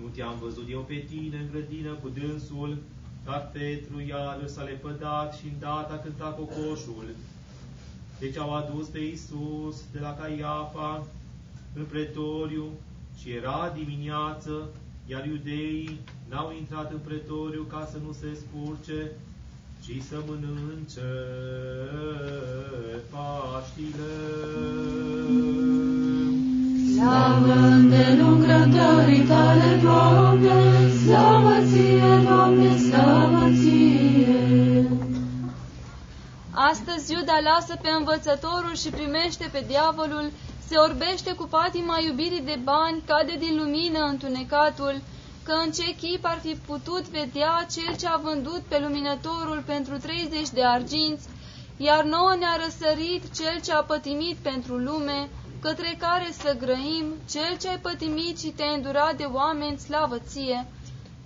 [0.00, 2.78] nu te-am văzut eu pe tine în grădină cu dânsul,
[3.24, 7.06] dar Petru iar s-a lepădat și îndată a cântat cocoșul.
[8.18, 11.06] Deci au adus pe Iisus de la Caiafa
[11.74, 12.64] în pretoriu
[13.18, 14.68] și era dimineață,
[15.06, 19.10] iar iudeii n-au intrat în pretoriu ca să nu se spurce,
[19.82, 21.10] ci să mănânce
[23.10, 24.12] Paștile.
[26.94, 33.83] Slavă îndelungătorii tale, Doamne, slavă ție, Doamne, slavă ție.
[36.56, 40.30] Astăzi Iuda lasă pe învățătorul și primește pe diavolul
[40.68, 45.02] Se orbește cu patima iubirii de bani, cade din lumină întunecatul,
[45.42, 49.96] că în ce chip ar fi putut vedea cel ce a vândut pe luminătorul pentru
[49.98, 51.28] 30 de arginți,
[51.76, 55.28] iar nouă ne-a răsărit cel ce a pătimit pentru lume,
[55.60, 60.66] către care să grăim, cel ce ai pătimit și te-ai îndurat de oameni, slavă ție.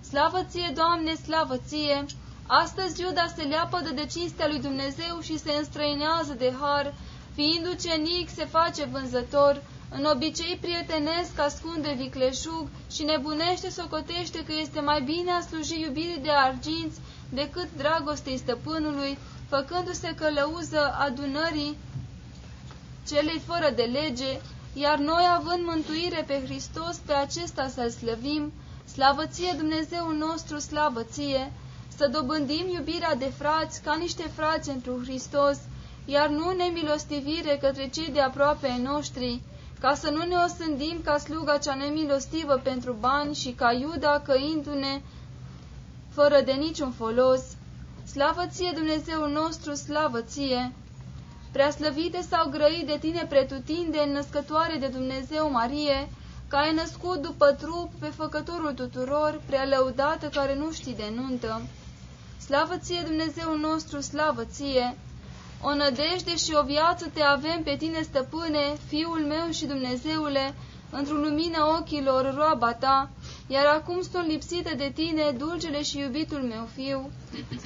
[0.09, 2.05] Slavă ție, Doamne, slavă ție!
[2.51, 6.93] Astăzi Iuda se leapădă de cinstea lui Dumnezeu și se înstrăinează de har,
[7.35, 14.79] fiind ucenic se face vânzător, în obicei prietenesc ascunde vicleșug și nebunește socotește că este
[14.79, 19.17] mai bine a sluji iubirii de arginți decât dragostei stăpânului,
[19.49, 21.77] făcându-se călăuză adunării
[23.07, 24.39] celei fără de lege,
[24.73, 28.53] iar noi, având mântuire pe Hristos, pe acesta să-L slăvim,
[28.93, 31.51] slavă ție, Dumnezeu nostru, slavă ție,
[31.99, 35.57] să dobândim iubirea de frați ca niște frați întru Hristos,
[36.05, 39.41] iar nu nemilostivire către cei de aproape ai noștri,
[39.79, 45.01] ca să nu ne osândim ca sluga cea nemilostivă pentru bani și ca Iuda căindu-ne
[46.09, 47.41] fără de niciun folos.
[48.11, 50.71] Slavă ție, Dumnezeu nostru, slavă ție!
[51.51, 56.09] Preaslăvite sau grăit de tine pretutinde, născătoare de Dumnezeu Marie,
[56.47, 61.61] că ai născut după trup pe făcătorul tuturor, prea lăudată care nu știi de nuntă.
[62.49, 64.97] Slavă ție, Dumnezeu nostru, slavă ție!
[65.61, 70.55] O nădejde și o viață te avem pe tine, stăpâne, Fiul meu și Dumnezeule,
[70.89, 73.09] într-o lumină ochilor roaba ta,
[73.47, 77.11] iar acum sunt lipsită de tine, dulcele și iubitul meu fiu.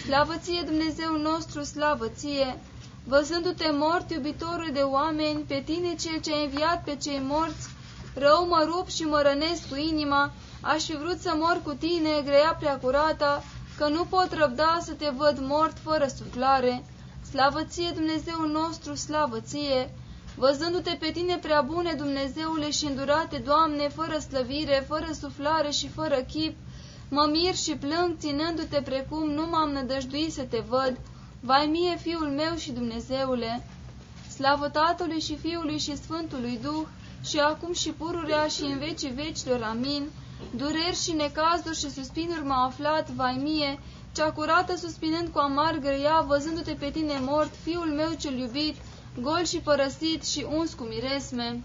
[0.05, 2.59] Slavă ție, Dumnezeu nostru, slavă ție!
[3.03, 7.69] Văzându-te mort, iubitorul de oameni, pe tine cel ce ai înviat pe cei morți,
[8.15, 10.31] rău mă rup și mă rănesc cu inima,
[10.61, 13.43] aș fi vrut să mor cu tine, greia prea curata,
[13.77, 16.83] că nu pot răbda să te văd mort fără suflare.
[17.29, 19.93] Slavă ție, Dumnezeu nostru, slavă ție!
[20.35, 26.15] Văzându-te pe tine prea bune, Dumnezeule, și îndurate, Doamne, fără slăvire, fără suflare și fără
[26.15, 26.55] chip,
[27.09, 30.97] mă mir și plâng, ținându-te precum nu m-am nădăjduit să te văd.
[31.39, 33.67] Vai mie, Fiul meu și Dumnezeule!
[34.35, 36.85] Slavă Tatălui și Fiului și Sfântului Duh,
[37.23, 40.09] și acum și pururea și în vecii vecilor, amin.
[40.51, 43.79] Dureri și necazuri și suspinuri m-au aflat, vai mie,
[44.15, 48.75] cea curată suspinând cu amar grăia, văzându-te pe tine mort, fiul meu cel iubit,
[49.21, 51.61] gol și părăsit și uns cu miresme.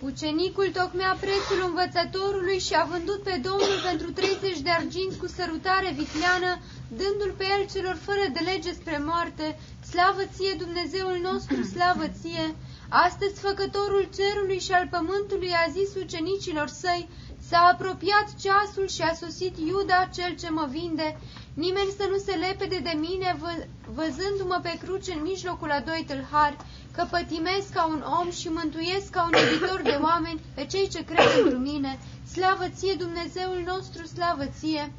[0.00, 5.90] Ucenicul tocmea prețul învățătorului și a vândut pe Domnul pentru 30 de arginți cu sărutare
[6.00, 6.50] vitleană,
[6.88, 9.58] dându-l pe el celor fără de lege spre moarte.
[9.90, 12.54] Slavă ție, Dumnezeul nostru, slavă ție!
[12.88, 17.08] Astăzi făcătorul cerului și al pământului a zis ucenicilor săi,
[17.48, 21.18] S-a apropiat ceasul și a sosit Iuda, cel ce mă vinde.
[21.54, 23.52] Nimeni să nu se lepede de mine, vă,
[23.98, 26.56] văzându-mă pe cruce în mijlocul a doi tâlhari,
[26.94, 31.04] că pătimesc ca un om și mântuiesc ca un iubitor de oameni pe cei ce
[31.04, 31.98] cred într mine.
[32.32, 34.92] Slavă ție, Dumnezeul nostru, slavă ție!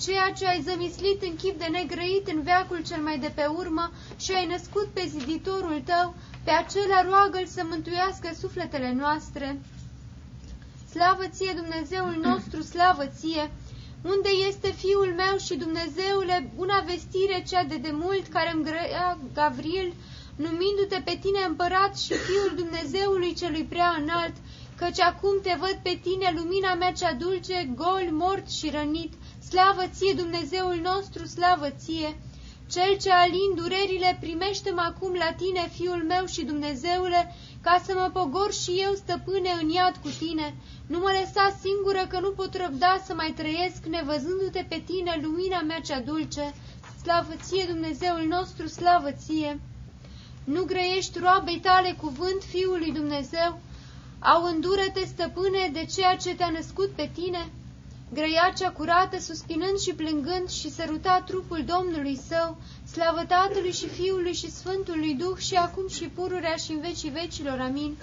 [0.00, 3.90] Ceea ce ai zămislit în chip de negrăit în veacul cel mai de pe urmă
[4.16, 6.14] și ai născut pe ziditorul tău,
[6.46, 9.60] pe acela roagă-l să mântuiască sufletele noastre.
[10.92, 13.44] Slavă ție, Dumnezeul nostru, slavă ție!
[14.14, 19.88] Unde este Fiul meu și Dumnezeule, una vestire cea de demult care îmi grăia Gavril,
[20.36, 24.34] numindu-te pe tine împărat și Fiul Dumnezeului celui prea înalt,
[24.76, 29.12] căci acum te văd pe tine, lumina mea cea dulce, gol, mort și rănit.
[29.48, 32.10] Slavă ție, Dumnezeul nostru, slavă ție!
[32.70, 38.10] Cel ce alin durerile, primește-mă acum la tine, Fiul meu și Dumnezeule, ca să mă
[38.12, 40.54] pogor și eu, stăpâne, în iad cu tine.
[40.86, 45.60] Nu mă lăsa singură că nu pot răbda să mai trăiesc, nevăzându-te pe tine, lumina
[45.60, 46.54] mea cea dulce.
[47.02, 49.60] Slavă ție, Dumnezeul nostru, slavă ție!
[50.44, 53.60] Nu grăiești roabei tale cuvânt Fiului Dumnezeu?
[54.18, 57.50] Au îndură-te, stăpâne, de ceea ce te-a născut pe tine?
[58.12, 62.56] Grăia cea curată, suspinând și plângând, și săruta trupul Domnului său,
[62.92, 67.58] slavă Tatălui și Fiului și Sfântului Duh, și acum și pururea și în vecii vecilor.
[67.60, 67.96] Amin.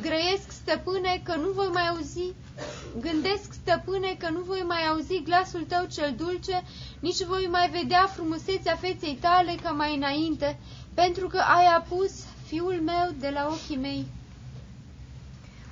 [0.00, 2.34] Grăiesc, stăpâne, că nu voi mai auzi,
[3.00, 6.62] gândesc, stăpâne, că nu voi mai auzi glasul tău cel dulce,
[7.00, 10.58] nici voi mai vedea frumusețea feței tale ca mai înainte,
[10.94, 12.12] pentru că ai apus
[12.46, 14.06] fiul meu de la ochii mei.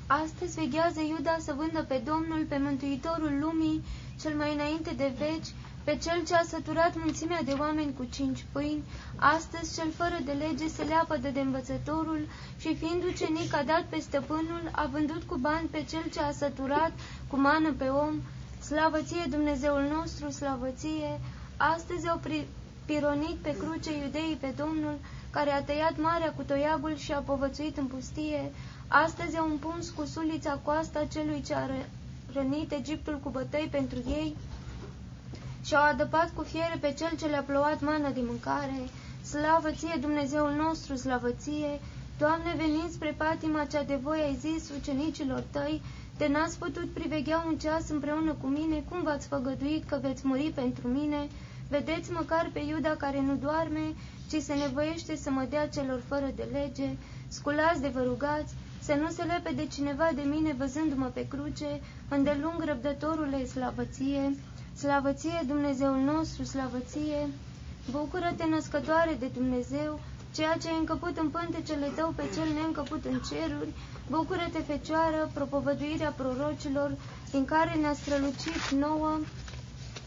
[0.07, 3.85] Astăzi veghează Iuda să vândă pe Domnul, pe Mântuitorul lumii,
[4.21, 5.49] cel mai înainte de veci,
[5.85, 8.85] pe cel ce a săturat mulțimea de oameni cu cinci pâini,
[9.17, 12.21] astăzi cel fără de lege se leapă de învățătorul
[12.59, 16.33] și fiind ucenic a dat pe stăpânul, a vândut cu bani pe cel ce a
[16.33, 16.93] săturat
[17.29, 18.15] cu mană pe om,
[18.61, 21.21] slavă ție Dumnezeul nostru, slavă ție,
[21.57, 22.21] astăzi au
[22.87, 24.99] pironit pe cruce iudeii pe Domnul,
[25.31, 28.53] care a tăiat marea cu toiagul și a povățuit în pustie,
[29.03, 31.89] astăzi au împuns cu sulița coasta celui ce a ră-
[32.35, 34.37] rănit Egiptul cu bătăi pentru ei
[35.65, 38.81] și au adăpat cu fiere pe cel ce le-a plouat mană de mâncare.
[39.25, 41.81] Slavă ție, Dumnezeul nostru, slavă ție!
[42.19, 45.83] Doamne, venind spre patima cea de voi ai zis ucenicilor tăi,
[46.17, 50.53] te n-ați putut priveghea un ceas împreună cu mine, cum v-ați făgăduit că veți muri
[50.55, 51.29] pentru mine?
[51.69, 53.95] Vedeți măcar pe Iuda care nu doarme,
[54.31, 56.89] ci se nevoiește să mă dea celor fără de lege.
[57.29, 58.55] Sculați de vă rugați,
[58.85, 64.37] să nu se lepe de cineva de mine văzându-mă pe cruce, îndelung răbdătorule slavăție,
[64.77, 67.29] slavăție Dumnezeul nostru, slavăție.
[67.91, 70.01] Bucură-te, născătoare de Dumnezeu,
[70.35, 73.73] ceea ce ai încăput în pântecele tău pe cel neîncăput în ceruri,
[74.11, 76.91] bucură-te, Fecioară, propovăduirea prorocilor,
[77.31, 79.19] din care ne-a strălucit nouă.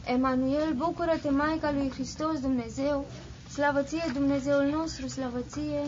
[0.06, 3.06] Emanuel, bucură-te, Maica lui Hristos Dumnezeu,
[3.54, 5.82] slavăție Dumnezeul nostru, slavăție.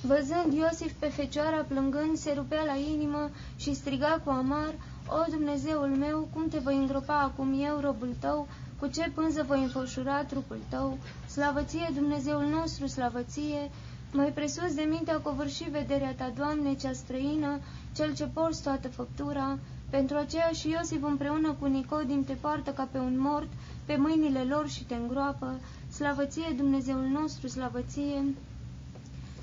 [0.00, 4.74] Văzând Iosif pe fecioara plângând, se rupea la inimă și striga cu amar,
[5.08, 8.48] O Dumnezeul meu, cum te voi îngropa acum eu, robul tău,
[8.78, 10.98] cu ce pânză voi înfășura trupul tău?
[11.30, 13.70] Slavăție Dumnezeul nostru, slavăție!
[14.12, 17.60] Mai presus de minte a covârșit vederea ta, Doamne, cea străină,
[17.96, 19.58] cel ce porți toată făptura.
[19.90, 23.48] Pentru aceea și Iosif împreună cu Nicodim te poartă ca pe un mort,
[23.84, 25.60] pe mâinile lor și te îngroapă.
[25.92, 28.24] Slavăție Dumnezeul nostru, slavăție!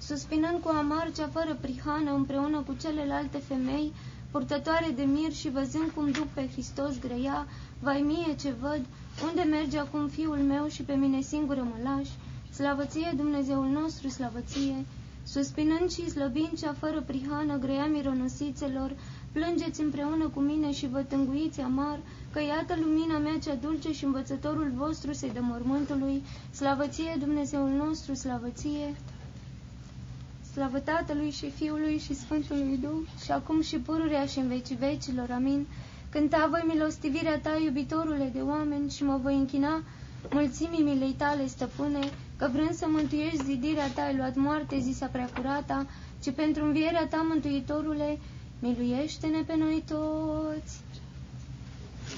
[0.07, 3.93] Suspinând cu amar cea fără prihană împreună cu celelalte femei,
[4.31, 7.47] purtătoare de mir și văzând cum duc pe Hristos grăia,
[7.79, 8.81] vai mie ce văd,
[9.29, 12.11] unde merge acum fiul meu și pe mine singură mă lași?
[12.53, 14.85] Slavăție Dumnezeul nostru, slavăție!
[15.23, 18.95] Suspinând și slăbind cea fără prihană grăia mironosițelor,
[19.31, 21.99] plângeți împreună cu mine și vă tânguiți amar,
[22.31, 28.13] că iată lumina mea cea dulce și învățătorul vostru se dă mormântului, slavăție Dumnezeul nostru,
[28.13, 28.95] slavăție!
[30.55, 35.31] Slavă Tatălui și Fiului și Sfântului Duh, și acum și pururea și în vecii vecilor.
[35.31, 35.65] Amin.
[36.09, 39.83] Cânta voi milostivirea ta, iubitorule de oameni, și mă voi închina
[40.31, 41.99] mulțimii milei tale, stăpâne,
[42.37, 45.85] că vrând să mântuiești zidirea ta, ai luat moarte, zisa prea curata,
[46.23, 48.19] ci pentru învierea ta, mântuitorule,
[48.59, 50.79] miluiește-ne pe noi toți.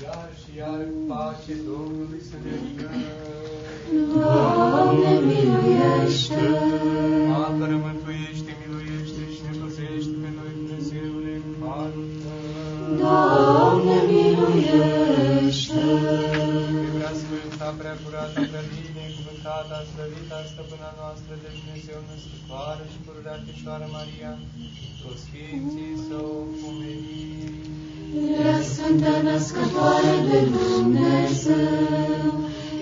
[0.03, 2.97] Iar și iar cu pace Domnului să ne rugăm.
[4.13, 6.43] Doamne, miluiește!
[7.45, 12.41] Apără, mântuiește, miluiește și ne păzește pe noi, Dumnezeule, în harul Tău.
[13.01, 15.83] Doamne, miluiește!
[16.81, 23.37] Pe prea sfânta, prea curată, prea binecuvântată, slăvita stăpâna noastră de Dumnezeu născătoare și pururea
[23.45, 24.31] Fecioară Maria,
[25.01, 27.56] toți Sfinții să o pomenim.
[28.43, 32.29] Ea Sfântă Născătoare de Dumnezeu,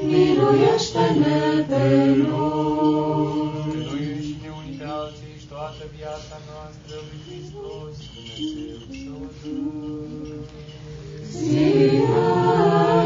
[0.06, 1.88] miluiește-ne pe
[2.28, 3.52] noi.
[3.72, 9.28] Pe noi înșine unii pe alții și toată viața noastră lui Hristos, Dumnezeu să o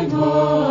[0.09, 0.68] dăm.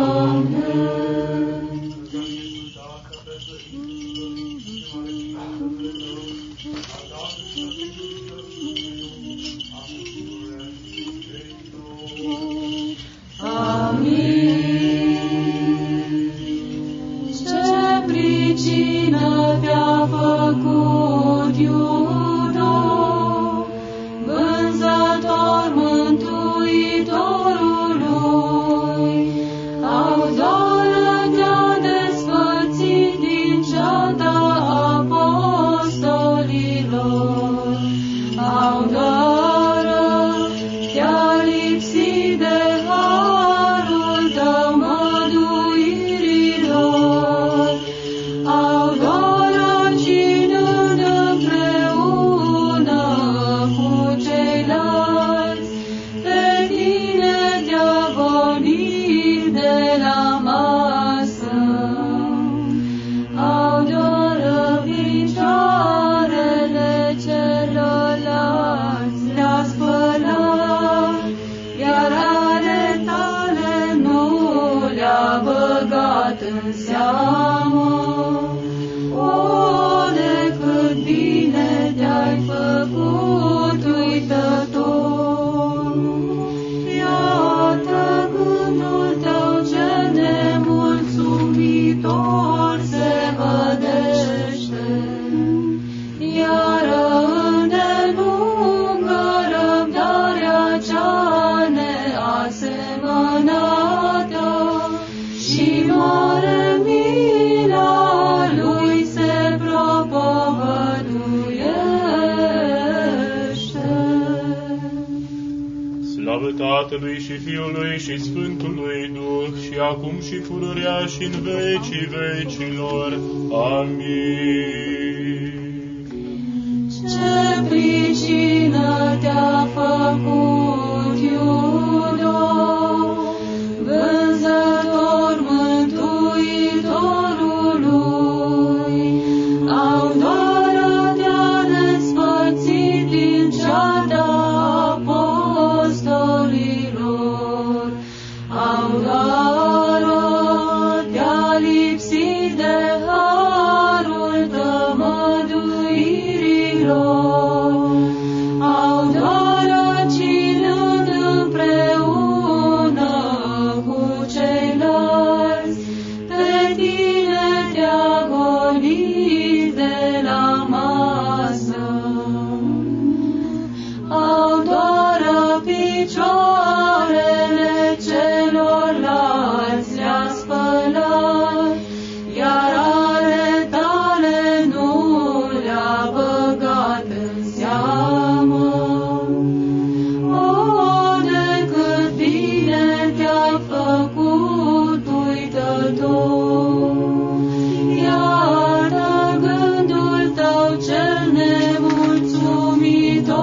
[117.43, 123.19] Fiului și Sfântului Duh, și acum și pururea și în vecii vecilor.
[123.51, 124.58] Amin.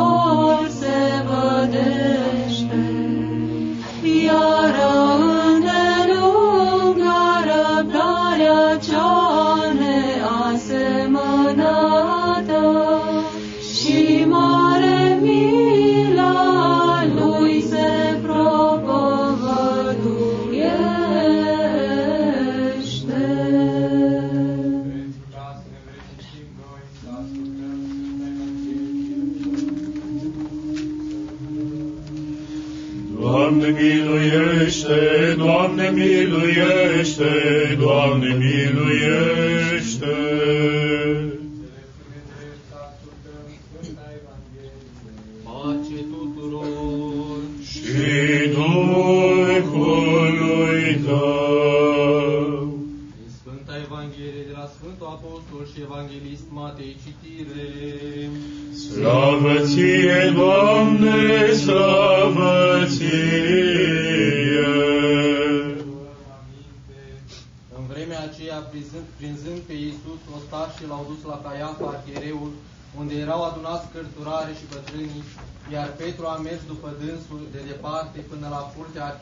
[0.07, 2.06] Nemulțumitor se
[37.79, 39.06] Doamne miluiește.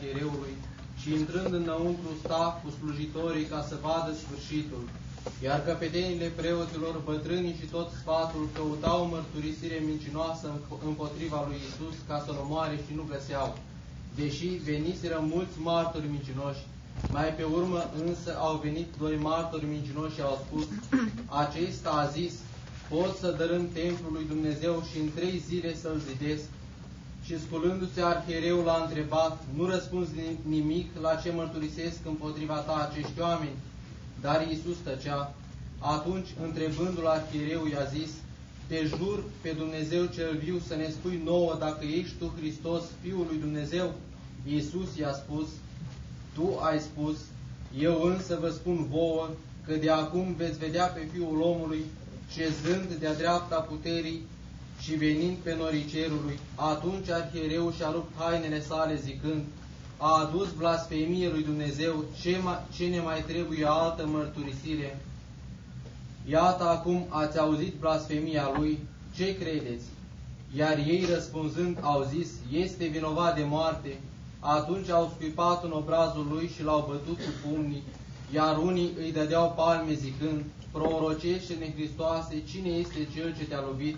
[0.04, 0.54] Arhiereului
[1.00, 4.84] și intrând înăuntru sta cu slujitorii ca să vadă sfârșitul.
[5.42, 12.22] Iar căpetenile preoților, bătrânii și tot sfatul căutau mărturisire mincinoasă împ- împotriva lui Isus ca
[12.24, 13.58] să-l omoare și nu găseau,
[14.14, 16.66] deși veniseră mulți martori mincinoși.
[17.10, 20.64] Mai pe urmă însă au venit doi martori mincinoși și au spus,
[21.44, 22.32] acesta a zis,
[22.88, 26.44] pot să dărâm templul lui Dumnezeu și în trei zile să-l zidesc.
[27.26, 33.20] Și sculându-se arhiereul a întrebat, nu răspunzi ni- nimic la ce mărturisesc împotriva ta acești
[33.20, 33.56] oameni?
[34.20, 35.34] Dar Iisus tăcea.
[35.78, 38.10] Atunci, întrebându-l arhiereul, i-a zis,
[38.66, 43.26] te jur pe Dumnezeu cel viu să ne spui nouă dacă ești tu Hristos, Fiul
[43.28, 43.92] lui Dumnezeu.
[44.46, 45.46] Iisus i-a spus,
[46.34, 47.16] tu ai spus,
[47.78, 49.28] eu însă vă spun vouă
[49.66, 51.84] că de acum veți vedea pe Fiul omului
[52.30, 54.22] șezând de-a dreapta puterii
[54.84, 56.38] și venind pe norii cerului.
[56.54, 59.42] Atunci arhiereul și-a rupt hainele sale zicând,
[59.96, 65.00] a adus blasfemie lui Dumnezeu, ce, mai, ce ne mai trebuie altă mărturisire?
[66.28, 68.78] Iată acum ați auzit blasfemia lui,
[69.14, 69.84] ce credeți?
[70.56, 74.00] Iar ei răspunzând au zis, este vinovat de moarte.
[74.40, 77.82] Atunci au scuipat în obrazul lui și l-au bătut cu pumnii,
[78.34, 83.96] iar unii îi dădeau palme zicând, prorocește-ne Hristoase, cine este cel ce te-a lovit?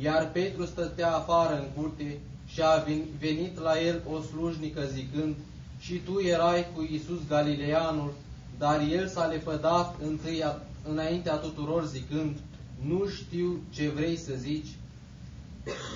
[0.00, 2.84] Iar Petru stătea afară în curte și a
[3.18, 5.34] venit la el o slujnică zicând,
[5.80, 8.12] și tu erai cu Iisus Galileanul,
[8.58, 10.54] dar el s-a lepădat întâi a,
[10.88, 12.36] înaintea tuturor zicând,
[12.86, 14.68] nu știu ce vrei să zici.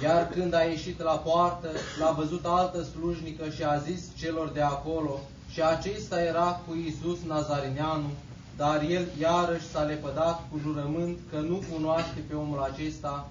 [0.02, 1.68] Iar când a ieșit la poartă,
[2.01, 5.20] l-a văzut altă slujnică și a zis celor de acolo,
[5.52, 8.10] și acesta era cu Iisus Nazarineanu,
[8.56, 13.31] dar el iarăși s-a lepădat cu jurământ că nu cunoaște pe omul acesta.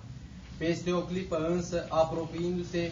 [0.58, 2.92] Peste o clipă însă, apropiindu-se,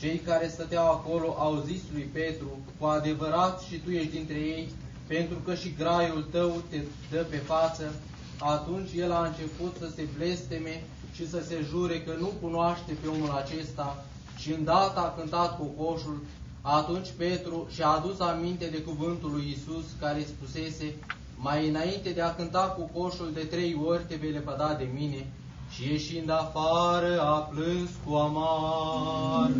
[0.00, 4.68] cei care stăteau acolo au zis lui Petru, cu adevărat și tu ești dintre ei,
[5.06, 6.76] pentru că și graiul tău te
[7.10, 7.94] dă pe față.
[8.38, 10.82] Atunci el a început să se blesteme
[11.12, 14.04] și să se jure că nu cunoaște pe omul acesta
[14.36, 16.22] și îndată a cântat cocoșul,
[16.60, 20.94] atunci Petru și-a adus aminte de cuvântul lui Isus care spusese,
[21.36, 25.26] mai înainte de a cânta cocoșul de trei ori te vei lepăda de mine,
[25.74, 29.50] și ieșind afară a plâns cu amar.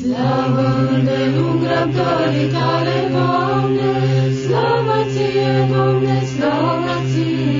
[0.00, 7.50] Slavă îndelung răbdării tale, Doamne, slavă ție, Doamne, slavă ție.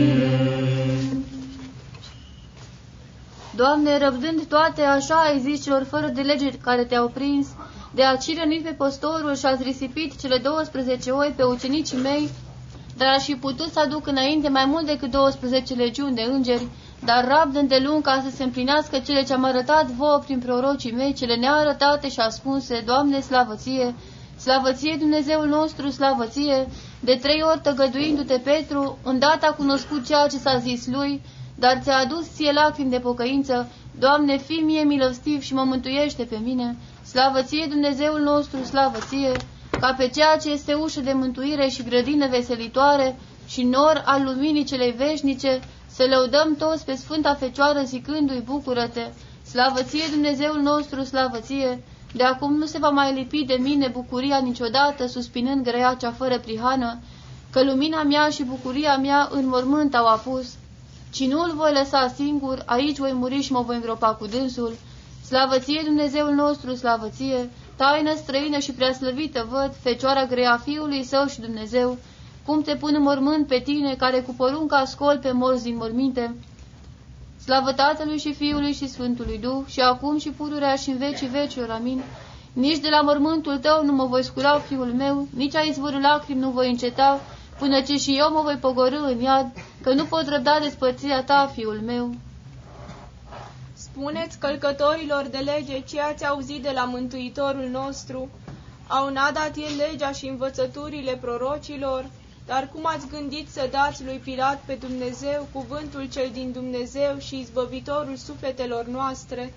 [3.56, 7.46] Doamne, răbdând toate, așa ai zis celor fără de lege care te-au prins,
[7.94, 12.28] de a rănit pe postorul și ați risipit cele 12 oi pe ucenicii mei,
[12.96, 16.68] dar aș fi putut să aduc înainte mai mult decât 12 legiuni de îngeri,
[17.04, 21.12] dar rabd îndelung ca să se împlinească cele ce am arătat vouă prin prorocii mei,
[21.12, 23.94] cele nearătate și ascunse, Doamne, slavăție,
[24.36, 26.66] slavăție Dumnezeul nostru, slavăție,
[27.00, 31.22] de trei ori tăgăduindu-te, Petru, îndată a cunoscut ceea ce s-a zis lui,
[31.54, 33.68] dar ți-a adus ție lacrimi de pocăință,
[33.98, 39.32] Doamne, fii mie milostiv și mă mântuiește pe mine, slavăție Dumnezeul nostru, slavăție,
[39.80, 44.64] ca pe ceea ce este ușă de mântuire și grădină veselitoare și nor al luminii
[44.64, 45.60] celei veșnice,
[45.94, 49.06] să lăudăm toți pe Sfânta Fecioară zicându-i, bucură-te,
[49.46, 55.06] slavăție Dumnezeul nostru, slavăție, de acum nu se va mai lipi de mine bucuria niciodată,
[55.06, 56.98] suspinând grea cea fără prihană,
[57.50, 60.54] că lumina mea și bucuria mea în mormânt au apus,
[61.10, 64.76] ci nu-l voi lăsa singur, aici voi muri și mă voi îngropa cu dânsul.
[65.26, 71.98] Slavăție Dumnezeul nostru, slavăție, taină străină și preaslăvită văd, fecioara grea Fiului Său și Dumnezeu,
[72.44, 76.34] cum te pun în mormânt pe tine, care cu porunca scol pe morți din morminte.
[77.44, 81.70] Slavă Tatălui și Fiului și Sfântului Duh, și acum și pururea și în vecii vecilor,
[81.70, 82.02] amin.
[82.52, 86.40] Nici de la mormântul tău nu mă voi scula, fiul meu, nici a izvorul lacrimi
[86.40, 87.20] nu voi înceta,
[87.58, 89.52] până ce și eu mă voi pogorâ în iad,
[89.82, 92.14] că nu pot răbda despărțirea ta, fiul meu.
[93.74, 98.28] Spuneți călcătorilor de lege ce ați auzit de la Mântuitorul nostru.
[98.86, 102.10] Au n-a dat el legea și învățăturile prorocilor,
[102.50, 107.38] dar cum ați gândit să dați lui Pilat pe Dumnezeu cuvântul cel din Dumnezeu și
[107.38, 109.54] izbăvitorul sufletelor noastre?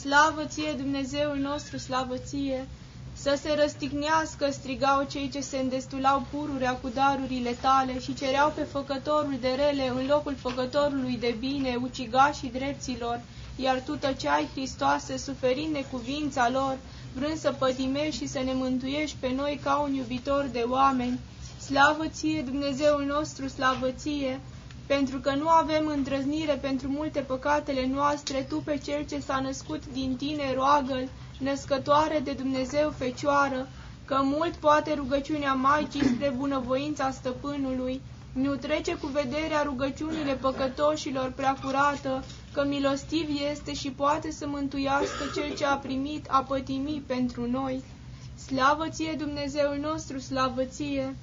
[0.00, 2.68] Slavă ție, Dumnezeul nostru, slavă ție!
[3.12, 8.62] Să se răstignească, strigau cei ce se îndestulau pururea cu darurile tale și cereau pe
[8.62, 13.20] făcătorul de rele în locul făcătorului de bine, ucigașii dreptilor,
[13.56, 16.76] iar tu tăceai, Hristoase, suferind necuvința lor,
[17.14, 21.18] vrând să pătimești și să ne mântuiești pe noi ca un iubitor de oameni.
[21.66, 24.40] Slavă ție, Dumnezeul nostru, slavă ție,
[24.86, 29.82] pentru că nu avem îndrăznire pentru multe păcatele noastre, tu pe cel ce s-a născut
[29.92, 31.08] din tine roagă
[31.38, 33.68] născătoare de Dumnezeu Fecioară,
[34.04, 38.00] că mult poate rugăciunea Maicii spre bunăvoința stăpânului,
[38.32, 45.24] nu trece cu vederea rugăciunile păcătoșilor prea curată, că milostiv este și poate să mântuiască
[45.34, 47.82] cel ce a primit a pătimi pentru noi.
[48.46, 51.14] Slavă ție, Dumnezeul nostru, slavă ție!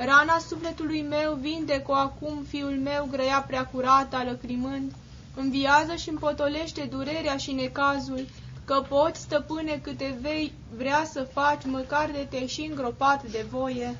[0.00, 4.92] Rana sufletului meu vinde-o acum, fiul meu grăia prea curată, alăcrimând,
[5.34, 8.26] înviază și împotolește durerea și necazul,
[8.64, 13.96] că poți, stăpâne, câte vei vrea să faci, măcar de te și îngropat de voie.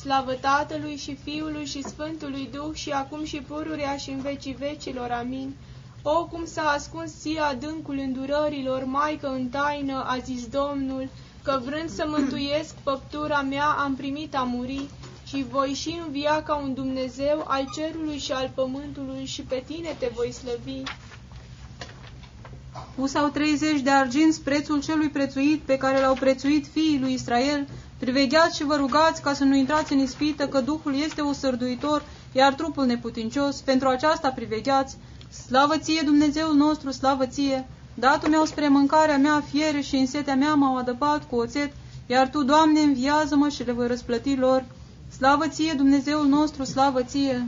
[0.00, 5.10] Slavă Tatălui și Fiului și Sfântului Duh și acum și pururea și în vecii vecilor.
[5.10, 5.54] Amin.
[6.02, 11.08] O, cum s-a ascuns ție adâncul îndurărilor, Maică în taină, a zis Domnul,
[11.42, 14.88] că vrând să mântuiesc păptura mea, am primit a muri
[15.28, 19.96] și voi și învia ca un Dumnezeu al cerului și al pământului și pe tine
[19.98, 20.82] te voi slăvi.
[22.96, 27.68] Usau 30 de arginți prețul celui prețuit pe care l-au prețuit fiii lui Israel.
[27.98, 32.02] Privegheați și vă rugați ca să nu intrați în ispită, că Duhul este sărduitor,
[32.32, 33.60] iar trupul neputincios.
[33.60, 34.96] Pentru aceasta privegheați.
[35.46, 37.66] Slavă ție, Dumnezeul nostru, slavă ție!
[37.94, 41.72] Datul meu spre mâncarea mea fiere și în setea mea m-au adăpat cu oțet,
[42.06, 44.64] iar Tu, Doamne, înviază-mă și le voi răsplăti lor.
[45.16, 47.46] Slavă ție, Dumnezeul nostru, slavă ție!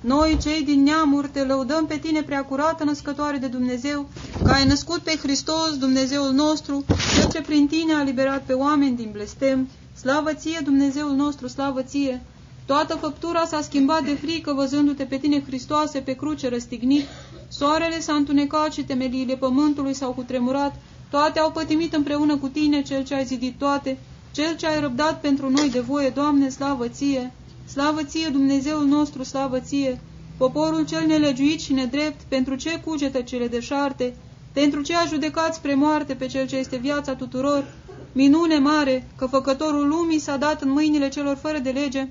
[0.00, 4.08] Noi, cei din neamuri, te lăudăm pe tine, preacurată născătoare de Dumnezeu,
[4.44, 6.84] că ai născut pe Hristos, Dumnezeul nostru,
[7.14, 9.68] cel ce prin tine a liberat pe oameni din blestem.
[10.00, 12.22] Slavă ție, Dumnezeul nostru, slavă ție!
[12.66, 17.04] Toată făptura s-a schimbat de frică văzându-te pe tine, Hristoase, pe cruce răstignit.
[17.48, 20.74] Soarele s-a întunecat și temeliile pământului s-au cutremurat.
[21.10, 23.98] Toate au pătimit împreună cu tine, cel ce ai zidit toate,
[24.32, 27.32] cel ce ai răbdat pentru noi de voie, Doamne, slavă ție!
[27.66, 30.00] Slavă ție, Dumnezeul nostru, slavă ție!
[30.36, 34.14] Poporul cel nelegiuit și nedrept, pentru ce cugetă cele deșarte?
[34.52, 37.64] Pentru ce a judecat spre moarte pe cel ce este viața tuturor?
[38.12, 42.08] Minune mare, că făcătorul lumii s-a dat în mâinile celor fără de lege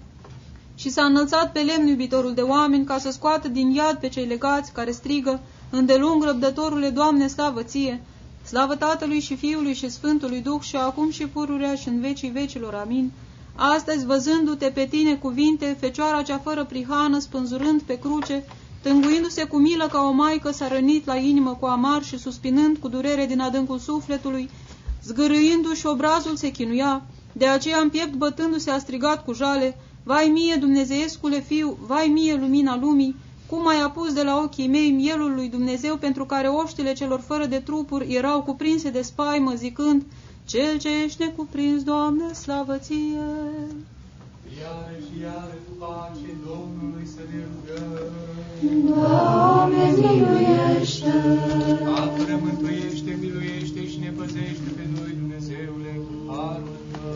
[0.76, 4.26] și s-a înălțat pe lemn iubitorul de oameni ca să scoată din iad pe cei
[4.26, 5.39] legați care strigă,
[5.69, 8.02] îndelung răbdătorule, Doamne, slavă ție!
[8.51, 12.73] Slavă Tatălui și Fiului și Sfântului Duh și acum și pururea și în vecii vecilor.
[12.73, 13.11] Amin.
[13.55, 18.43] Astăzi, văzându-te pe tine cuvinte, fecioara cea fără prihană, spânzurând pe cruce,
[18.81, 22.87] tânguindu-se cu milă ca o maică, s-a rănit la inimă cu amar și suspinând cu
[22.87, 24.49] durere din adâncul sufletului,
[25.03, 27.01] zgârâindu-și obrazul se chinuia,
[27.31, 32.35] de aceea în piept bătându-se a strigat cu jale, Vai mie, Dumnezeiescule Fiu, vai mie,
[32.35, 33.15] lumina lumii,
[33.51, 37.45] cum ai apus de la ochii mei mielul lui Dumnezeu pentru care oștile celor fără
[37.45, 40.03] de trupuri erau cuprinse de spaimă, zicând,
[40.45, 43.27] Cel ce ești necuprins, Doamne, slavă ție!
[44.61, 48.13] Iară și iară cu pace Domnului să ne rugăm.
[48.89, 51.13] Doamne, miluiește!
[52.01, 57.15] Apără, mântuiește, miluiește și ne păzește pe noi, Dumnezeule, cu harul Tău.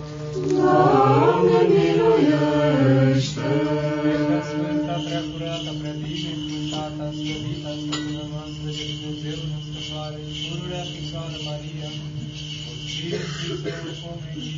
[0.57, 3.49] Doamne, miluiește!
[13.55, 14.53] Sfântul Sfântul Pomeni,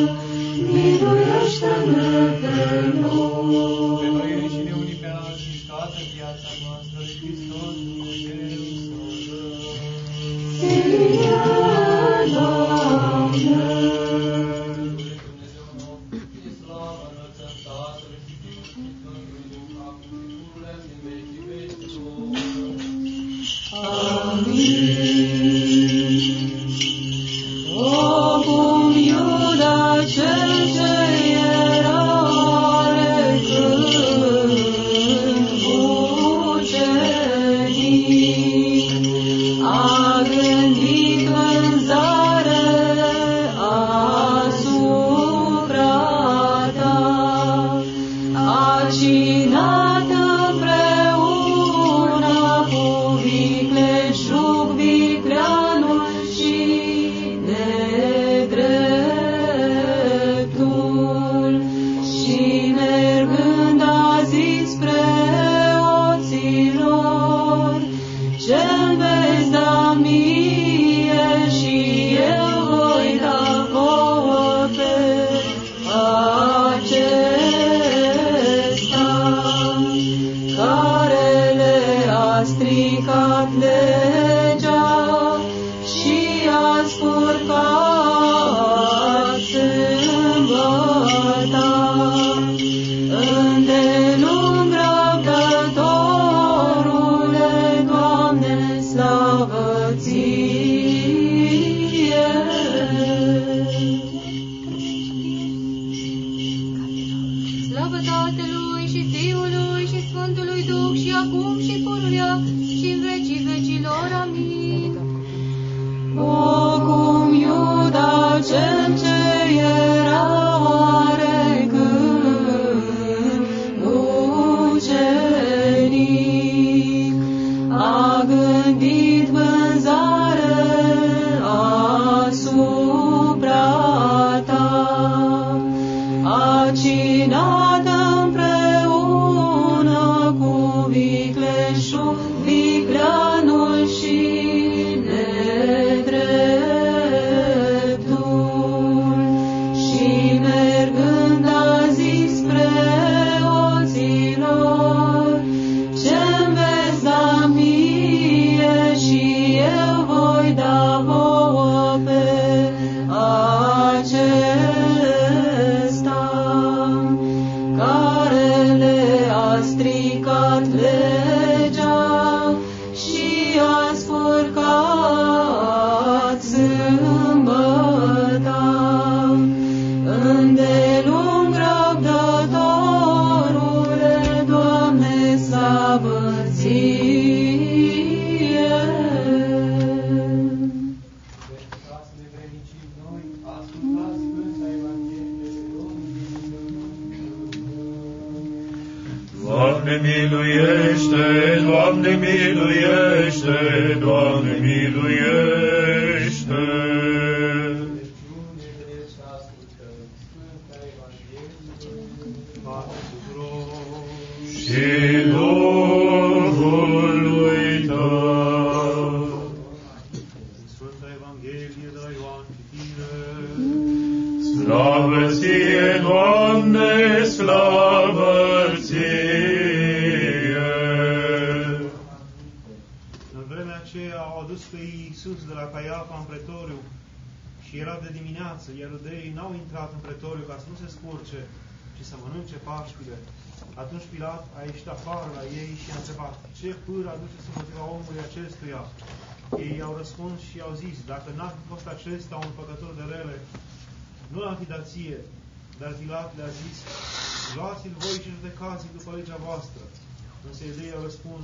[0.66, 2.58] miluiește-ne pe
[3.00, 4.63] noi.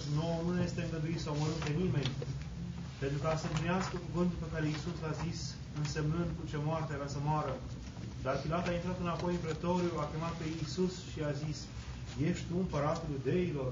[0.00, 2.10] Ei au răspuns, nouă nu ne este îngăduit să omorâm pe nimeni,
[3.02, 5.38] pentru ca să împlinească cuvântul pe care Iisus l-a zis,
[5.80, 7.54] însemnând cu ce moarte avea să moară.
[8.24, 11.58] Dar Pilat a intrat înapoi în pretoriu, a chemat pe Iisus și a zis,
[12.28, 13.70] Ești tu împăratul iudeilor?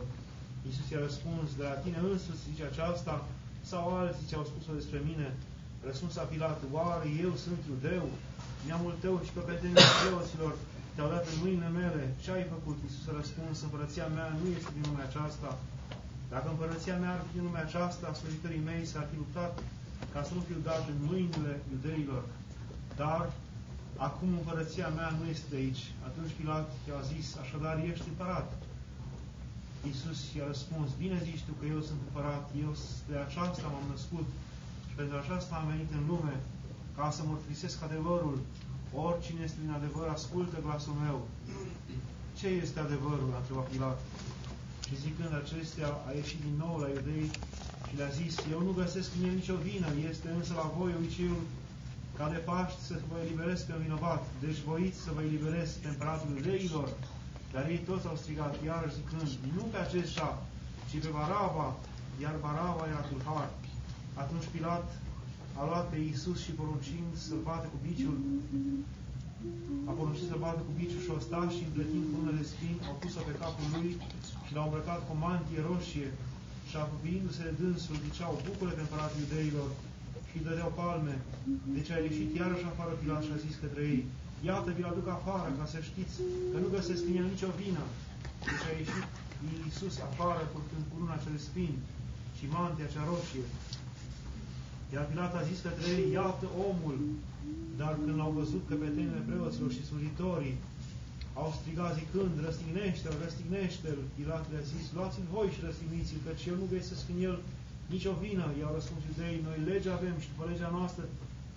[0.67, 3.15] Iisus i-a răspuns, de la tine însuți zice aceasta,
[3.71, 5.29] sau alții ce au spus-o despre mine?
[5.89, 8.07] Răspuns a Pilat, oare eu sunt iudeu?
[8.67, 10.53] Neamul tău și căpetenii preoților
[10.95, 12.03] te-au dat în mâinile mele.
[12.23, 12.77] Ce ai făcut?
[12.83, 15.51] Iisus a răspuns, împărăția mea nu este din lumea aceasta.
[16.35, 19.53] Dacă împărăția mea ar fi din lumea aceasta, slujitorii mei s-ar fi luptat
[20.13, 22.23] ca să nu fiu dat în mâinile iudeilor.
[23.01, 23.23] Dar
[24.07, 25.85] acum împărăția mea nu este de aici.
[26.09, 28.49] Atunci Pilat i-a zis, așadar ești împărat.
[29.87, 32.73] Iisus i-a răspuns, bine zici tu că eu sunt împărat, eu
[33.11, 34.27] de aceasta m-am născut
[34.89, 36.35] și pentru aceasta am venit în lume,
[36.97, 38.37] ca să mărturisesc adevărul.
[39.07, 41.19] Oricine este din adevăr, ascultă glasul meu.
[42.39, 43.29] Ce este adevărul?
[43.35, 43.99] a întrebat Pilat.
[44.89, 47.27] Și zicând acestea, a ieșit din nou la iudei
[47.87, 51.45] și le-a zis, eu nu găsesc în el nicio vină, este însă la voi obiceiul
[52.19, 54.23] ca de Paști să vă eliberez pe un vinovat.
[54.45, 56.89] Deci voiți să vă eliberez pe împăratul iudeilor.
[57.53, 60.29] Dar ei toți au strigat, iarăși zicând, nu pe acesta,
[60.89, 61.69] ci pe Baraba,
[62.23, 63.49] iar Baraba era tulhar.
[64.23, 64.89] Atunci Pilat
[65.59, 68.19] a luat pe Iisus și poruncind să-l bată cu biciul,
[69.89, 72.95] a poruncit să-l bată cu biciul și o sta și împletind cu de spini, au
[73.03, 73.91] pus-o pe capul lui
[74.49, 76.09] și l-au îmbrăcat cu o mantie roșie
[76.69, 79.71] și apropiindu-se de dânsul, ziceau, bucură-te împăratul iudeilor
[80.29, 81.17] și îi dădeau palme.
[81.77, 84.03] Deci a ieșit iarăși afară Pilat și a zis către ei,
[84.49, 86.17] Iată, vi-l aduc afară, ca să știți
[86.51, 87.85] că nu găsesc în el nicio vină.
[88.49, 89.07] Deci a ieșit
[89.65, 91.79] Iisus afară, purtând curuna cele spini
[92.37, 93.47] și mantia cea roșie.
[94.95, 96.99] Iar Pilat a zis către ei, iată omul.
[97.81, 100.57] Dar când l-au văzut căpetenile preoților și slujitorii,
[101.41, 104.01] au strigat zicând, răstignește-l, răstignește-l.
[104.17, 107.37] Pilat le-a zis, luați-l voi și răstigniți-l, căci eu nu găsesc în el
[107.95, 108.47] nicio vină.
[108.51, 111.05] I-au răspuns iudeii, noi legea avem și după legea noastră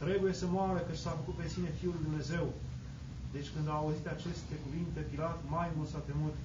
[0.03, 2.45] trebuie să moară, căci s-a făcut pe sine Fiul lui Dumnezeu.
[3.35, 6.35] Deci când a auzit aceste cuvinte, Pilat mai mult s-a temut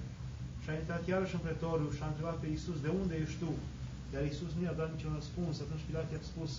[0.61, 3.51] și a intrat iarăși în pretoriu și a întrebat pe Iisus, de unde ești tu?
[4.13, 5.55] Iar Iisus nu i-a dat niciun răspuns.
[5.59, 6.51] Atunci Pilat i-a spus,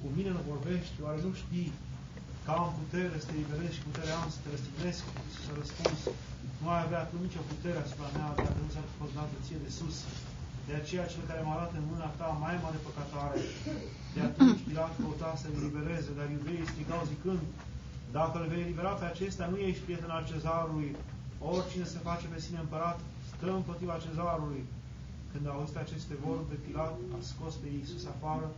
[0.00, 1.68] cu mine nu vorbești, oare nu știi
[2.44, 5.02] că am putere să te liberezi și putere am să te răstignesc?
[5.42, 6.00] Și a răspuns,
[6.62, 9.70] nu ai avea tu nicio putere asupra mea dacă nu ți-a fost dată ție de
[9.78, 9.96] sus.
[10.68, 13.40] De aceea cel care m-a dat în mâna ta mai mare păcat are.
[14.14, 17.42] De atunci Pilat căuta să îl libereze, dar iudeii strigau zicând,
[18.18, 20.90] dacă îl vei elibera pe acesta, nu ești prieten al cezarului.
[21.52, 22.98] Oricine se face pe sine împărat,
[23.30, 24.62] stă împotriva cezarului.
[25.32, 28.48] Când a auzit aceste vorbe, Pilat a scos pe Iisus afară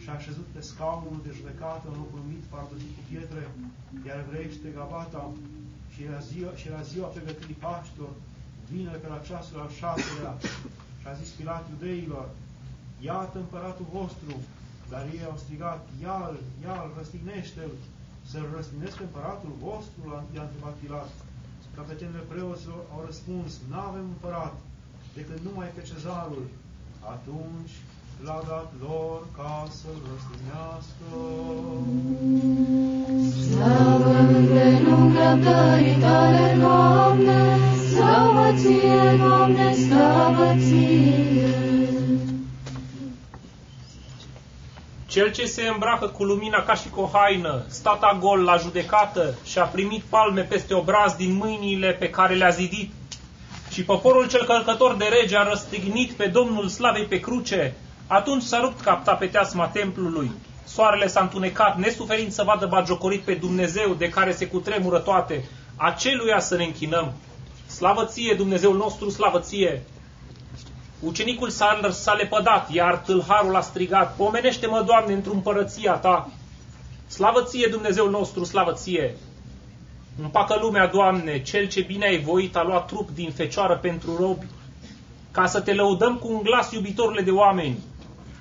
[0.00, 3.42] și a așezut pe scaunul de judecată în locul mit, pardosit cu pietre,
[4.06, 5.24] iar evreiește Gabata
[5.92, 8.12] și era ziua, și era ziua pregătirii Paștilor,
[8.70, 10.34] vine pe la ceasul al șaselea
[11.00, 12.26] și a zis Pilat iudeilor,
[13.08, 14.34] iată împăratul vostru,
[14.90, 16.34] dar ei au strigat, ia-l,
[16.64, 17.72] ia-l, răstignește-l,
[18.30, 20.02] să-l răstignesc pe împăratul vostru,
[20.34, 21.10] i-a întrebat Pilat.
[21.76, 24.56] Capetenele preoților au răspuns, n-avem împărat,
[25.16, 26.46] decât numai pe cezarul.
[27.14, 27.74] Atunci
[28.24, 31.08] l-a dat lor ca să-l răstignească.
[33.44, 37.58] Slavă îndelung răbdării tale, Doamne,
[37.90, 41.22] slavă ție, Doamne, slavă ție.
[45.06, 49.34] Cel ce se îmbracă cu lumina ca și cu o haină, stata gol la judecată
[49.44, 52.92] și a primit palme peste obraz din mâinile pe care le-a zidit,
[53.72, 57.74] și poporul cel călcător de rege a răstignit pe Domnul Slavei pe cruce,
[58.06, 60.30] atunci s-a rupt capta pe teasma templului.
[60.64, 65.44] Soarele s-a întunecat, nesuferind să vadă bagiocorit pe Dumnezeu de care se cutremură toate,
[65.76, 67.12] aceluia să ne închinăm.
[67.66, 69.82] Slavă ție, Dumnezeul nostru, slavă ție!
[71.00, 76.30] Ucenicul s-a, s-a lepădat, iar tâlharul a strigat, pomenește-mă, Doamne, într-un părăția ta.
[77.06, 79.16] Slavă ție, Dumnezeul nostru, slavă ție!
[80.20, 84.46] Împacă lumea, Doamne, cel ce bine ai voit a luat trup din fecioară pentru robi,
[85.30, 87.78] ca să te lăudăm cu un glas iubitorile de oameni.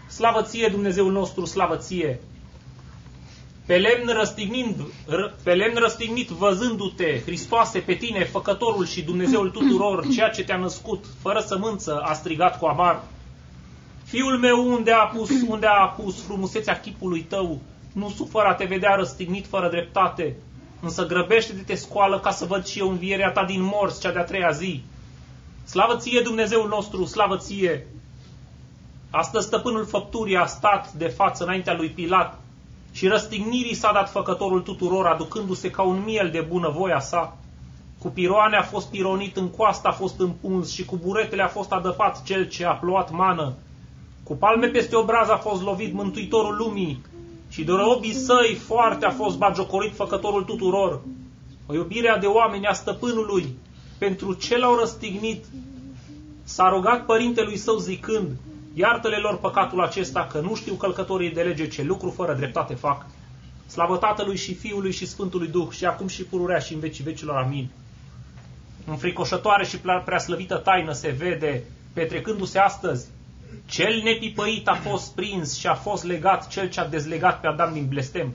[0.09, 2.19] Slavă ție, Dumnezeul nostru, slavă ție!
[3.65, 4.75] Pe lemn, răstignind,
[5.43, 11.05] pe lemn răstignit, văzându-te, Hristoase, pe tine, Făcătorul și Dumnezeul tuturor, ceea ce te-a născut,
[11.21, 13.03] fără sămânță, a strigat cu amar.
[14.03, 17.59] Fiul meu, unde a pus, unde a pus frumusețea chipului tău?
[17.93, 20.35] Nu sufăr a te vedea răstignit fără dreptate,
[20.81, 24.11] însă grăbește de te scoală ca să văd și eu învierea ta din morți, cea
[24.11, 24.83] de-a treia zi.
[25.63, 27.87] Slavă ție, Dumnezeul nostru, slavă ție!
[29.09, 32.39] Astăzi stăpânul făpturii a stat de față înaintea lui Pilat
[32.91, 37.37] și răstignirii s-a dat făcătorul tuturor, aducându-se ca un miel de bunăvoia sa.
[37.99, 41.71] Cu piroane a fost pironit, în coastă a fost împuns și cu buretele a fost
[41.71, 43.53] adăpat cel ce a plouat mană.
[44.23, 47.01] Cu palme peste obraz a fost lovit mântuitorul lumii
[47.51, 51.01] și de robii săi foarte a fost bagiocorit făcătorul tuturor.
[51.65, 53.55] O iubirea de oameni a stăpânului
[53.97, 55.45] pentru ce l-au răstignit.
[56.43, 58.29] S-a rugat părintelui său zicând,
[58.73, 63.05] iartă-le lor păcatul acesta, că nu știu călcătorii de lege ce lucru fără dreptate fac.
[63.67, 67.35] Slavă Tatălui și Fiului și Sfântului Duh și acum și pururea și în vecii vecilor.
[67.35, 67.69] Amin.
[68.85, 71.63] Înfricoșătoare și preaslăvită taină se vede,
[71.93, 73.07] petrecându-se astăzi.
[73.65, 77.73] Cel nepipăit a fost prins și a fost legat cel ce a dezlegat pe Adam
[77.73, 78.33] din blestem.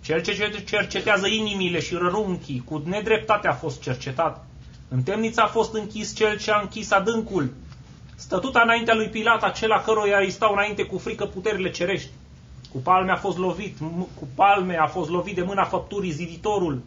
[0.00, 4.46] Cel ce cercetează inimile și rărunchii, cu nedreptate a fost cercetat.
[4.88, 7.52] În temniță a fost închis cel ce a închis adâncul.
[8.16, 12.10] Stătuta înaintea lui Pilat, acela căruia îi stau înainte cu frică puterile cerești.
[12.72, 13.78] Cu palme a fost lovit,
[14.14, 16.82] cu palme a fost lovit de mâna făpturii ziditorul.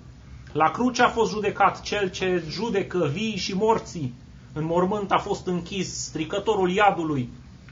[0.51, 4.13] La cruce a fost judecat cel ce judecă vii și morții.
[4.53, 7.29] În mormânt a fost închis stricătorul iadului,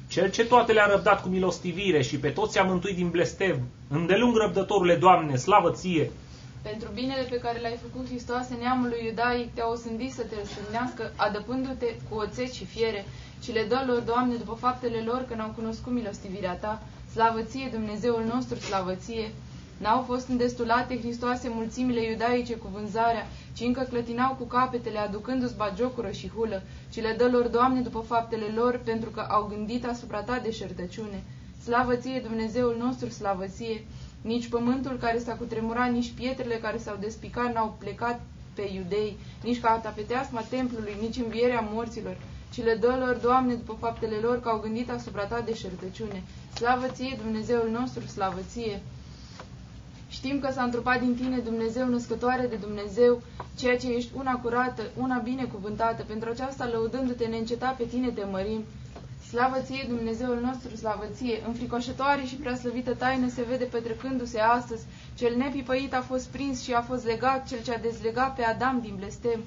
[0.09, 3.57] cel ce toate le-a răbdat cu milostivire și pe toți a mântuit din blestev.
[3.87, 6.11] Îndelung răbdătorule, Doamne, slavă ție!
[6.61, 11.85] Pentru binele pe care l-ai făcut, Hristoase, neamului iudaic te-a osândit să te răstârnească, adăpându-te
[12.09, 13.05] cu oțet și fiere,
[13.43, 16.81] și le dă lor, Doamne, după faptele lor, că n-au cunoscut milostivirea Ta.
[17.11, 19.31] Slavă ție, Dumnezeul nostru, slavă ție!
[19.79, 26.11] N-au fost îndestulate Hristoase mulțimile iudaice cu vânzarea, ci încă clătinau cu capetele, aducându-ți bagiocură
[26.11, 30.21] și hulă, ci le dă lor, Doamne, după faptele lor, pentru că au gândit asupra
[30.21, 31.23] Ta de șertăciune.
[31.63, 33.85] Slavă ție, Dumnezeul nostru, slavă ție!
[34.21, 38.21] Nici pământul care s-a cutremurat, nici pietrele care s-au despicat n-au plecat
[38.53, 42.17] pe iudei, nici ca tapeteasma templului, nici învierea morților,
[42.53, 46.23] ci le dă lor, Doamne, după faptele lor, că au gândit asupra Ta de șertăciune.
[46.55, 48.81] Slavă ție, Dumnezeul nostru, slavă ție!
[50.09, 53.21] Știm că s-a întrupat din tine Dumnezeu născătoare de Dumnezeu,
[53.57, 56.03] ceea ce ești una curată, una binecuvântată.
[56.07, 58.63] Pentru aceasta, lăudându-te neîncetat pe tine, te mărim.
[59.29, 61.41] Slavă ție, Dumnezeul nostru, slavă ție!
[61.47, 64.85] Înfricoșătoare și preaslăvită taină se vede petrecându-se astăzi.
[65.17, 68.79] Cel nepipăit a fost prins și a fost legat, cel ce a dezlegat pe Adam
[68.81, 69.39] din blestem.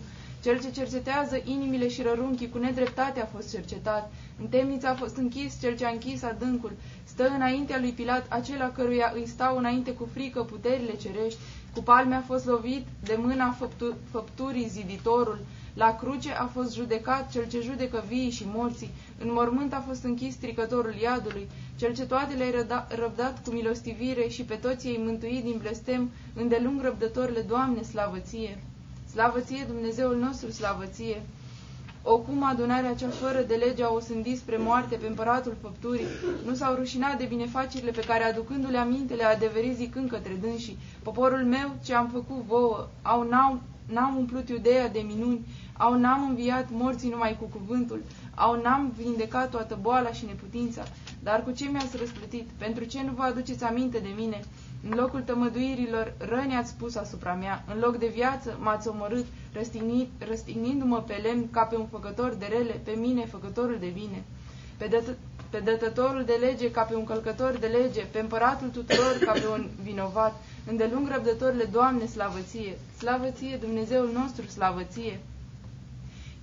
[0.42, 4.12] Cel ce cercetează inimile și rărunchii cu nedreptate a fost cercetat.
[4.40, 6.72] În temniță a fost închis cel ce a închis adâncul.
[7.12, 11.38] Stă înaintea lui Pilat acela căruia îi stau înainte cu frică puterile cerești.
[11.74, 15.38] Cu palme a fost lovit de mâna făptu făpturii ziditorul.
[15.74, 18.90] La cruce a fost judecat cel ce judecă vii și morții.
[19.18, 24.42] În mormânt a fost închis stricătorul iadului, cel ce toate le-ai răbdat cu milostivire și
[24.42, 28.62] pe toți ei mântuit din blestem, îndelung răbdătorile, Doamne, slavăție!
[29.10, 31.22] Slavăție, Dumnezeul nostru, slavăție!
[32.04, 36.06] O cum adunarea cea fără de lege a osândit spre moarte pe împăratul făpturii,
[36.46, 41.44] nu s-au rușinat de binefacerile pe care, aducându-le aminte, le-a adeverit zicând către dânsii, poporul
[41.44, 45.46] meu ce am făcut vouă, au n-au, n-am umplut Iudeea de minuni,
[45.78, 48.02] au n-am înviat morții numai cu cuvântul,
[48.34, 50.82] au n-am vindecat toată boala și neputința,
[51.22, 52.48] dar cu ce mi-ați răsplătit?
[52.58, 54.40] Pentru ce nu vă aduceți aminte de mine?
[54.88, 59.26] În locul tămăduirilor, răni ați pus asupra mea, în loc de viață m-ați omorât,
[60.28, 64.22] răstignindu-mă pe lemn ca pe un făcător de rele, pe mine, făcătorul de bine.
[64.76, 65.16] Pe, dătă,
[65.50, 69.46] pe dătătorul de lege ca pe un călcător de lege, pe împăratul tuturor ca pe
[69.52, 70.34] un vinovat,
[70.66, 75.20] îndelung răbdătorile, Doamne, slavăție, slavăție, Dumnezeul nostru, slavăție.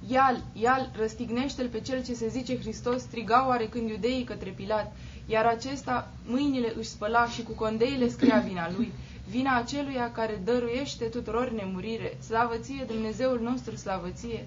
[0.07, 4.95] Ial, ial, răstignește-l pe cel ce se zice Hristos, strigau oarecând iudeii către Pilat,
[5.30, 8.91] iar acesta mâinile își spăla și cu condeile scria vina lui,
[9.30, 14.45] vina aceluia care dăruiește tuturor nemurire, slavăție Dumnezeul nostru, slavăție.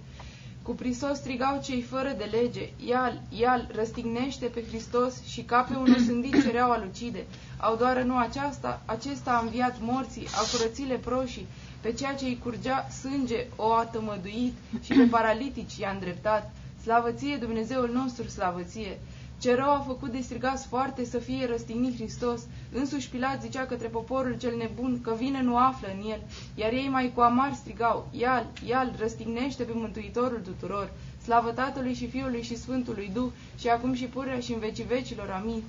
[0.63, 5.75] Cu prisos strigau cei fără de lege, ial, ial, răstignește pe Hristos și ca pe
[5.77, 7.25] un osândit cereau alucide.
[7.57, 11.47] Au doar nu aceasta, acesta a înviat morții, a curățit leproșii,
[11.81, 16.51] pe ceea ce îi curgea sânge o a tămăduit și pe paralitici i-a îndreptat.
[16.83, 18.99] Slavăție Dumnezeul nostru, slavăție!
[19.43, 22.41] Ce rău a făcut de strigați foarte să fie răstignit Hristos.
[22.73, 26.21] Însuși Pilat zicea către poporul cel nebun că vine nu află în el,
[26.55, 30.93] iar ei mai cu amar strigau, Ial, ial, răstignește pe Mântuitorul tuturor.
[31.23, 35.31] Slavă Tatălui și Fiului și Sfântului Duh, și acum și purea și în vecii vecilor.
[35.31, 35.63] Amin.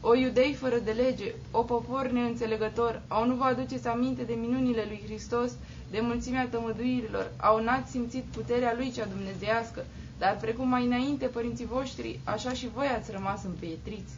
[0.00, 4.84] O iudei fără de lege, o popor neînțelegător, au nu vă aduceți aminte de minunile
[4.88, 5.52] lui Hristos,
[5.90, 9.84] de mulțimea tămăduirilor, au n-ați simțit puterea lui cea dumnezească,
[10.20, 14.12] dar precum mai înainte părinții voștri, așa și voi ați rămas împietriți.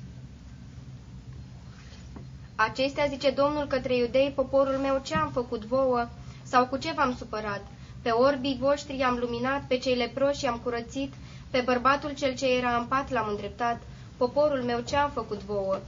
[2.54, 6.08] Acestea zice Domnul către iudei, poporul meu, ce am făcut vouă
[6.42, 7.62] sau cu ce v-am supărat?
[8.02, 11.12] Pe orbii voștri i-am luminat, pe cei leproși i-am curățit,
[11.50, 13.80] pe bărbatul cel ce era în pat l-am îndreptat.
[14.16, 15.78] Poporul meu, ce am făcut vouă?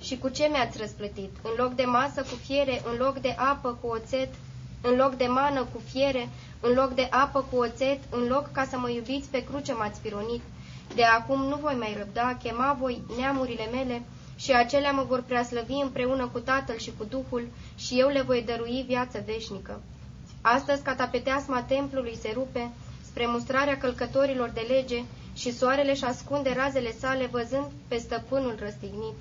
[0.00, 1.30] Și cu ce mi-ați răsplătit?
[1.42, 4.28] În loc de masă cu fiere, în loc de apă cu oțet,
[4.82, 6.28] în loc de mană cu fiere,
[6.60, 10.00] în loc de apă cu oțet, în loc ca să mă iubiți pe cruce m-ați
[10.00, 10.42] pironit.
[10.94, 14.02] De acum nu voi mai răbda, chema voi neamurile mele
[14.36, 18.42] și acelea mă vor preaslăvi împreună cu Tatăl și cu Duhul și eu le voi
[18.42, 19.80] dărui viață veșnică.
[20.40, 22.70] Astăzi catapeteasma templului se rupe
[23.04, 25.02] spre mustrarea călcătorilor de lege
[25.34, 29.14] și soarele și ascunde razele sale văzând pe stăpânul răstignit.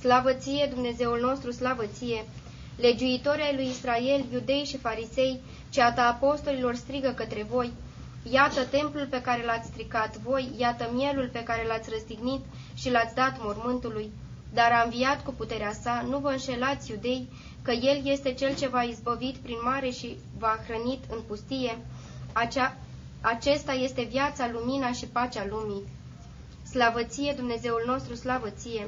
[0.00, 1.84] Slavă ție, Dumnezeul nostru, slavă
[2.78, 2.88] ție!
[2.88, 5.40] Legiuitorii ai lui Israel, iudei și farisei,
[5.70, 7.72] ceata apostolilor strigă către voi,
[8.30, 12.44] Iată templul pe care l-ați stricat voi, iată mielul pe care l-ați răstignit
[12.74, 14.10] și l-ați dat mormântului.
[14.54, 17.28] Dar a înviat cu puterea sa, nu vă înșelați, iudei,
[17.62, 21.78] că el este cel ce v-a izbăvit prin mare și v-a hrănit în pustie.
[22.32, 22.76] Acea,
[23.20, 25.82] acesta este viața, lumina și pacea lumii.
[26.70, 28.86] Slavăție, Dumnezeul nostru, slavăție!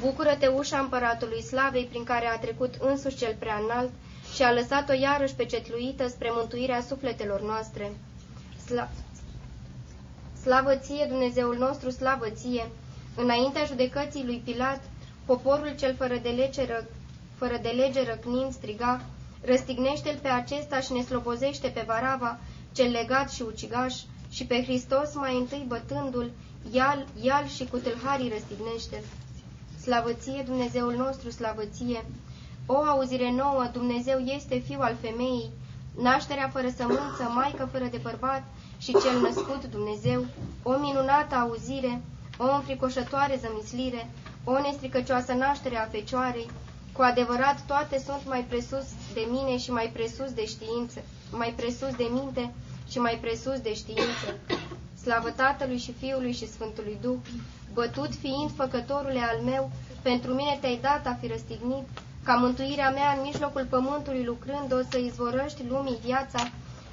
[0.00, 3.90] Bucură-te ușa împăratului slavei prin care a trecut însuși cel prea înalt
[4.34, 7.92] și a lăsat-o iarăși pecetluită spre mântuirea sufletelor noastre.
[8.66, 8.88] Sla...
[10.42, 12.70] Slavă ție, Dumnezeul nostru, slavă ție!
[13.16, 14.80] Înaintea judecății lui Pilat,
[15.24, 16.84] poporul cel fără de lege, ră...
[17.36, 19.00] fără de lege răcnind striga,
[19.44, 22.38] răstignește-l pe acesta și ne slobozește pe Varava,
[22.72, 23.94] cel legat și ucigaș,
[24.30, 26.30] și pe Hristos mai întâi bătându-l,
[26.72, 29.02] ial, ial și cu tâlharii răstignește.
[29.90, 32.04] Slavăție, Dumnezeul nostru, slavăție!
[32.66, 35.50] O auzire nouă, Dumnezeu este fiul al femeii,
[36.02, 38.42] nașterea fără sămânță, maică fără de bărbat
[38.78, 40.24] și cel născut Dumnezeu,
[40.62, 42.00] o minunată auzire,
[42.38, 44.10] o înfricoșătoare zămislire,
[44.44, 46.50] o nestricăcioasă naștere a Fecioarei,
[46.92, 51.00] cu adevărat toate sunt mai presus de mine și mai presus de știință,
[51.30, 52.52] mai presus de minte
[52.90, 54.28] și mai presus de știință.
[55.02, 57.18] Slavă Tatălui și Fiului și Sfântului Duh,
[57.72, 59.70] bătut fiind făcătorule al meu,
[60.02, 61.88] pentru mine te-ai dat a fi răstignit,
[62.24, 66.50] ca mântuirea mea în mijlocul pământului lucrând o să izvorăști lumii viața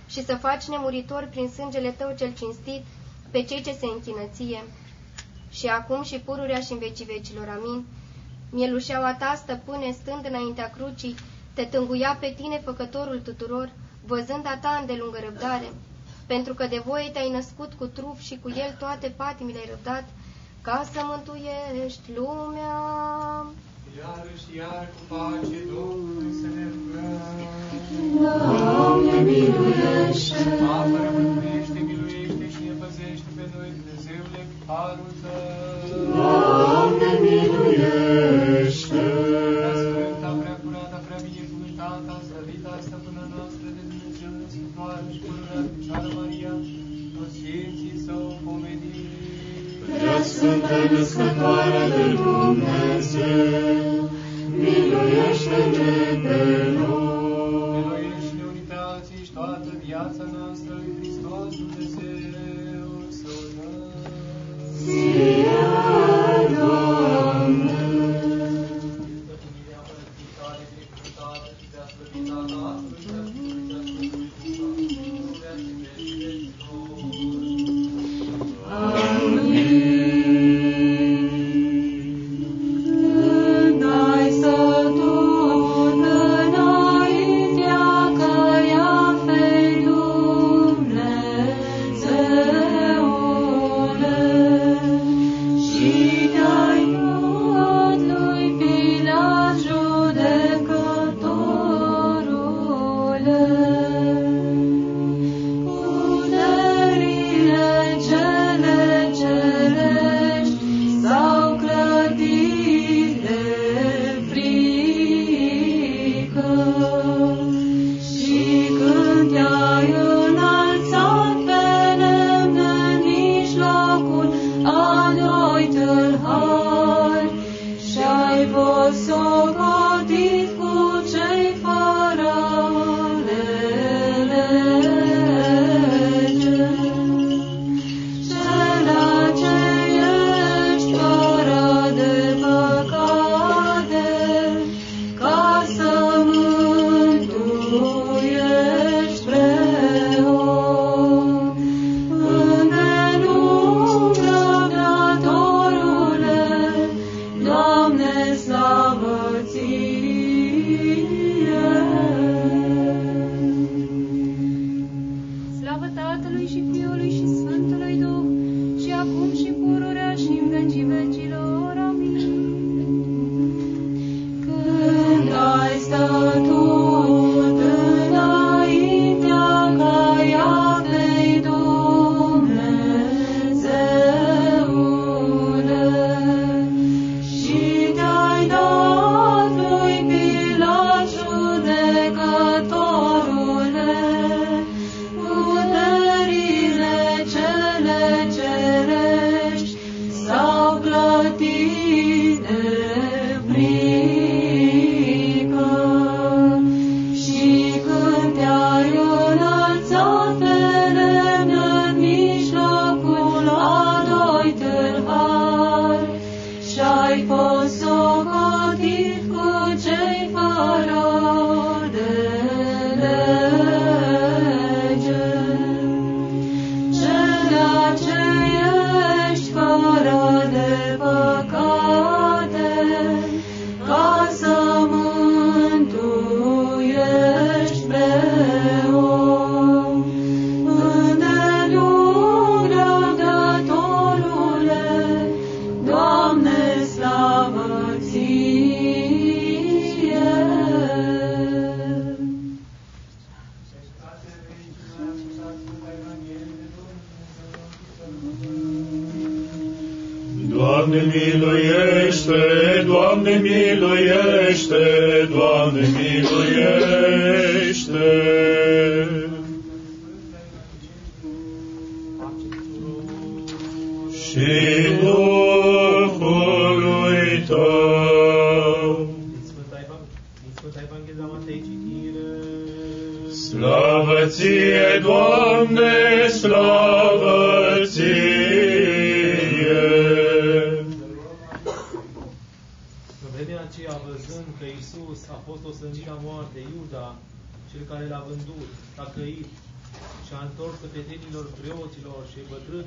[0.07, 2.83] și să faci nemuritor prin sângele tău cel cinstit
[3.31, 4.63] pe cei ce se închinăție.
[5.49, 7.85] Și acum și pururea și în vecii vecilor, amin.
[8.49, 11.15] Mielușeaua ta, stăpâne, stând înaintea crucii,
[11.53, 13.71] te tânguia pe tine, făcătorul tuturor,
[14.05, 15.71] văzând a ta îndelungă răbdare,
[16.25, 20.03] pentru că de voie te-ai născut cu trup și cu el toate patimile ai răbdat,
[20.68, 22.77] ca să mântuiești lumea.
[23.99, 27.38] Iarăși iar cu pace Domnului să ne rugăm.
[28.23, 30.41] Doamne, miluiește!
[30.77, 36.26] Apără, mântuiește, miluiește și ne păzește pe noi, Dumnezeule, cu harul Tău.
[50.39, 54.09] Prea Sfântă Născătoare de Dumnezeu,
[54.51, 56.39] miluiește-ne pe
[56.77, 57.06] noi.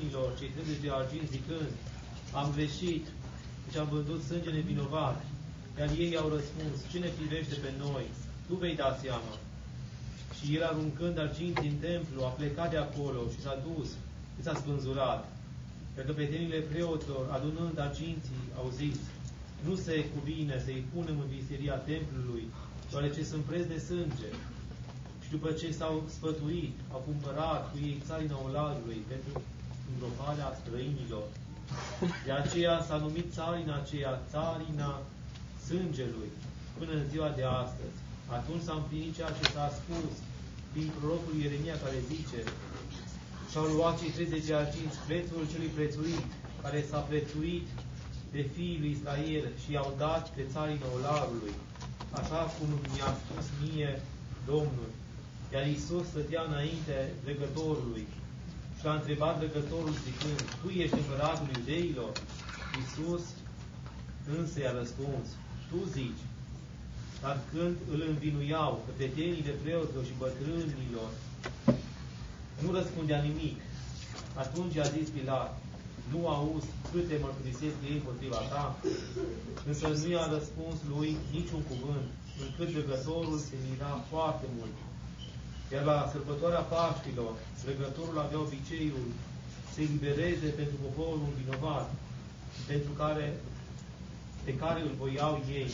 [0.01, 1.71] Bătrânilor cei 30 de argint zicând,
[2.41, 3.05] am greșit,
[3.65, 5.17] deci am vândut sânge nevinovat.
[5.79, 8.05] Iar ei au răspuns, cine privește pe noi?
[8.47, 9.33] Tu vei da seama.
[10.37, 13.89] Și el, aruncând arginții în templu, a plecat de acolo și s-a dus
[14.35, 15.21] și s-a spânzurat.
[15.95, 18.97] Iar căpetenile preoților, adunând arginții, au zis,
[19.67, 22.45] nu se cuvine să-i punem în viseria templului,
[22.89, 24.29] deoarece sunt preț de sânge.
[25.23, 29.41] Și după ce s-au sfătuit, au cumpărat cu ei țarina olarului pentru
[29.91, 31.25] îngroparea străinilor.
[32.27, 34.91] De aceea s-a numit țarina aceea țarina
[35.65, 36.31] sângelui
[36.77, 37.97] până în ziua de astăzi.
[38.37, 40.13] Atunci s-a împlinit ceea ce s-a spus
[40.71, 42.39] prin prorocul Ieremia care zice
[43.49, 46.27] și-au luat cei 30 de arginți prețul celui prețuit,
[46.63, 47.67] care s-a prețuit
[48.35, 51.53] de fiii lui Israel și i-au dat pe țarină olarului,
[52.19, 53.91] așa cum mi-a spus mie
[54.45, 54.89] Domnul.
[55.53, 58.05] Iar Iisus stătea înainte dregătorului
[58.81, 62.11] și l-a întrebat dregătorul zicând, Tu ești împăratul iudeilor?
[62.77, 63.23] Iisus
[64.37, 65.27] însă i-a răspuns,
[65.69, 66.23] Tu zici.
[67.21, 71.09] Dar când îl învinuiau căpetenii de preoților și bătrânilor,
[72.63, 73.57] nu răspundea nimic.
[74.43, 75.51] Atunci a zis Pilat,
[76.11, 78.65] nu auzi câte mărturisesc ei împotriva ta?
[79.69, 82.07] Însă nu i-a răspuns lui niciun cuvânt,
[82.43, 84.75] încât dregătorul se mira foarte mult.
[85.73, 87.33] Iar la sărbătoarea Paștilor,
[87.65, 89.07] dregătorul avea obiceiul
[89.73, 91.93] să elibereze pentru poporul un vinovat,
[92.67, 93.33] pentru care,
[94.43, 95.71] pe care îl voiau ei.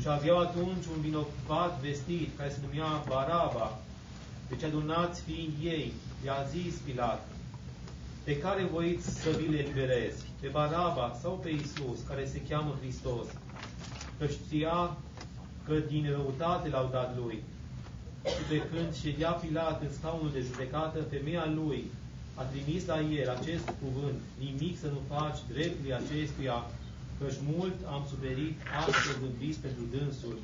[0.00, 3.78] Și aveau atunci un vinovat vestit, care se numea Baraba.
[4.48, 5.92] Deci adunați fiind ei,
[6.24, 7.28] i-a zis Pilat,
[8.24, 10.14] pe care voiți să vi le eliberez?
[10.40, 13.26] Pe Baraba sau pe Isus, care se cheamă Hristos?
[14.18, 14.96] Că știa
[15.66, 17.42] că din răutate l-au dat lui.
[18.30, 21.82] Și pe când ședea Pilat în scaunul de judecată, femeia lui
[22.34, 26.58] a trimis la el acest cuvânt, nimic să nu faci dreptului acestuia,
[27.18, 30.36] căci mult am suferit astfel vândiți pentru dânsul.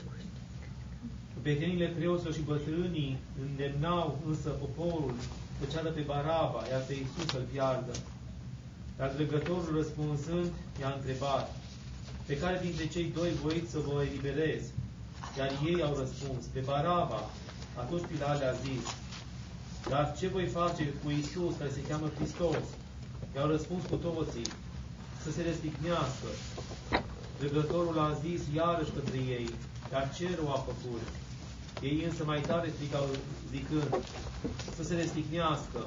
[1.35, 5.15] Căpetenile preoților și bătrânii îndemnau însă poporul
[5.59, 7.93] să ceară pe Baraba, iar pe Iisus să-l piardă.
[8.97, 10.51] Dar dregătorul răspunsând,
[10.81, 11.57] i-a întrebat,
[12.27, 14.63] pe care dintre cei doi voiți să vă eliberez?
[15.39, 17.21] Iar ei au răspuns, pe Baraba.
[17.83, 18.85] Atunci Pilat le-a zis,
[19.89, 22.65] dar ce voi face cu Iisus care se cheamă Hristos?
[23.35, 24.49] I-au răspuns cu toții,
[25.23, 26.31] să se restignească.
[27.39, 29.49] Dregătorul a zis iarăși către ei,
[29.91, 31.07] dar ce rău a făcut?
[31.83, 33.07] Ei însă mai tare strigau
[33.53, 33.91] zicând,
[34.77, 35.81] să se restignească.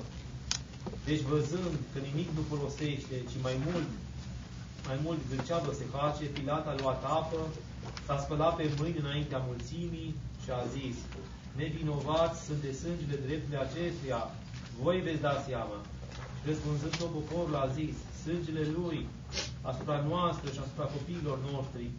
[1.06, 3.90] Deci văzând că nimic nu folosește, ci mai mult,
[4.88, 7.42] mai mult zâceavă se face, Pilat a luat apă,
[8.06, 10.96] s-a spălat pe mâini înaintea mulțimii și a zis,
[11.60, 14.22] nevinovați sunt de sângele dreptului acestuia,
[14.82, 15.78] voi veți da seama.
[16.38, 19.08] Și răspunzând tot poporul a zis, sângele lui
[19.62, 21.90] asupra noastră și asupra copiilor noștri.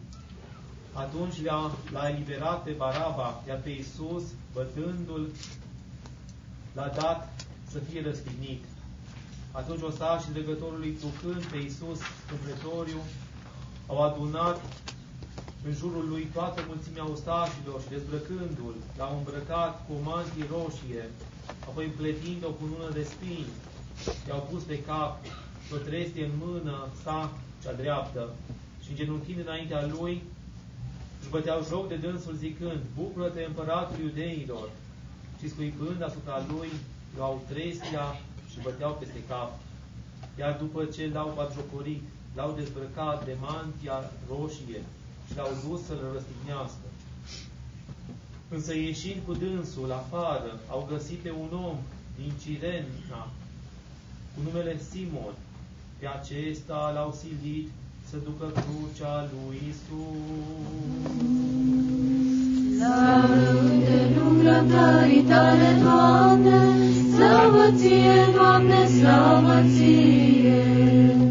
[0.93, 4.23] Atunci l-a, l-a eliberat pe Baraba, iar pe Iisus,
[4.53, 5.29] bătându-l,
[6.73, 8.63] l-a dat să fie răstignit.
[9.51, 11.99] Atunci ostașii dregătorului, ducând pe Iisus
[12.31, 12.99] în pretoriu,
[13.87, 14.61] au adunat
[15.67, 21.03] în jurul lui toată mulțimea ostașilor și dezbrăcându-l, l-au îmbrăcat cu o mantie roșie,
[21.69, 23.51] apoi împletind-o cu ună de spini,
[24.27, 25.25] i-au pus pe cap
[25.65, 27.19] și o trestie în mână sa
[27.61, 28.23] cea dreaptă
[28.83, 30.23] și îngenunchind înaintea lui,
[31.19, 34.69] își băteau joc de dânsul zicând, Bucură-te împăratul iudeilor!
[35.39, 36.69] Și scuipând asupra lui,
[37.15, 38.05] luau trestia
[38.51, 39.51] și băteau peste cap.
[40.39, 42.03] Iar după ce l-au batjocorit,
[42.35, 44.81] l-au dezbrăcat de mantia roșie
[45.33, 46.87] și l-au dus să-l răstignească.
[48.55, 51.77] Însă ieșind cu dânsul afară, au găsit pe un om
[52.17, 53.23] din Cirena,
[54.33, 55.35] cu numele Simon.
[55.99, 57.69] Pe acesta l-au silit
[58.09, 60.17] să ducă crucea lui Isus.
[62.77, 66.59] Slavă îndelung răbdării tale, Doamne,
[67.15, 71.22] slavă ție, Doamne, slavă ție.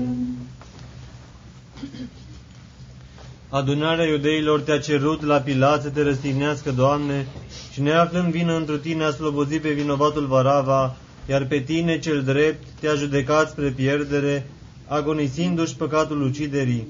[3.54, 7.26] Adunarea iudeilor te-a cerut la Pilat să te răstignească, Doamne,
[7.72, 10.96] și ne aflăm vină într tine a slobozit pe vinovatul Varava,
[11.28, 14.46] iar pe tine cel drept te-a judecat spre pierdere,
[14.88, 16.86] agonisindu-și păcatul uciderii.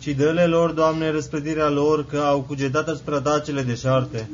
[0.00, 4.30] Și dă-le lor, Doamne, răspătirea lor, că au cugetat asupra ta cele deșarte.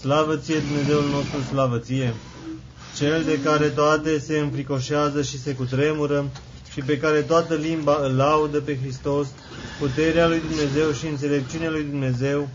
[0.00, 2.14] Slavă ție, Dumnezeul nostru, slavă ție!
[2.96, 6.24] Cel de care toate se înfricoșează și se cutremură,
[6.72, 9.26] și pe care toată limba îl laudă pe Hristos,
[9.78, 12.48] puterea lui Dumnezeu și înțelepciunea lui Dumnezeu,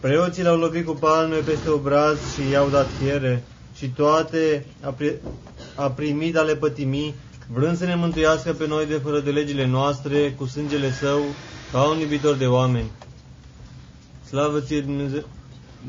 [0.00, 3.44] preoții l-au lovit cu palme peste obraz și i-au dat fiere,
[3.76, 5.20] și toate a, pri-
[5.74, 7.14] a primit ale pătimii,
[7.52, 11.24] vrând să ne mântuiască pe noi de fără de legile noastre, cu sângele său,
[11.72, 12.90] ca un iubitor de oameni.
[14.28, 15.22] Slavă ție, Dumnezeu,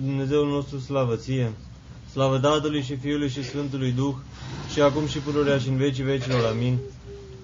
[0.04, 1.52] Dumnezeul nostru, slavă ție!
[2.12, 4.16] Slavă Tatălui și Fiului și Sfântului Duh,
[4.72, 6.46] și acum și pururea și în vecii vecilor.
[6.46, 6.78] Amin.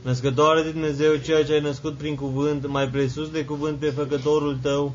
[0.01, 4.57] Născătoare de Dumnezeu, ceea ce ai născut prin cuvânt, mai presus de cuvânt pe făcătorul
[4.61, 4.93] tău,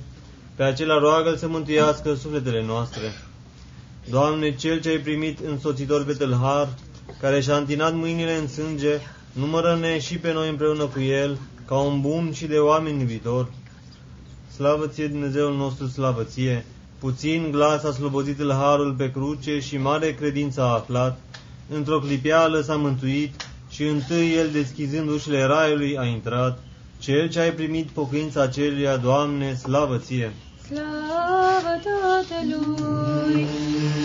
[0.55, 3.13] pe acela roagă să mântuiască sufletele noastre.
[4.11, 6.69] Doamne, Cel ce ai primit însoțitor pe tâlhar,
[7.21, 8.99] care și-a întinat mâinile în sânge,
[9.33, 13.53] numără-ne și pe noi împreună cu El, ca un bun și de oameni iubitor.
[14.55, 16.65] Slavă ție, Dumnezeul nostru, slavă ție!
[16.99, 21.21] Puțin glas a slobozit harul pe cruce și mare credință a aflat.
[21.69, 23.35] Într-o clipeală s-a mântuit
[23.75, 26.59] și întâi el, deschizând ușile raiului, a intrat.
[26.99, 30.33] Cel ce ai primit pocăința aceluia, Doamne, slavă ție!
[30.67, 33.47] Slavă Tatălui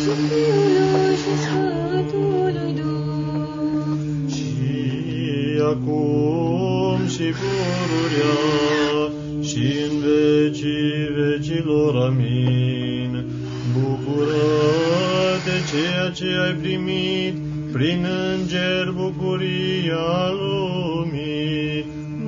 [0.02, 4.30] și Fiului și Sfântului Duh.
[4.34, 8.36] Și acum și pururea
[9.42, 11.96] și în vecii vecilor.
[11.96, 13.26] Amin.
[13.74, 21.86] Bucură-te ceea ce ai primit prin înger bucuria lumii.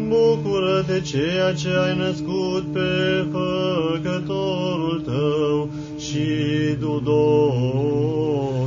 [0.08, 5.70] Bucură-te ceea ce ai născut pe făcătorul tău
[6.00, 6.26] și
[6.80, 8.58] tu, Domnul.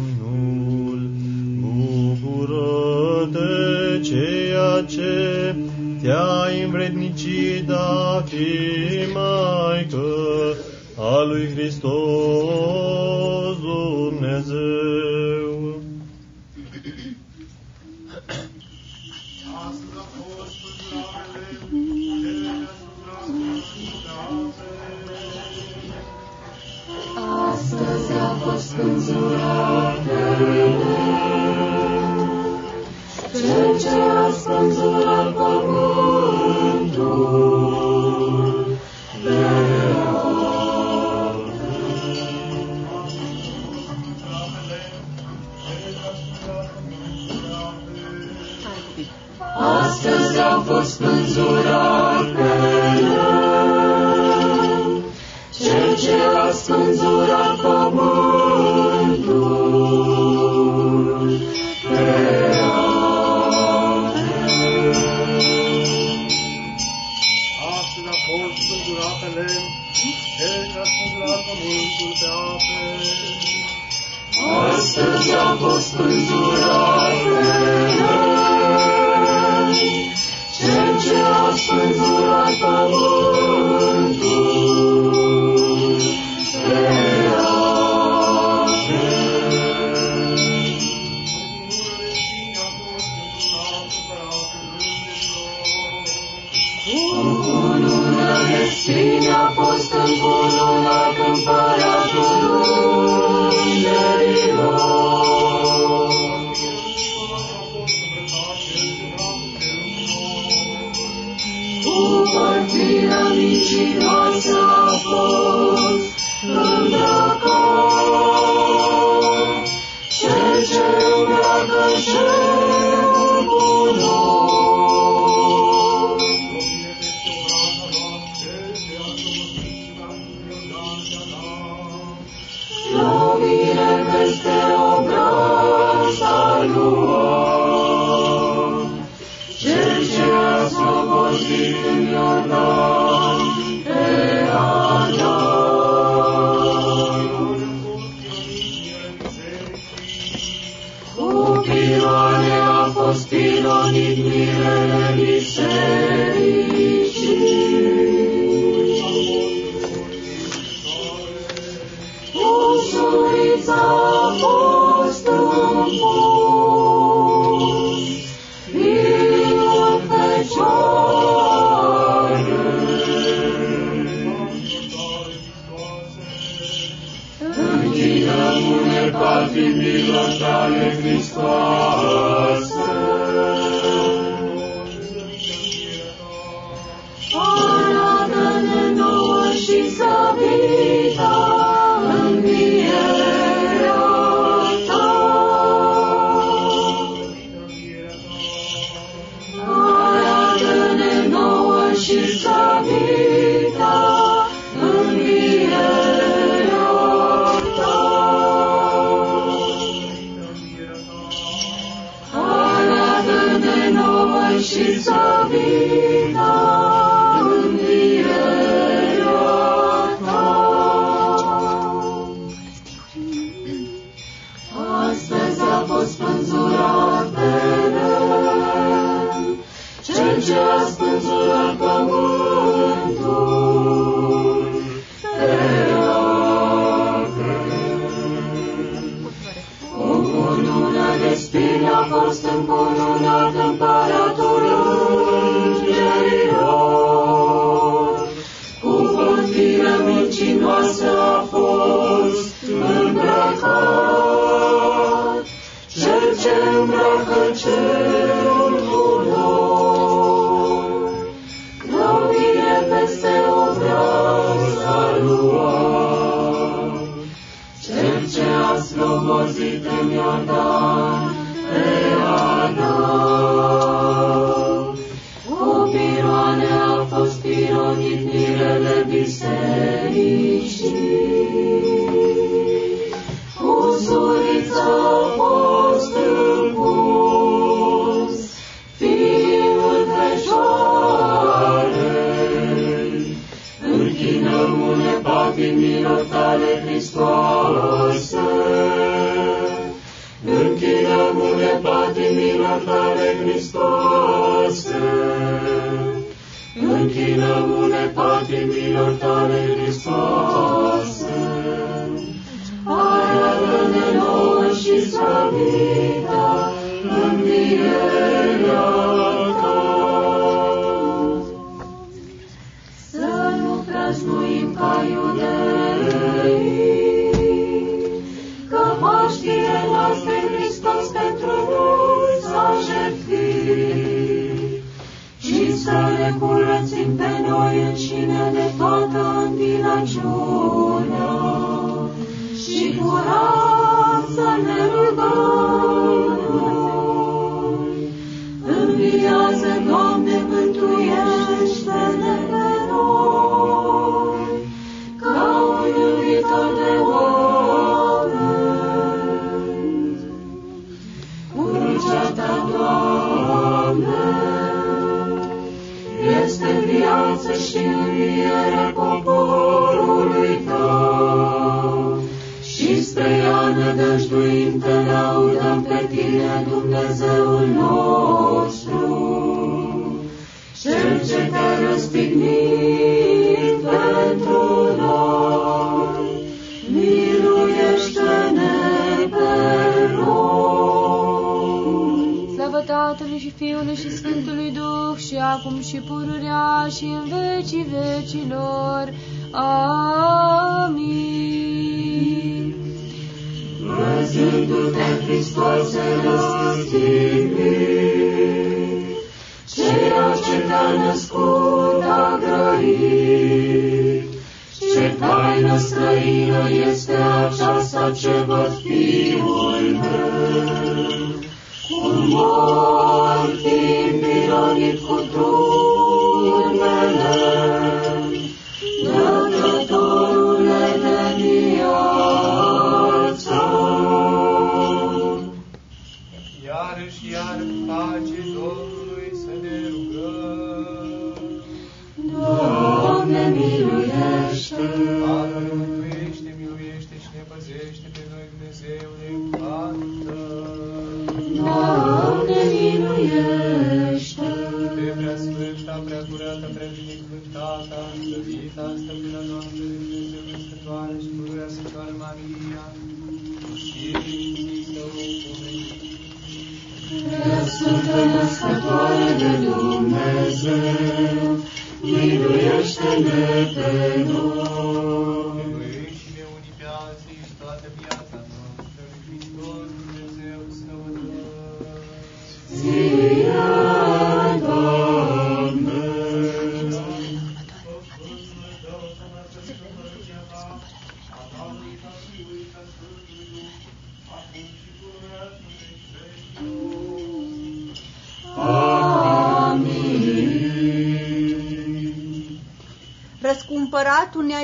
[1.61, 3.51] Bucură-te
[4.01, 5.55] ceea ce
[6.03, 8.47] te-ai învrednicit a fi
[9.13, 10.57] Maică
[10.99, 13.44] a lui Hristos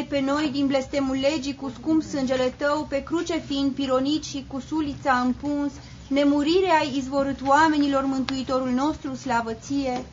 [0.00, 4.24] Răscumpăratul ne-ai pe noi din blestemul legii cu scump sângele tău, pe cruce fiind pironit
[4.24, 5.72] și cu sulița împuns,
[6.08, 10.04] nemurire ai izvorât oamenilor mântuitorul nostru, slavă ție.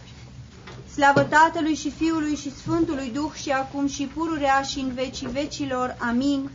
[0.94, 5.96] Slavă Tatălui și Fiului și Sfântului Duh și acum și pururea și în vecii vecilor.
[6.00, 6.50] Amin.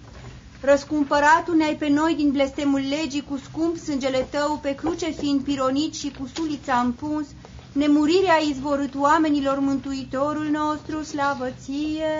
[0.61, 5.95] Răscumpăratul ne-ai pe noi din blestemul legii cu scump sângele tău, pe cruce fiind pironit
[5.95, 7.27] și cu sulița împuns,
[7.73, 12.13] nemurirea ai izvorât oamenilor mântuitorul nostru, slavă ție.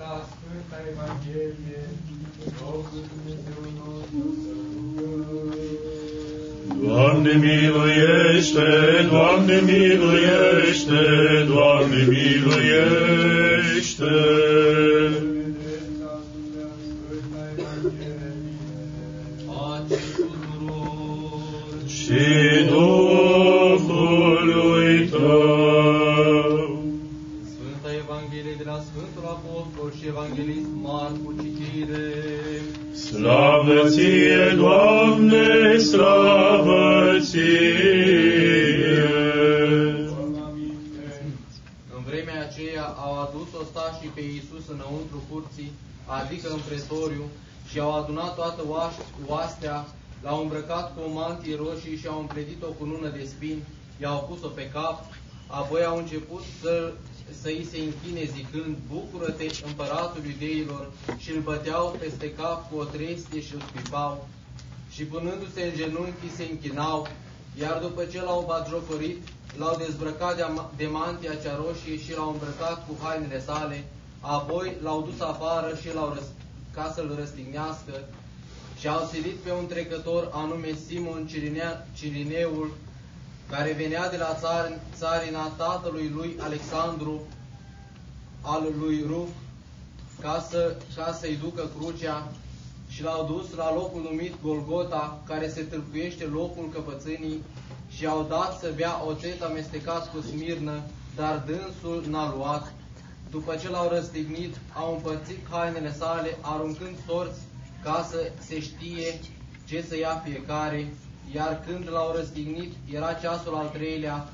[0.00, 1.82] Astfel fericim noi, ascultați Sfânta Evanghelie,
[2.60, 5.50] Domnul Dumnezeu nostru să rugăm.
[6.84, 8.68] Doamne miluiește,
[9.10, 11.02] Doamne miluiește,
[11.48, 12.80] Doamne miluiește.
[21.86, 22.59] Și
[30.00, 32.12] și Evanghelist Marcu, citire.
[32.94, 37.74] Slavă ție, Doamne, slavă ție!
[41.96, 45.72] În vremea aceea au adus ostașii pe Iisus înăuntru curții,
[46.06, 47.24] adică în pretoriu,
[47.70, 49.86] și au adunat toată oaș- oastea,
[50.22, 53.62] l-au îmbrăcat cu o mantie roșie și au împletit-o cu nună de spini,
[54.00, 55.04] i-au pus-o pe cap,
[55.46, 56.92] apoi au început să,
[57.40, 62.84] să îi se închine zicând, Bucură-te, împăratul iudeilor, și îl băteau peste cap cu o
[62.84, 64.28] trestie și îl scuipau,
[64.90, 67.06] și punându-se în genunchi se închinau,
[67.60, 69.28] iar după ce l-au batjocorit,
[69.58, 73.84] l-au dezbrăcat de, ama- de mantia cea roșie și l-au îmbrăcat cu hainele sale,
[74.20, 76.34] apoi l-au dus afară și l-au răs-
[76.74, 77.94] ca să-l răstignească.
[78.78, 82.70] Și au silit pe un trecător anume Simon Cirinea, Cirineul,
[83.50, 87.20] care venea de la țar, țarina tatălui lui Alexandru,
[88.40, 89.28] al lui Ruf,
[90.20, 92.28] ca, să, ca să-i ducă crucea
[92.88, 97.42] și l-au dus la locul numit Golgota, care se tâlcuiește locul căpățânii,
[97.90, 100.80] și au dat să bea oțet amestecat cu smirnă,
[101.16, 102.72] dar dânsul n-a luat.
[103.30, 107.40] După ce l-au răstignit, au împărțit hainele sale, aruncând sorți
[107.82, 109.20] ca să se știe
[109.64, 110.92] ce să ia fiecare,
[111.34, 114.28] iar când l-au răstignit, era ceasul al treilea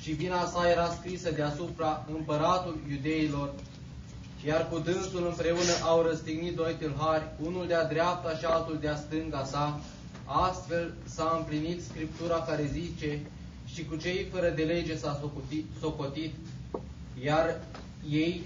[0.00, 3.52] și vina sa era scrisă deasupra împăratul iudeilor,
[4.46, 9.44] iar cu dânsul împreună au răstignit doi tâlhari, unul de-a dreapta și altul de-a stânga
[9.44, 9.80] sa.
[10.24, 13.20] Astfel s-a împlinit scriptura care zice,
[13.66, 16.34] și cu cei fără de lege s-a socotit, socotit,
[17.24, 17.60] iar
[18.10, 18.42] ei,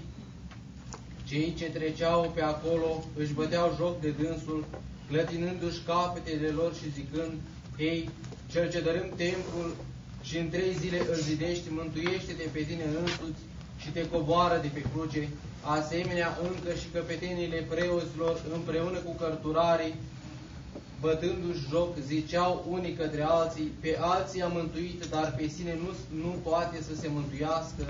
[1.27, 4.65] cei ce treceau pe acolo, își băteau joc de dânsul,
[5.07, 7.33] clătinându-și capetele lor și zicând,
[7.77, 8.09] Hei,
[8.51, 9.75] cel ce dărâm templul
[10.21, 13.41] și în trei zile îl zidești, mântuiește-te pe tine însuți
[13.77, 15.29] și te coboară de pe cruce,
[15.61, 19.95] asemenea încă și căpetenile preoților împreună cu cărturarii,
[21.01, 26.35] bătându-și joc, ziceau unii către alții, pe alții a mântuit, dar pe sine nu, nu
[26.43, 27.83] poate să se mântuiască.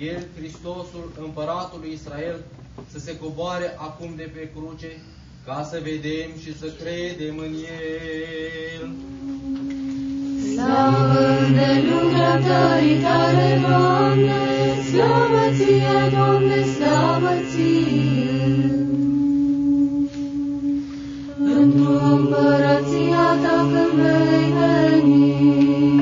[0.00, 2.44] El, Hristosul, împăratul lui Israel,
[2.92, 5.00] să se coboare acum de pe cruce,
[5.46, 8.90] ca să vedem și să credem în El.
[10.52, 14.42] Slavă de lungă tării tale, Doamne,
[14.88, 18.74] Slavă ție, Doamne, slavă ție!
[21.38, 25.95] Într-o împărăția ta când vei veni,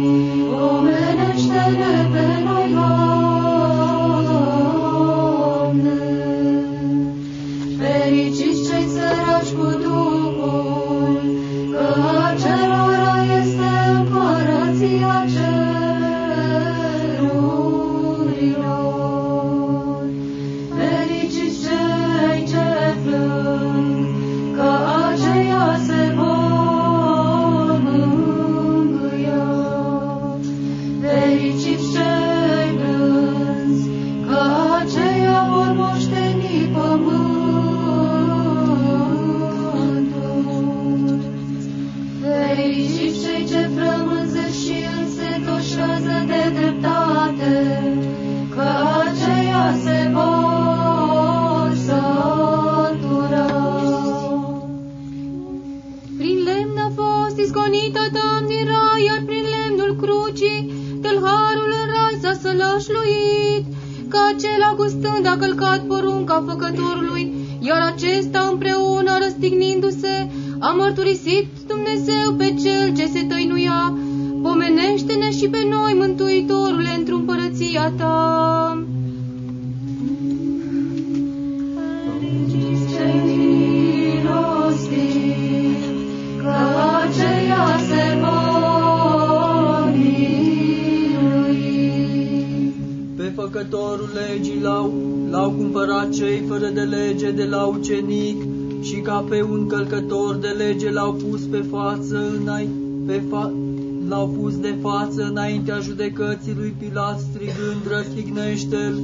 [106.14, 109.02] judecății lui Pilat strigând răstignește-l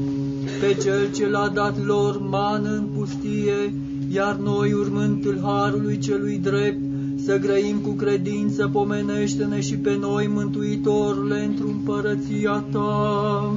[0.60, 3.74] pe cel ce l-a dat lor mană în pustie,
[4.12, 6.78] iar noi urmând tâlharului celui drept,
[7.24, 13.54] să grăim cu credință, pomenește-ne și pe noi, Mântuitorule, într-o împărăția ta.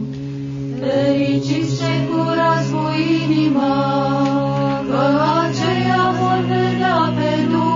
[0.80, 2.81] Fericiți cei curați cu
[3.23, 3.75] inima,
[4.89, 5.01] că
[5.43, 7.73] aceia vor vedea pe Dumnezeu.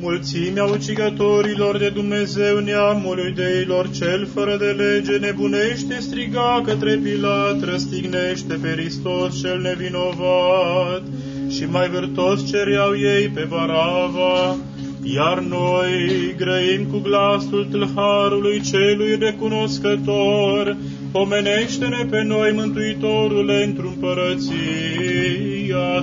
[0.00, 8.54] Mulțimea ucigătorilor de Dumnezeu neamului deilor cel fără de lege nebunește striga către Pilat, răstignește
[8.62, 11.02] pe Hristos cel nevinovat
[11.50, 14.56] și mai vârtos cereau ei pe Barava,
[15.02, 20.76] iar noi grăim cu glasul tâlharului celui recunoscător,
[21.12, 24.54] pomenește-ne pe noi, Mântuitorule, într-o împărăția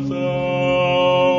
[0.09, 1.36] ta.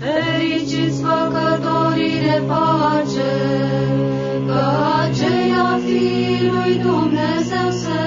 [0.00, 3.32] Fericiți făcătorii de pace,
[4.46, 4.62] că
[5.02, 8.00] aceia fiii lui Dumnezeu se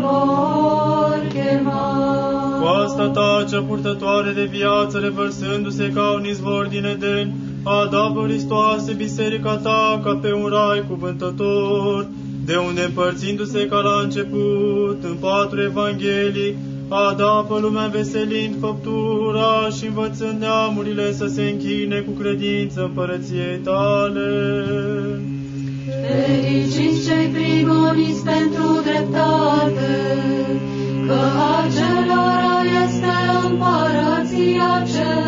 [0.00, 2.58] vor chema.
[2.60, 9.56] Coasta ta cea purtătoare de viață, revărsându-se ca un izvor din Eden, adapă Hristoase biserica
[9.56, 12.06] ta ca pe un rai cuvântător,
[12.44, 16.56] de unde împărțindu-se ca la început în patru evanghelii,
[16.94, 24.30] adapă lumea veselind făptura și învățând neamurile să se închine cu credință împărăției tale.
[26.06, 29.92] Fericiți cei prigoniți pentru dreptate,
[31.06, 31.20] că
[31.58, 33.14] acelora este
[33.44, 35.24] împărăția cerurilor.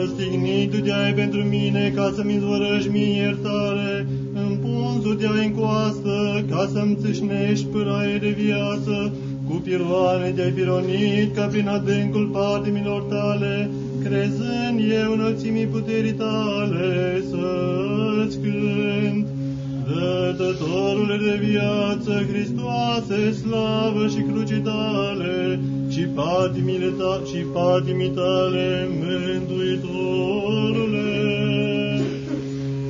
[0.00, 4.06] Răstignindu-te-ai pentru mine ca să-mi izvorăști mie iertare,
[5.10, 9.12] împunzu-te-ai în coastă ca să-mi țâșnești pâraie de viață,
[9.48, 13.70] cu piroane te-ai pironit ca prin adâncul patimilor tale,
[14.04, 19.26] crezând eu înălțimii puterii tale să-ți cânt.
[19.86, 31.19] Dătătorule de viață, Hristoase, slavă și crucii tale, și patimile ta, și patimii tale, Mântuitorule.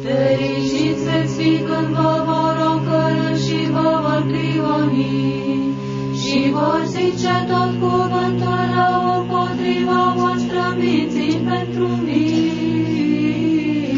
[0.05, 5.75] Fericiți veți fi când vă vor ocărâ și vă vor prigoni
[6.21, 12.51] și vor zice tot cuvântul rău împotriva voastră mințind pentru mine.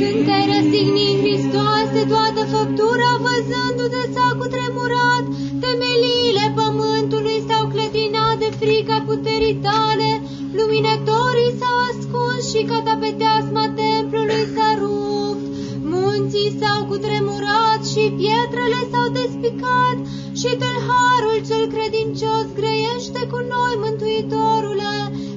[0.01, 5.25] Când te-ai răstignit, Hristoase, toată făptura văzându-te s-a cutremurat,
[5.65, 10.11] temeliile pământului s-au clătinat de frica puterii tale,
[10.59, 15.02] luminătorii s-au ascuns și catapeteasma templului s-a rupt,
[16.33, 19.97] munții s-au cutremurat și pietrele s-au despicat
[20.41, 24.95] și tâlharul cel credincios greiește cu noi, Mântuitorule,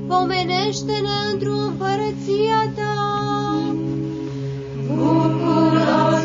[0.07, 2.95] pomenește-ne într-o împărăția ta.
[4.87, 6.23] Bucurați-vă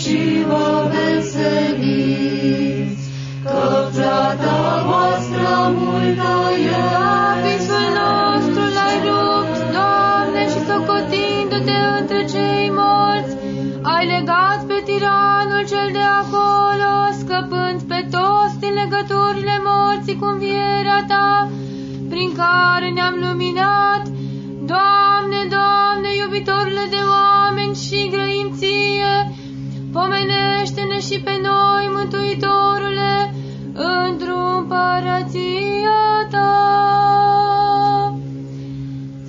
[0.00, 2.22] și vă veseliți,
[3.44, 3.60] că
[3.94, 6.32] plata voastră multă
[6.70, 6.84] e.
[7.44, 12.61] Visul nostru l-ai rupt, Doamne, și socotindu-te între cei
[13.82, 21.04] ai legat pe tiranul cel de acolo, scăpând pe toți din legăturile morții cu învierea
[21.08, 21.50] ta,
[22.08, 24.02] prin care ne-am luminat.
[24.70, 29.14] Doamne, Doamne, iubitorule de oameni și grăim ție,
[29.92, 33.34] pomenește-ne și pe noi, Mântuitorule,
[34.06, 36.00] într-o împărăție
[36.30, 36.52] ta.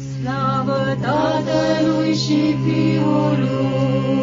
[0.06, 4.23] Slavă Tatălui și Fiului,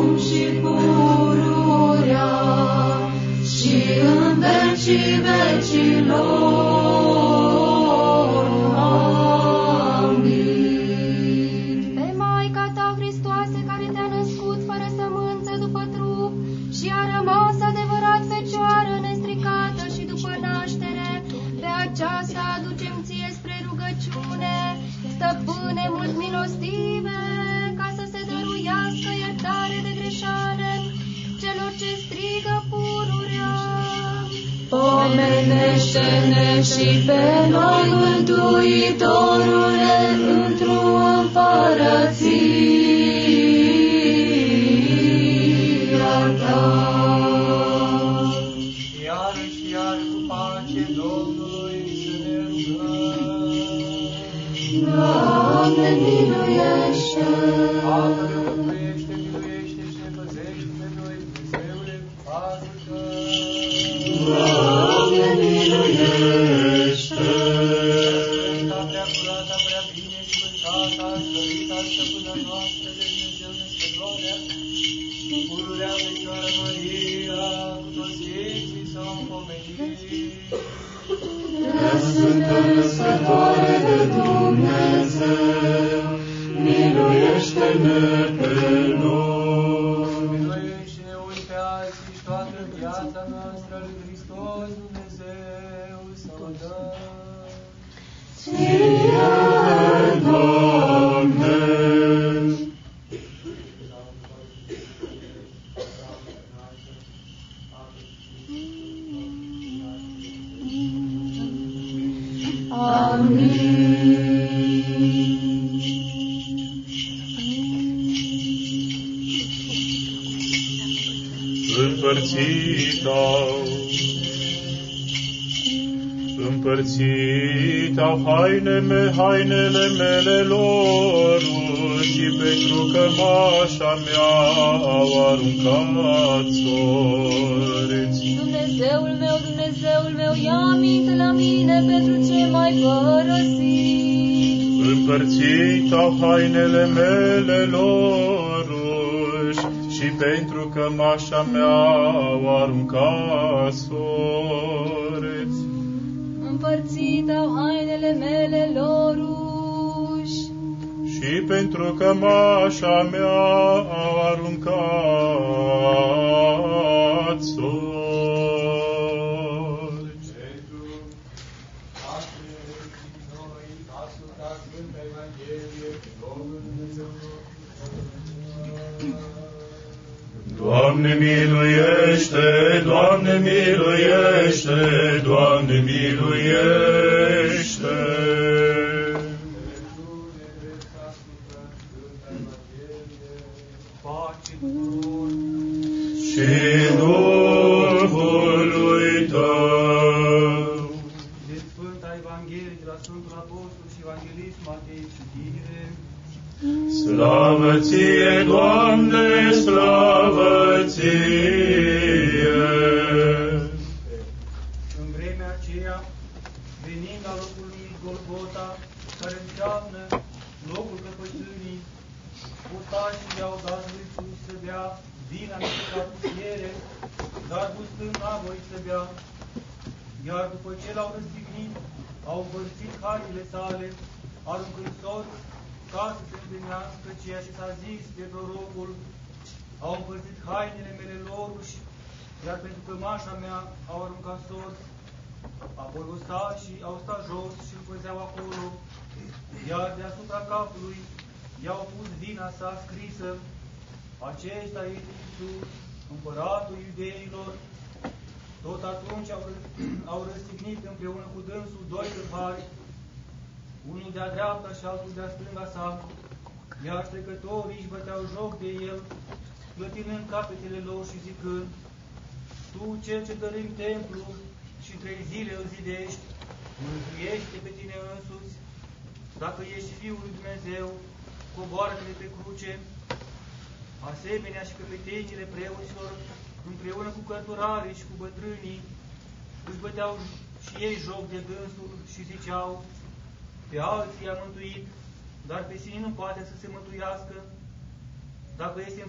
[0.00, 1.09] 空气不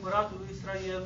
[0.01, 1.03] împăratul lui Israel,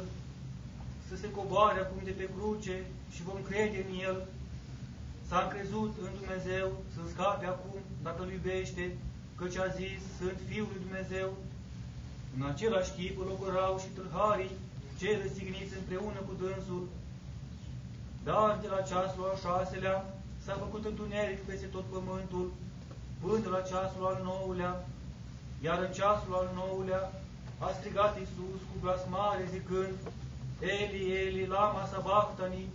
[1.07, 2.75] să se coboare acum de pe cruce
[3.13, 4.17] și vom crede în el.
[5.27, 8.83] S-a încrezut în Dumnezeu să scape acum, dacă îl iubește,
[9.39, 11.29] căci a zis, sunt Fiul lui Dumnezeu.
[12.35, 14.57] În același chip îl ogorau și tâlharii,
[14.99, 16.83] cei răstigniți împreună cu dânsul.
[18.27, 19.97] Dar de la ceasul al șaselea
[20.43, 22.47] s-a făcut întuneric peste tot pământul,
[23.21, 24.73] până la ceasul al nouălea,
[25.65, 27.03] iar în ceasul al nouălea
[27.57, 29.97] a strigat Iisus cu glas mare zicând,
[30.59, 32.65] Eli, Eli, lama sabachthani,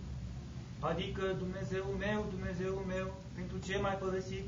[0.79, 4.47] adică Dumnezeu meu, Dumnezeu meu, pentru ce m-ai părăsit?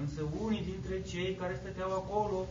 [0.00, 2.46] Însă unii dintre cei care stăteau acolo,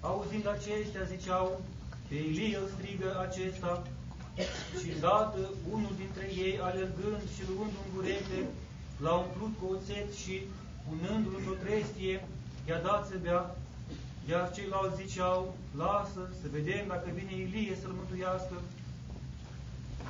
[0.00, 1.60] auzind acestea, ziceau,
[2.08, 3.82] pe Ilie îl strigă acesta,
[4.80, 5.42] și îndată
[5.74, 8.38] unul dintre ei, alergând și luând un burete,
[9.02, 10.36] l-a umplut cu oțet și,
[10.86, 12.16] punându-l într-o trestie,
[12.68, 13.56] i-a dat să bea,
[14.30, 18.56] iar ceilalți ziceau, lasă să vedem dacă vine Ilie să-l mântuiască.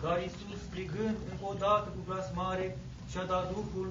[0.03, 2.67] Dar Iisus, strigând încă o dată cu glas mare,
[3.11, 3.89] și-a dat Duhul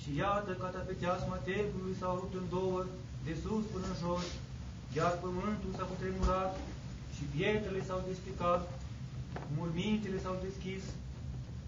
[0.00, 2.80] și iată catapeteasma templului s-a rupt în două,
[3.26, 4.26] de sus până în jos,
[4.98, 6.52] iar pământul s-a cutremurat
[7.14, 8.62] și pietrele s-au despicat,
[9.56, 10.82] mormintele s-au deschis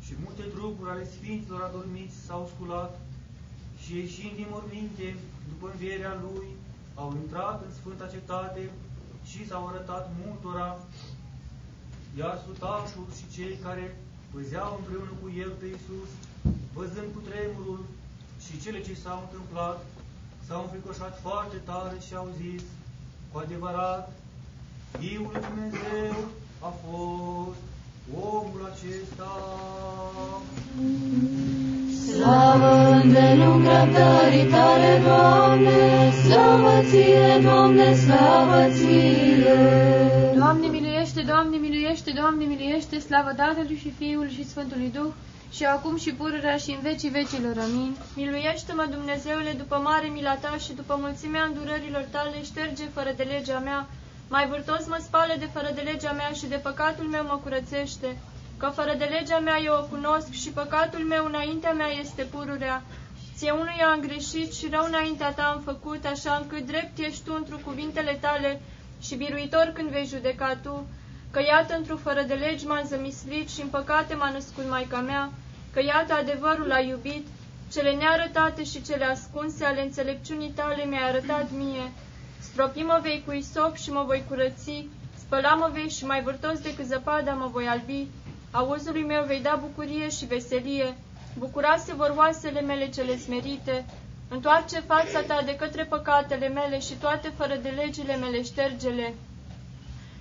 [0.05, 2.93] și multe trupuri ale Sfinților adormiți s-au sculat
[3.83, 5.09] și ieșind din morminte,
[5.51, 6.49] după învierea Lui,
[7.03, 8.71] au intrat în Sfânta Cetate
[9.31, 10.69] și s-au arătat multora,
[12.19, 13.85] iar sutașul și cei care
[14.33, 16.11] păzeau împreună cu El pe Iisus,
[16.77, 17.85] văzând cu tremurul
[18.45, 19.79] și cele ce s-au întâmplat,
[20.47, 22.63] s-au înfricoșat foarte tare și au zis,
[23.31, 24.13] cu adevărat,
[24.99, 26.17] Fiul lui Dumnezeu
[26.61, 27.59] a fost
[28.15, 29.31] omul acesta.
[32.13, 39.57] Slavă îndelung răbdării tale, Doamne, slavă ție, Doamne, slavă ție.
[40.35, 45.13] Doamne miluiește, Doamne miluiește, Doamne miluiește, slavă Tatălui și Fiului și Sfântului Duh,
[45.51, 47.57] și acum și pururea și în vecii vecilor.
[47.67, 47.97] Amin.
[48.17, 53.59] Miluiește-mă, Dumnezeule, după mare mila ta și după mulțimea îndurărilor tale, șterge fără de legea
[53.59, 53.89] mea.
[54.29, 58.09] Mai vârtos mă spală de fără de legea mea și de păcatul meu mă curățește.
[58.57, 62.83] Că fără de legea mea eu o cunosc și păcatul meu înaintea mea este pururea.
[63.37, 67.35] Ție unuia am greșit și rău înaintea ta am făcut, așa încât drept ești tu
[67.37, 68.61] într cuvintele tale
[69.01, 70.87] și biruitor când vei judeca tu,
[71.31, 75.31] că iată într fără de legi m-am zămislit și în păcate m-a născut Maica mea,
[75.73, 77.27] că iată adevărul a iubit,
[77.73, 81.93] cele nearătate și cele ascunse ale înțelepciunii tale mi-ai arătat mie.
[82.39, 86.59] Stropi mă vei cu isop și mă voi curăți, spăla mă vei și mai vârtos
[86.61, 88.07] decât zăpada mă voi albi.
[88.57, 90.97] Auzului meu vei da bucurie și veselie,
[91.39, 93.85] bucurase vor oasele mele cele smerite.
[94.29, 99.15] Întoarce fața ta de către păcatele mele și toate fără de legile mele ștergele.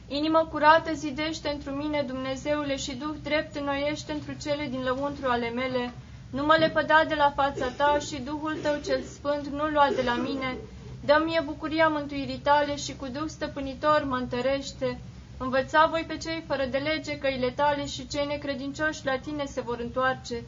[0.07, 5.49] Inimă curată zidește întru mine, Dumnezeule, și Duh drept înnoiește întru cele din lăuntru ale
[5.49, 5.93] mele.
[6.29, 10.01] Nu mă lepăda de la fața ta și Duhul tău cel sfânt nu lua de
[10.01, 10.57] la mine.
[11.05, 14.99] Dă mie bucuria mântuirii tale și cu Duh stăpânitor mă întărește.
[15.37, 19.61] Învăța voi pe cei fără de lege căile tale și cei necredincioși la tine se
[19.61, 20.43] vor întoarce.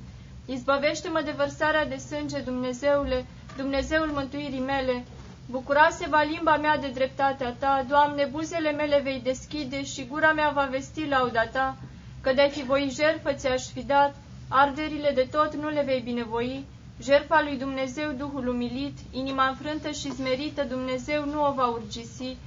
[0.46, 3.26] Izbăvește-mă de vărsarea de sânge, Dumnezeule,
[3.58, 5.06] Dumnezeul mântuirii mele.
[5.50, 10.50] Bucurase va limba mea de dreptatea ta, Doamne, buzele mele vei deschide și gura mea
[10.50, 11.78] va vesti lauda ta,
[12.22, 14.16] că de-ai fi voi jertfă ți-aș fi dat,
[14.48, 16.66] arderile de tot nu le vei binevoi,
[17.02, 22.38] Jertfa lui Dumnezeu, Duhul umilit, inima înfrântă și smerită, Dumnezeu nu o va urgisi.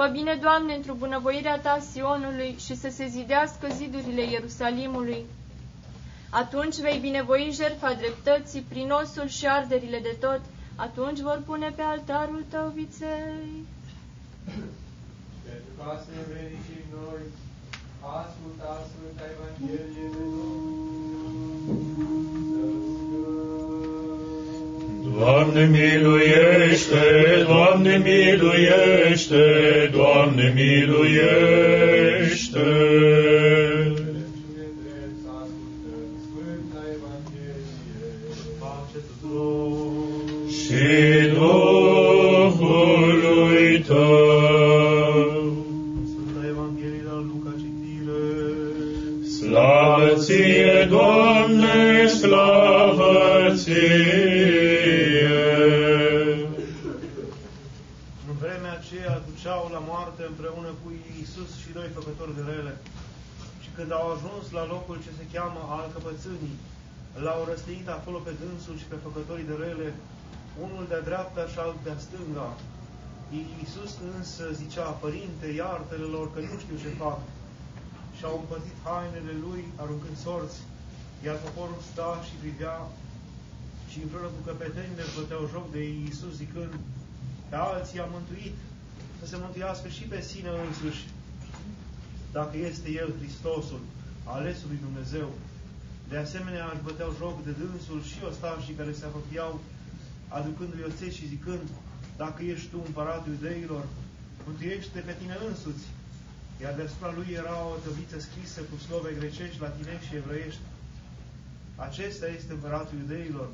[0.00, 5.24] Fă bine, Doamne, într-o bunăvoirea Ta Sionului și să se zidească zidurile Ierusalimului.
[6.30, 10.40] Atunci vei binevoi jertfa dreptății prin osul și arderile de tot,
[10.76, 13.66] atunci vor pune pe altarul Tău viței.
[15.48, 17.22] Pentru ca să ne vrem și noi,
[18.20, 20.14] asculta Sfânta Evanghelie de
[25.18, 27.04] Doamne miluiește,
[27.46, 29.44] Doamne miluiește,
[29.92, 31.98] Doamne miluiește.
[40.48, 40.86] Și
[42.50, 45.30] Duhului Tău.
[46.10, 48.24] Sfânta Evanghelie la Luca citire.
[49.36, 54.10] Slavă ție, Doamne, slavă ție!
[58.28, 62.74] În vremea aceea duceau la moarte împreună cu Iisus și doi făcători de rele.
[63.62, 66.58] Și când au ajuns la locul ce se cheamă al căpățânii,
[67.24, 69.88] l-au răstit acolo pe dânsul și pe făcătorii de rele,
[70.64, 72.48] unul de-a dreapta și altul de-a stânga.
[73.38, 77.20] Iisus însă zicea, Părinte, iartă-le lor că nu știu ce fac.
[78.16, 80.58] Și au împătit hainele lui, aruncând sorți,
[81.26, 82.76] iar poporul sta și privea
[83.90, 86.72] și împreună cu căpetenile își băteau joc de Iisus zicând,
[87.48, 88.58] pe alții a mântuit,
[89.20, 91.02] să se mântuiască și pe sine însuși,
[92.32, 93.80] dacă este El Hristosul,
[94.24, 95.28] alesul lui Dumnezeu.
[96.08, 99.60] De asemenea, își băteau joc de dânsul și ostașii care se apropiau,
[100.28, 101.66] aducându-i oțet și zicând,
[102.16, 103.84] dacă ești tu împăratul iudeilor,
[104.46, 105.86] mântuiește pe tine însuți.
[106.62, 110.64] Iar deasupra lui era o tăbliță scrisă cu slove grecești, latinești și evreiești.
[111.86, 113.48] Acesta este împăratul iudeilor.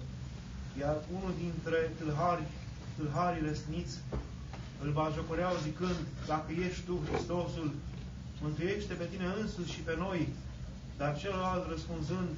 [0.81, 2.47] Iar unul dintre tâlhari,
[2.97, 3.97] tâlharii răsniți,
[4.83, 7.71] îl bajocoreau zicând, dacă ești tu Hristosul,
[8.43, 10.29] mântuiește pe tine însuți și pe noi.
[10.97, 12.33] Dar celălalt răspunzând,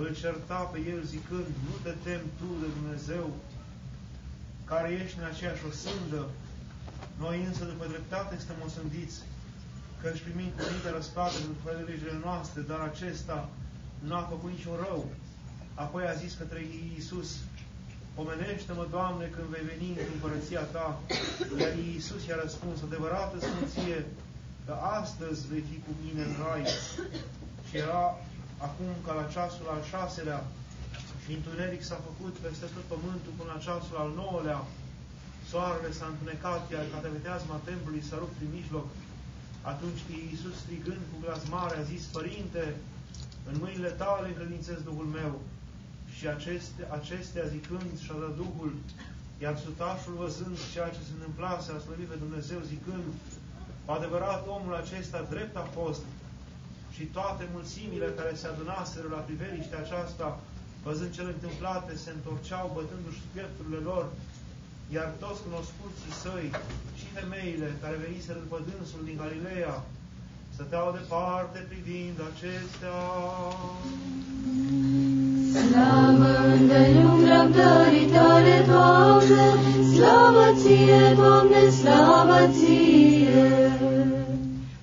[0.00, 3.26] îl certa pe el zicând, nu te tem tu de Dumnezeu,
[4.64, 6.22] care ești în aceeași osândă.
[7.18, 9.18] Noi însă, după dreptate, suntem osândiți,
[10.00, 13.48] că își primim cuvinte răsplată pentru legile noastre, dar acesta
[14.06, 15.02] nu a făcut niciun rău.
[15.74, 16.60] Apoi a zis către
[16.94, 17.30] Iisus,
[18.20, 20.88] Pomenește-mă, Doamne, când vei veni în împărăția Ta.
[21.60, 23.98] Iar Iisus i-a răspuns, adevărată sfinție,
[24.66, 26.64] că astăzi vei fi cu mine în rai.
[27.66, 28.04] Și era
[28.66, 30.40] acum ca la ceasul al șaselea
[31.22, 34.60] și întuneric s-a făcut peste tot pământul până la ceasul al nouălea.
[35.48, 38.88] Soarele s-a întunecat, iar cateveteazma templului s-a rupt prin mijloc.
[39.72, 42.64] Atunci Iisus, strigând cu glas mare, a zis, Părinte,
[43.48, 45.34] în mâinile tale încredințez Duhul meu.
[46.20, 48.72] Și aceste, acestea zicând și-a dat Duhul,
[49.44, 53.06] iar sutașul văzând ceea ce se întâmpla, a slăvit pe Dumnezeu zicând,
[53.84, 56.02] cu adevărat omul acesta drept a fost
[56.94, 60.28] și toate mulțimile care se adunaseră la priveliștea aceasta,
[60.86, 64.04] văzând cele întâmplate, se întorceau bătându-și piepturile lor,
[64.96, 66.48] iar toți cunoscuții săi
[66.98, 69.74] și femeile care veniseră după dânsul din Galileea,
[70.60, 72.98] stăteau departe privind acestea.
[75.52, 79.46] Slavă îndelung răbdării tale, Doamne,
[79.94, 83.72] slavă ție, Doamne, slavă ție.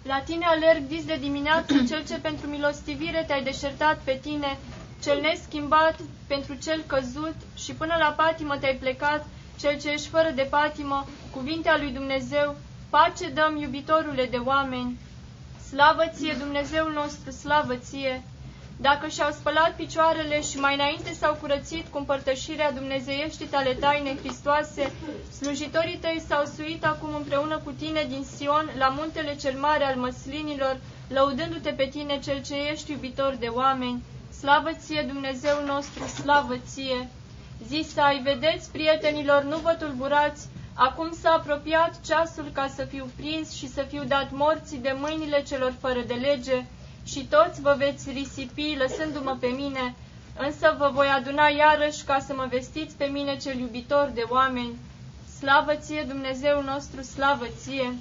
[0.04, 4.58] La tine alerg dis de dimineață, cel ce pentru milostivire te-ai deșertat pe tine,
[5.04, 5.96] cel neschimbat
[6.28, 9.26] pentru cel căzut și până la patimă te-ai plecat,
[9.60, 12.56] cel ce ești fără de patimă, cuvintea lui Dumnezeu,
[12.90, 14.98] pace dăm iubitorule de oameni.
[15.70, 18.24] Slavă ție, Dumnezeul nostru, slavă ție!
[18.78, 24.92] Dacă și-au spălat picioarele și mai înainte s-au curățit cu împărtășirea dumnezeieștii tale taine Hristoase,
[25.40, 29.96] slujitorii tăi s-au suit acum împreună cu tine din Sion la muntele cel mare al
[29.96, 34.04] măslinilor, lăudându-te pe tine cel ce ești iubitor de oameni.
[34.40, 37.10] Slavă ție, Dumnezeu nostru, slavă ție!
[37.68, 40.48] Zis ai, vedeți, prietenilor, nu vă tulburați,
[40.80, 45.44] acum s-a apropiat ceasul ca să fiu prins și să fiu dat morții de mâinile
[45.44, 46.66] celor fără de lege,
[47.06, 49.96] și toți vă veți risipi lăsându-mă pe mine,
[50.38, 54.76] însă vă voi aduna iarăși ca să mă vestiți pe mine cel iubitor de oameni.
[55.40, 57.94] Slavă ție, Dumnezeu nostru, slavă ție!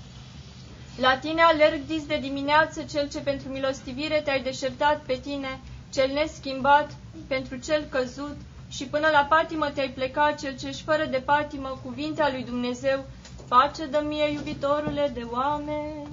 [0.96, 5.60] La tine alerg dis de dimineață cel ce pentru milostivire te-ai deșertat pe tine,
[5.92, 6.90] cel neschimbat,
[7.26, 8.36] pentru cel căzut,
[8.68, 13.04] și până la patimă te-ai plecat, cel ce-și fără de patimă, cuvintea lui Dumnezeu,
[13.48, 16.08] pace dă mie, iubitorule de oameni.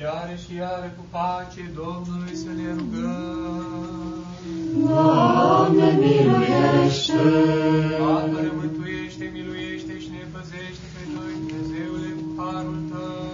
[0.00, 4.22] Iară și iară cu pace Domnului să ne rugăm.
[4.88, 7.22] Doamne, miluiește!
[7.98, 13.24] Doamne, mântuiește, miluiește și ne păzește pe noi, Dumnezeule, cu harul Tău.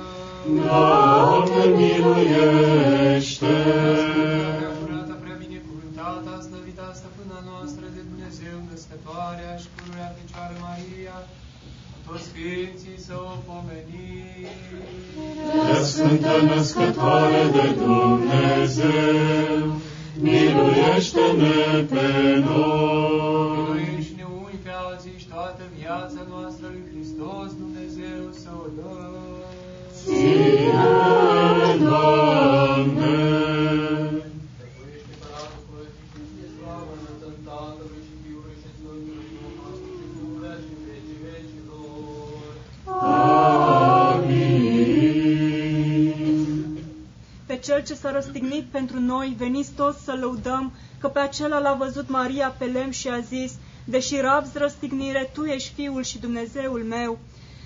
[0.60, 3.54] Doamne, miluiește!
[4.60, 8.56] Prea curată, prea binecuvântată, slăvită, stăpâna noastră de Dumnezeu,
[9.08, 11.16] născătoarea și pururea Fecioară Maria,
[12.06, 14.48] toți sfinții să o pomenim.
[15.62, 19.62] Prea Sfântă Născătoare de Dumnezeu,
[20.24, 21.58] miluiește-ne
[21.92, 22.08] pe
[22.46, 23.80] noi.
[23.80, 29.14] Miluiește-ne unii pe alții și toată viața noastră lui Hristos Dumnezeu să o dăm.
[29.96, 30.72] Ție,
[31.84, 33.47] Doamne!
[47.68, 52.08] Cel ce s-a răstignit pentru noi, veniți toți să lăudăm, că pe acela l-a văzut
[52.08, 53.52] Maria pe lemn și a zis,
[53.84, 57.18] Deși rabzi răstignire, Tu ești Fiul și Dumnezeul meu.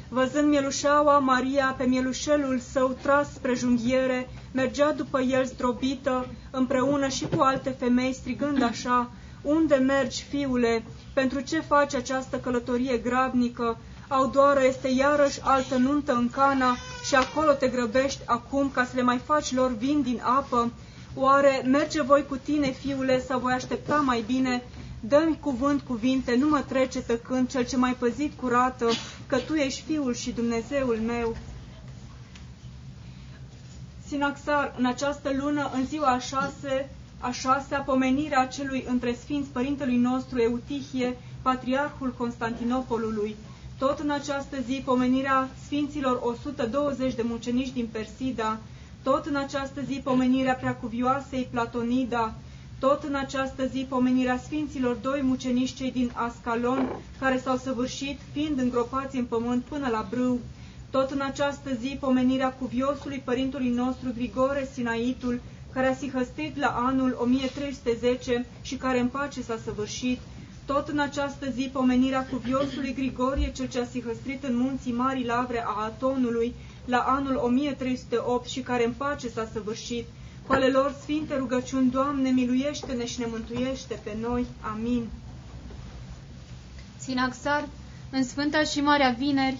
[0.08, 7.26] Văzând mielușaua, Maria, pe mielușelul său tras spre junghiere, mergea după el zdrobită, împreună și
[7.36, 9.10] cu alte femei, strigând așa,
[9.42, 10.84] Unde mergi, fiule?
[11.14, 13.78] Pentru ce faci această călătorie grabnică?
[14.08, 16.76] Au doară este iarăși altă nuntă în Cana
[17.12, 20.72] și acolo te grăbești acum ca să le mai faci lor vin din apă?
[21.14, 24.62] Oare merge voi cu tine, fiule, sau voi aștepta mai bine?
[25.00, 28.86] Dă-mi cuvânt cuvinte, nu mă trece tăcând, cel ce mai păzit curată,
[29.26, 31.36] că tu ești fiul și Dumnezeul meu.
[34.06, 39.96] Sinaxar, în această lună, în ziua a șase, a șasea, pomenirea celui între sfinți părintelui
[39.96, 43.36] nostru Eutihie, patriarhul Constantinopolului.
[43.86, 48.58] Tot în această zi, pomenirea sfinților 120 de mucenici din Persida,
[49.02, 52.34] tot în această zi, pomenirea preacuvioasei Platonida,
[52.78, 56.88] tot în această zi, pomenirea sfinților doi mucenici cei din Ascalon,
[57.18, 60.38] care s-au săvârșit, fiind îngropați în pământ până la brâu,
[60.90, 65.40] tot în această zi, pomenirea cuviosului părintului nostru Grigore Sinaitul,
[65.72, 70.18] care a sihăstit la anul 1310 și care în pace s-a săvârșit,
[70.72, 75.64] tot în această zi, pomenirea cuviosului Grigorie, cel ce a sihăstrit în munții Marii Lavre
[75.66, 80.04] a Atonului, la anul 1308 și care în pace s-a săvârșit,
[80.46, 84.46] cu ale lor sfinte rugăciuni, Doamne, miluiește-ne și ne mântuiește pe noi.
[84.60, 85.08] Amin.
[86.98, 87.68] Sinaxar,
[88.10, 89.58] în Sfânta și Marea Vineri,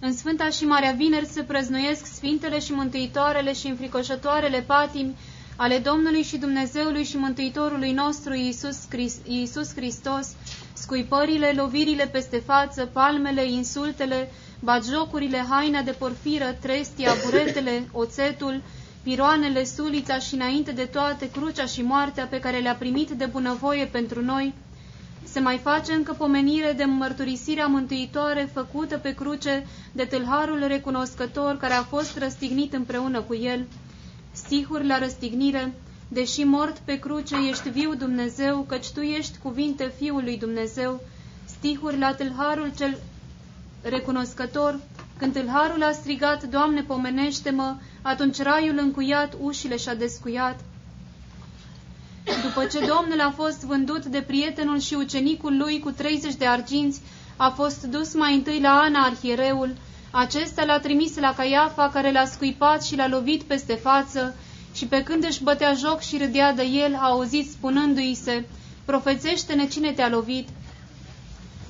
[0.00, 5.16] în Sfânta și Marea Vineri se prăznuiesc Sfintele și Mântuitoarele și înfricoșătoarele patimi
[5.62, 10.28] ale Domnului și Dumnezeului și Mântuitorului nostru Iisus, Christ, Iisus Hristos,
[10.72, 18.62] scuipările, lovirile peste față, palmele, insultele, batjocurile, haina de porfiră, trestia, buretele, oțetul,
[19.02, 23.84] piroanele, sulița și înainte de toate crucea și moartea pe care le-a primit de bunăvoie
[23.84, 24.54] pentru noi,
[25.24, 31.72] se mai face încă pomenire de mărturisirea mântuitoare făcută pe cruce de tâlharul recunoscător care
[31.74, 33.66] a fost răstignit împreună cu el.
[34.32, 35.72] Stihuri la răstignire,
[36.08, 41.00] deși mort pe cruce ești viu Dumnezeu, căci tu ești cuvinte Fiului Dumnezeu.
[41.44, 42.98] Stihuri la tâlharul cel
[43.82, 44.80] recunoscător,
[45.18, 50.60] când tâlharul a strigat, Doamne, pomenește-mă, atunci raiul încuiat ușile și-a descuiat.
[52.42, 57.00] După ce Domnul a fost vândut de prietenul și ucenicul lui cu 30 de arginți,
[57.36, 59.74] a fost dus mai întâi la Ana, arhiereul.
[60.14, 64.34] Acesta l-a trimis la Caiafa, care l-a scuipat și l-a lovit peste față,
[64.74, 68.44] și pe când își bătea joc și râdea de el, a auzit spunându-i se,
[68.84, 70.48] Profețește-ne cine te-a lovit.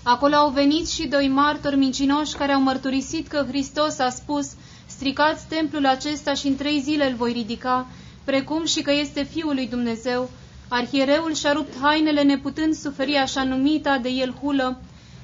[0.02, 4.50] Acolo au venit și doi martori mincinoși care au mărturisit că Hristos a spus,
[4.86, 7.86] stricați templul acesta și în trei zile îl voi ridica,
[8.24, 10.30] precum și că este Fiul lui Dumnezeu.
[10.68, 14.80] Arhiereul și-a rupt hainele neputând suferi așa numita de el hulă.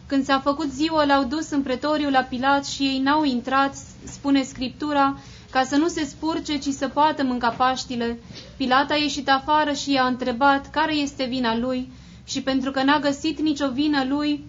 [0.08, 4.42] Când s-a făcut ziua, l-au dus în pretoriu la Pilat și ei n-au intrat, spune
[4.42, 5.18] Scriptura,
[5.50, 8.18] ca să nu se spurce, ci să poată mânca Paștile.
[8.56, 11.90] Pilat a ieșit afară și i-a întrebat care este vina lui
[12.24, 14.44] și pentru că n-a găsit nicio vină lui,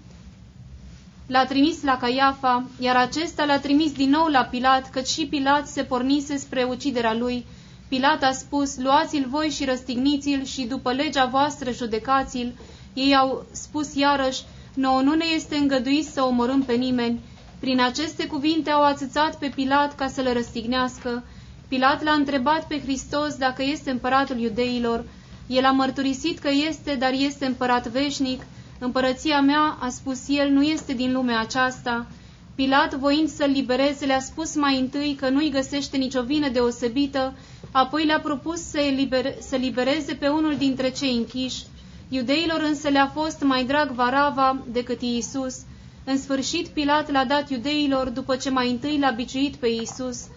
[1.27, 5.67] l-a trimis la Caiafa, iar acesta l-a trimis din nou la Pilat, căci și Pilat
[5.67, 7.45] se pornise spre uciderea lui.
[7.87, 12.53] Pilat a spus, luați-l voi și răstigniți-l și după legea voastră judecați-l.
[12.93, 14.41] Ei au spus iarăși,
[14.79, 17.19] nouă nu ne este îngăduit să omorâm pe nimeni.
[17.59, 21.23] Prin aceste cuvinte au ațățat pe Pilat ca să le răstignească.
[21.67, 25.05] Pilat l-a întrebat pe Hristos dacă este împăratul iudeilor.
[25.47, 28.41] El a mărturisit că este, dar este împărat veșnic.
[28.79, 32.07] Împărăția mea, a spus el, nu este din lumea aceasta.
[32.55, 37.33] Pilat, voind să-l libereze, le-a spus mai întâi că nu-i găsește nicio vină deosebită,
[37.71, 41.63] apoi le-a propus să, elibere, să libereze pe unul dintre cei închiși.
[42.11, 45.57] Iudeilor însă le-a fost mai drag Varava decât Iisus.
[46.03, 50.27] În sfârșit, Pilat l-a dat iudeilor după ce mai întâi l-a biciuit pe Iisus.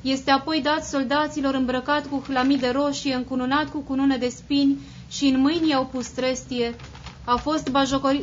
[0.00, 4.78] Este apoi dat soldaților îmbrăcat cu hlamide roșie, încununat cu cunune de spini
[5.10, 6.74] și în mâini i-au pus trestie.
[7.24, 7.70] A fost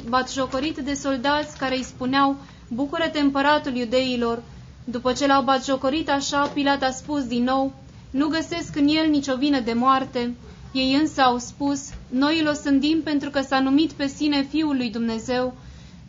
[0.09, 2.35] batjocorit de soldați care îi spuneau,
[2.67, 4.43] Bucură-te împăratul iudeilor!
[4.83, 7.73] După ce l-au batjocorit așa, Pilat a spus din nou,
[8.09, 10.35] Nu găsesc în el nicio vină de moarte.
[10.71, 14.89] Ei însă au spus, Noi îl osândim pentru că s-a numit pe sine Fiul lui
[14.89, 15.57] Dumnezeu.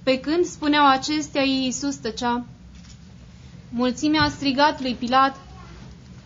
[0.03, 2.45] Pe când spuneau acestea, Iisus tăcea.
[3.71, 5.37] Mulțimea a strigat lui Pilat,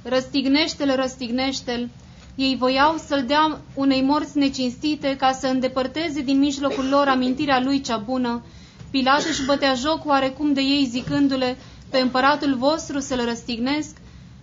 [0.03, 1.89] Răstignește-l, răstignește-l!
[2.35, 7.81] Ei voiau să-l dea unei morți necinstite ca să îndepărteze din mijlocul lor amintirea lui
[7.81, 8.43] cea bună.
[8.91, 11.57] Pilat își bătea joc oarecum de ei zicându-le,
[11.91, 13.97] pe împăratul vostru să-l răstignesc?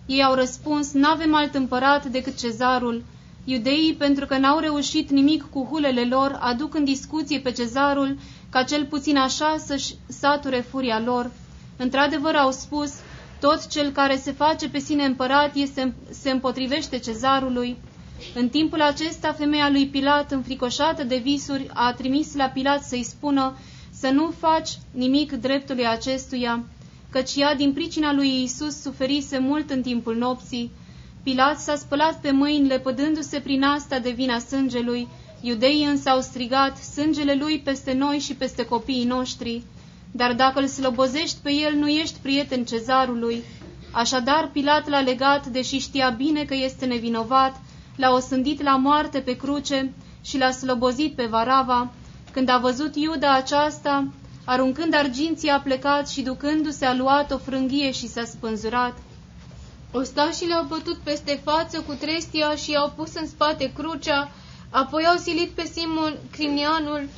[0.06, 3.04] Ei au răspuns, n-avem alt împărat decât cezarul.
[3.44, 8.18] Iudeii, pentru că n-au reușit nimic cu hulele lor, aduc în discuție pe cezarul,
[8.50, 11.30] ca cel puțin așa să-și sature furia lor.
[11.76, 12.92] Într-adevăr au spus,
[13.40, 17.76] tot cel care se face pe sine împărat este, se împotrivește cezarului.
[18.34, 23.56] În timpul acesta, femeia lui Pilat, înfricoșată de visuri, a trimis la Pilat să-i spună
[23.92, 26.64] să nu faci nimic dreptului acestuia,
[27.10, 30.70] căci ea, din pricina lui Isus, suferise mult în timpul nopții.
[31.22, 35.08] Pilat s-a spălat pe mâini, lepădându-se prin asta de vina sângelui.
[35.40, 39.62] Iudeii însă au strigat, sângele lui peste noi și peste copiii noștri.
[40.10, 43.42] Dar dacă îl slobozești pe el, nu ești prieten cezarului.
[43.90, 47.60] Așadar, Pilat l-a legat, deși știa bine că este nevinovat,
[47.96, 49.92] l-a osândit la moarte pe cruce
[50.24, 51.92] și l-a slobozit pe Varava.
[52.32, 54.08] Când a văzut Iuda aceasta,
[54.44, 58.96] aruncând arginții a plecat și ducându-se a luat o frânghie și s-a spânzurat.
[59.92, 64.30] Ostașii le-au bătut peste față cu trestia și i-au pus în spate crucea,
[64.70, 67.08] apoi au silit pe Simon Crinianul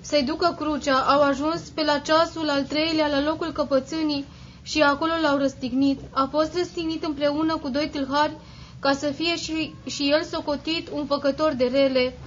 [0.00, 4.24] să-i ducă crucea, au ajuns pe la ceasul al treilea la locul căpățânii
[4.62, 6.00] și acolo l-au răstignit.
[6.10, 8.36] A fost răstignit împreună cu doi tâlhari
[8.80, 12.18] ca să fie și, și el socotit un făcător de rele.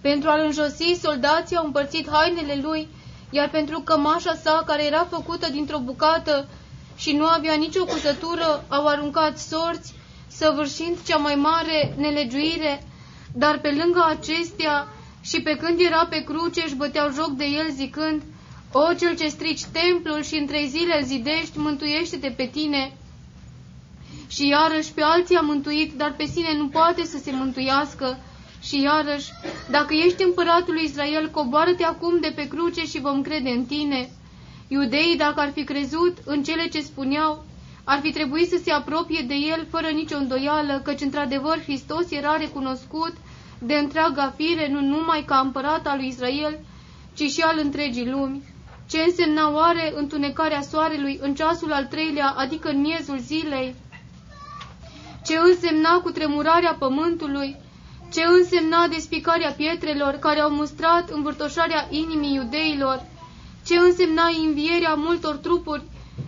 [0.00, 2.88] Pentru a-l înjosi, soldații au împărțit hainele lui,
[3.30, 6.48] iar pentru cămașa sa, care era făcută dintr-o bucată
[6.96, 9.94] și nu avea nicio cusătură, au aruncat sorți,
[10.28, 12.82] săvârșind cea mai mare nelegiuire,
[13.34, 14.88] dar pe lângă acestea
[15.22, 18.22] și pe când era pe cruce își băteau joc de el zicând,
[18.72, 22.96] O, cel ce strici templul și în trei zile îl zidești, mântuiește-te pe tine.
[24.28, 28.18] Și iarăși pe alții a mântuit, dar pe sine nu poate să se mântuiască.
[28.62, 29.30] Și iarăși,
[29.70, 34.10] dacă ești împăratul lui Israel, coboară-te acum de pe cruce și vom crede în tine.
[34.68, 37.44] Iudeii, dacă ar fi crezut în cele ce spuneau,
[37.84, 42.36] ar fi trebuit să se apropie de el fără nicio îndoială, căci într-adevăr Hristos era
[42.36, 43.12] recunoscut
[43.58, 46.58] de întreaga fire, nu numai ca împărat al lui Israel,
[47.14, 48.42] ci și al întregii lumi.
[48.88, 53.74] Ce însemna oare întunecarea soarelui în ceasul al treilea, adică în miezul zilei?
[55.26, 57.56] Ce însemna cu tremurarea pământului?
[58.12, 63.02] Ce însemna despicarea pietrelor care au mustrat învârtoșarea inimii iudeilor?
[63.66, 65.82] Ce însemna învierea multor trupuri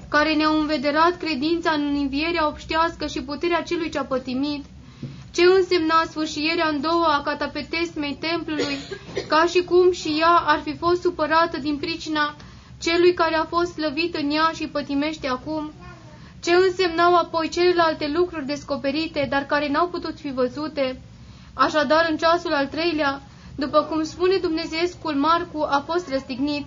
[0.08, 4.64] care ne-au învederat credința în învierea obștească și puterea celui ce a pătimit?
[5.34, 8.78] Ce însemna sfârșierea în două a catapetesmei templului,
[9.28, 12.36] ca și cum și ea ar fi fost supărată din pricina
[12.82, 15.72] celui care a fost slăvit în ea și pătimește acum?
[16.42, 21.00] Ce însemnau apoi celelalte lucruri descoperite, dar care n-au putut fi văzute?
[21.54, 23.22] Așadar, în ceasul al treilea,
[23.56, 26.66] după cum spune Dumnezeescul Marcu, a fost răstignit.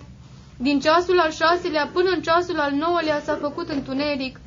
[0.56, 4.40] Din ceasul al șaselea până în ceasul al nouălea s-a făcut întuneric.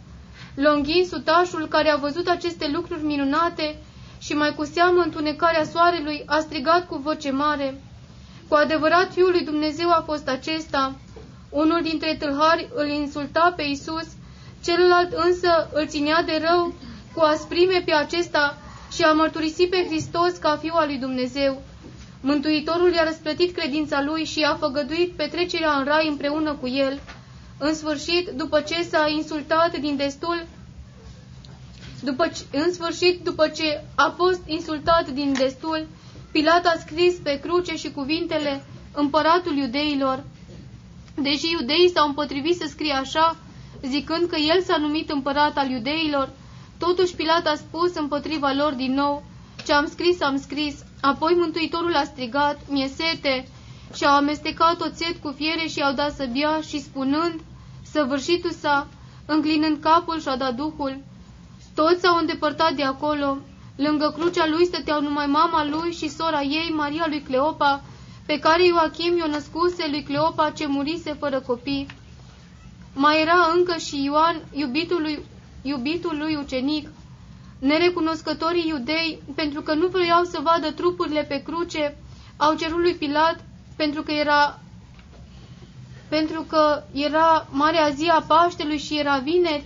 [0.56, 3.78] Longhin, sutașul care a văzut aceste lucruri minunate,
[4.20, 7.82] și mai cu seamă întunecarea soarelui, a strigat cu voce mare.
[8.48, 10.96] Cu adevărat Fiul lui Dumnezeu a fost acesta.
[11.50, 14.08] Unul dintre tâlhari îl insulta pe Isus,
[14.64, 16.74] celălalt însă îl ținea de rău
[17.14, 18.58] cu asprime pe acesta
[18.92, 21.62] și a mărturisit pe Hristos ca Fiul al lui Dumnezeu.
[22.32, 27.00] Mântuitorul i-a răsplătit credința lui și a făgăduit petrecerea în rai împreună cu el.
[27.58, 30.46] În sfârșit, după ce s-a insultat din destul,
[32.02, 35.88] după ce, în sfârșit, după ce a fost insultat din destul,
[36.32, 38.64] Pilat a scris pe cruce și cuvintele
[38.94, 40.24] împăratul iudeilor.
[41.16, 43.36] Deși iudeii s-au împotrivit să scrie așa,
[43.88, 46.30] zicând că el s-a numit împărat al iudeilor,
[46.78, 49.24] totuși Pilat a spus împotriva lor din nou,
[49.66, 50.85] ce am scris, am scris.
[51.12, 53.48] Apoi Mântuitorul a strigat, mie sete,
[53.94, 57.40] și au amestecat oțet cu fiere și au dat să bea și spunând,
[57.92, 58.88] săvârșitul sa,
[59.26, 60.98] înclinând capul și-a dat duhul.
[61.76, 63.38] Toți s-au îndepărtat de acolo.
[63.76, 67.84] Lângă crucea lui stăteau numai mama lui și sora ei, Maria lui Cleopa,
[68.26, 71.88] pe care Ioachim i-o născuse lui Cleopa ce murise fără copii.
[72.94, 75.20] Mai era încă și Ioan, iubitul lui,
[75.62, 76.90] iubitul lui ucenic.
[77.66, 81.98] Nerecunoscătorii iudei, pentru că nu vreau să vadă trupurile pe cruce,
[82.38, 83.46] au cerut lui Pilat,
[83.76, 84.60] pentru că era
[86.10, 89.64] pentru că era marea zi a Paștelui și era vineri,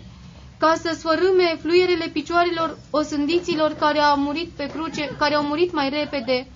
[0.58, 5.90] ca să sfărâme fluierele picioarelor osândiților care au murit pe cruce, care au murit mai
[5.90, 6.48] repede.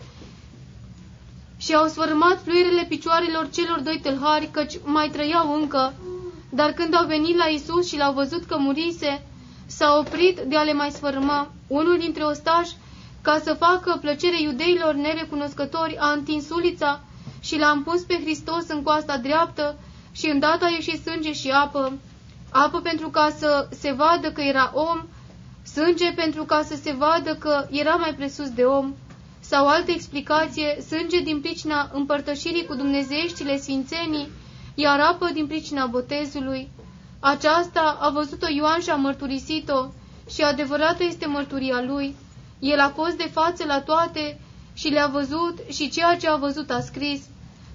[1.57, 5.93] Și au sfărâmat fluierele picioarelor celor doi tâlhari, căci mai trăiau încă,
[6.49, 9.27] dar când au venit la Isus și l-au văzut că murise,
[9.65, 11.51] s-a oprit de a le mai sfărâma.
[11.67, 12.75] Unul dintre ostași,
[13.21, 16.99] ca să facă plăcere iudeilor nerecunoscători, a întins ulița
[17.39, 19.75] și l-a împus pe Hristos în coasta dreaptă
[20.11, 21.93] și îndată a ieșit sânge și apă,
[22.49, 25.01] apă pentru ca să se vadă că era om,
[25.63, 28.93] sânge pentru ca să se vadă că era mai presus de om,
[29.39, 34.29] sau altă explicație, sânge din pricina împărtășirii cu dumnezeieștile sfințenii,
[34.75, 36.69] iar apă din pricina botezului.
[37.25, 39.87] Aceasta a văzut-o Ioan și a mărturisit-o
[40.29, 42.15] și adevărată este mărturia lui.
[42.59, 44.39] El a fost de față la toate
[44.73, 47.21] și le-a văzut și ceea ce a văzut a scris,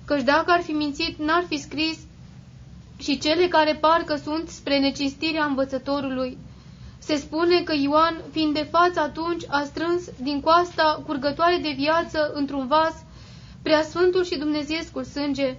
[0.04, 1.98] căci dacă ar fi mințit, n-ar fi scris
[2.96, 6.38] și cele care parcă sunt spre necinstirea învățătorului.
[6.98, 12.30] Se spune că Ioan, fiind de față atunci, a strâns din coasta curgătoare de viață
[12.34, 12.94] într-un vas
[13.62, 15.56] preasfântul și dumnezeiescul sânge.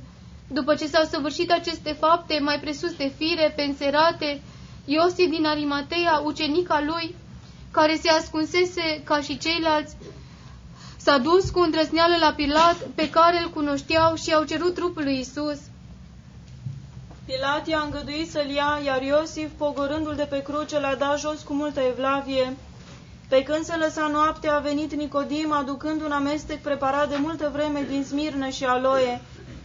[0.51, 4.41] După ce s-au săvârșit aceste fapte mai presus de fire, penserate,
[4.85, 7.15] Iosif din Arimatea, ucenica lui,
[7.71, 9.95] care se ascunsese ca și ceilalți,
[10.97, 15.19] s-a dus cu îndrăzneală la Pilat, pe care îl cunoșteau și au cerut trupul lui
[15.19, 15.59] Isus.
[17.25, 21.53] Pilat i-a îngăduit să-l ia, iar Iosif, pogorându-l de pe cruce, l-a dat jos cu
[21.53, 22.57] multă evlavie.
[23.27, 27.85] Pe când se lăsa noapte, a venit Nicodim, aducând un amestec preparat de multă vreme
[27.89, 29.21] din smirnă și aloe.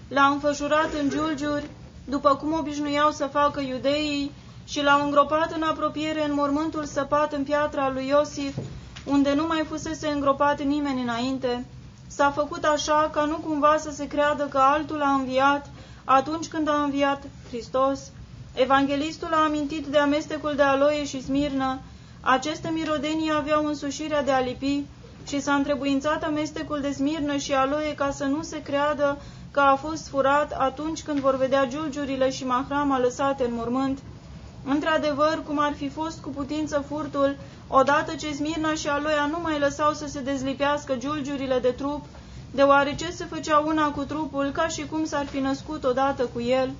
[0.09, 1.71] L-a înfășurat în giulgiuri,
[2.05, 4.31] după cum obișnuiau să facă iudeii,
[4.65, 8.57] și l-au îngropat în apropiere în mormântul săpat în piatra lui Iosif,
[9.05, 11.67] unde nu mai fusese îngropat nimeni înainte.
[12.07, 15.71] S-a făcut așa ca nu cumva să se creadă că altul a înviat
[16.05, 18.01] atunci când a înviat Hristos.
[18.55, 21.79] Evanghelistul a amintit de amestecul de aloie și smirnă.
[22.21, 24.83] Aceste mirodenii aveau însușirea de a lipi
[25.27, 29.19] și s-a întrebuințat amestecul de smirnă și aloie ca să nu se creadă
[29.55, 33.99] că a fost furat atunci când vor vedea giulgiurile și mahrama lăsate în mormânt.
[34.65, 37.37] Într-adevăr, cum ar fi fost cu putință furtul,
[37.69, 42.05] odată ce Smirna și Aloia nu mai lăsau să se dezlipească giulgiurile de trup,
[42.51, 46.71] deoarece se făcea una cu trupul ca și cum s-ar fi născut odată cu el.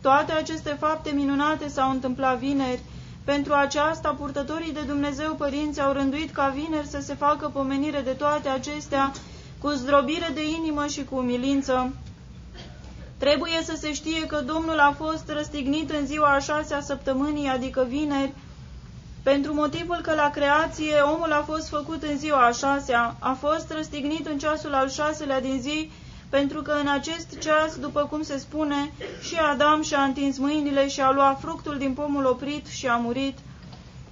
[0.00, 2.80] Toate aceste fapte minunate s-au întâmplat vineri.
[3.24, 8.10] Pentru aceasta, purtătorii de Dumnezeu părinți au rânduit ca vineri să se facă pomenire de
[8.10, 9.12] toate acestea
[9.60, 11.92] cu zdrobire de inimă și cu umilință.
[13.24, 17.86] Trebuie să se știe că Domnul a fost răstignit în ziua a șasea săptămânii, adică
[17.88, 18.32] vineri,
[19.22, 23.70] pentru motivul că la creație omul a fost făcut în ziua a șasea, a fost
[23.72, 25.90] răstignit în ceasul al șaselea din zi,
[26.28, 28.92] pentru că în acest ceas, după cum se spune,
[29.22, 33.38] și Adam și-a întins mâinile și a luat fructul din pomul oprit și a murit.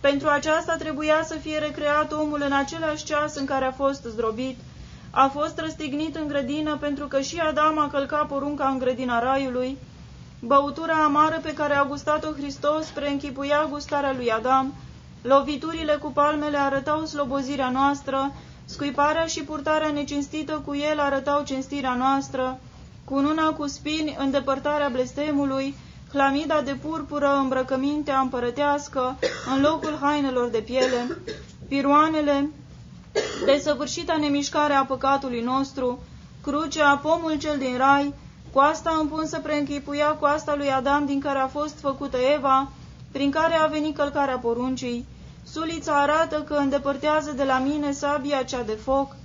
[0.00, 4.58] Pentru aceasta trebuia să fie recreat omul în același ceas în care a fost zdrobit.
[5.18, 9.76] A fost răstignit în grădină pentru că și Adam a călcat porunca în grădina raiului.
[10.40, 14.74] Băutura amară pe care a gustat-o Hristos preînchipuia gustarea lui Adam.
[15.22, 18.32] Loviturile cu palmele arătau slobozirea noastră,
[18.64, 22.60] scuiparea și purtarea necinstită cu el arătau cinstirea noastră,
[23.04, 25.74] cununa cu spini, îndepărtarea blestemului,
[26.10, 29.18] clamida de purpură, îmbrăcămintea împărătească,
[29.54, 31.18] în locul hainelor de piele,
[31.68, 32.50] piroanele,
[33.44, 36.02] desăvârșita nemișcare a păcatului nostru,
[36.42, 38.14] crucea, pomul cel din rai,
[38.52, 42.70] coasta împunsă preînchipuia coasta lui Adam din care a fost făcută Eva,
[43.12, 45.06] prin care a venit călcarea poruncii.
[45.44, 49.16] Sulița arată că îndepărtează de la mine sabia cea de foc.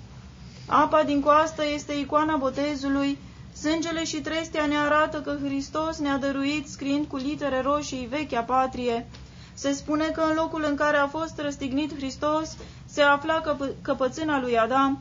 [0.68, 3.18] Apa din coastă este icoana botezului,
[3.54, 9.08] sângele și trestea ne arată că Hristos ne-a dăruit scriind cu litere roșii vechea patrie.
[9.54, 12.58] Se spune că în locul în care a fost răstignit Hristos
[12.94, 15.00] se afla căp căpățâna lui Adam.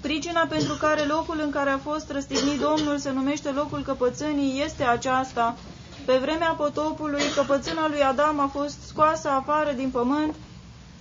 [0.00, 4.82] Pricina pentru care locul în care a fost răstignit Domnul se numește locul căpățânii este
[4.82, 5.56] aceasta.
[6.04, 10.34] Pe vremea potopului, căpățâna lui Adam a fost scoasă afară din pământ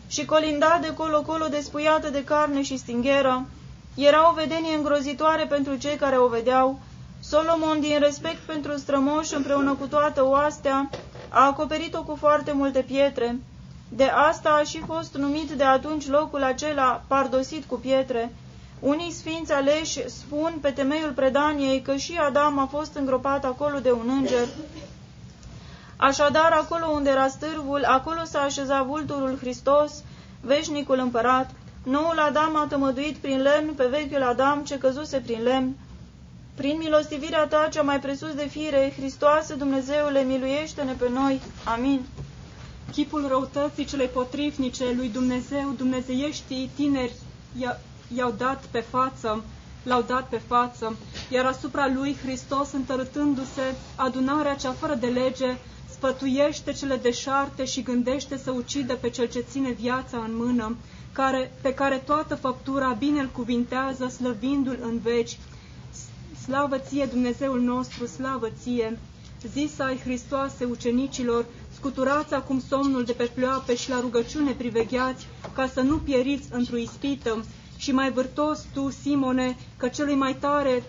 [0.08, 3.46] și colinda de colo-colo despuiată de carne și stingheră.
[3.96, 6.80] Era o vedenie îngrozitoare pentru cei care o vedeau.
[7.22, 10.90] Solomon, din respect pentru strămoși împreună cu toată oastea,
[11.30, 13.40] a acoperit-o cu foarte multe pietre.
[13.90, 18.34] De asta a și fost numit de atunci locul acela pardosit cu pietre.
[18.80, 23.92] Unii sfinți aleși spun pe temeiul predaniei că și Adam a fost îngropat acolo de
[23.92, 24.48] un înger.
[25.98, 30.04] Așadar, acolo unde era stârvul, acolo s-a așezat vulturul Hristos,
[30.42, 31.52] veșnicul împărat.
[31.84, 35.76] Noul Adam a tămăduit prin lemn pe vechiul Adam ce căzuse prin lemn.
[36.56, 41.42] Prin milostivirea ta cea mai presus de fire, Hristoase Dumnezeule, miluiește-ne pe noi.
[41.64, 42.02] Amin.
[42.92, 47.14] Chipul răutății cele potrivnice lui Dumnezeu, dumnezeieștii tineri,
[48.16, 49.44] i-au dat pe față,
[49.84, 50.96] l-au dat pe față,
[51.30, 55.58] iar asupra lui Hristos, întărâtându-se, adunarea cea fără de lege,
[55.92, 60.76] sfătuiește cele deșarte și gândește să ucidă pe cel ce ține viața în mână,
[61.12, 65.38] care, pe care toată făptura bine îl cuvintează, slăvindu-l în veci.
[66.44, 69.00] Slavă ție, Dumnezeul nostru, slavă ție!
[69.48, 71.46] Zisa ai Hristoase ucenicilor,
[71.80, 76.78] scuturați acum somnul de pe ploape și la rugăciune privegheați, ca să nu pieriți într-o
[76.78, 77.46] ispită,
[77.78, 80.84] și mai vârtos tu, Simone, că celui mai tare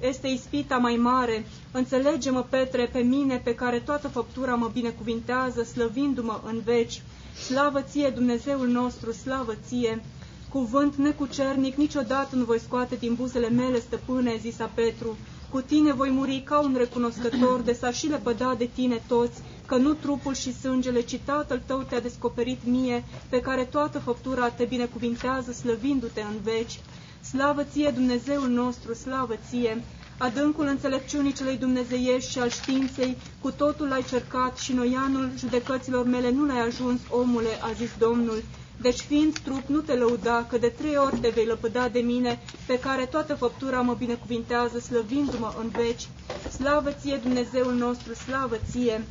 [0.00, 1.46] este ispita mai mare.
[1.72, 7.02] Înțelege-mă, Petre, pe mine, pe care toată făptura mă binecuvintează, slăvindu-mă în veci.
[7.46, 10.02] Slavă ție, Dumnezeul nostru, slavă ție!
[10.48, 15.16] Cuvânt necucernic niciodată nu voi scoate din buzele mele, stăpâne, zisa Petru.
[15.50, 19.40] Cu tine voi muri ca un recunoscător de s și lepăda de tine toți,
[19.72, 24.48] că nu trupul și sângele, ci Tatăl tău te-a descoperit mie, pe care toată făptura
[24.48, 26.80] te binecuvintează, slăvindu-te în veci.
[27.20, 29.84] Slavă ție, Dumnezeul nostru, slavă ție!
[30.18, 36.30] Adâncul înțelepciunii celei dumnezeiești și al științei, cu totul l-ai cercat și noianul judecăților mele
[36.30, 38.42] nu l-ai ajuns, omule, a zis Domnul.
[38.80, 42.38] Deci fiind trup, nu te lăuda, că de trei ori te vei lăpăda de mine,
[42.66, 46.08] pe care toată făptura mă binecuvintează, slăvindu-mă în veci.
[46.50, 49.02] Slavă ție, Dumnezeul nostru, slavă ție!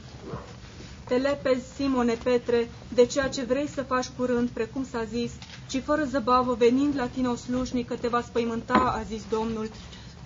[1.12, 5.32] Te lepezi, Simone Petre, de ceea ce vrei să faci curând, precum s-a zis,
[5.70, 9.70] ci fără zăbavă, venind la tine o slujnică, te va spăimânta, a zis Domnul.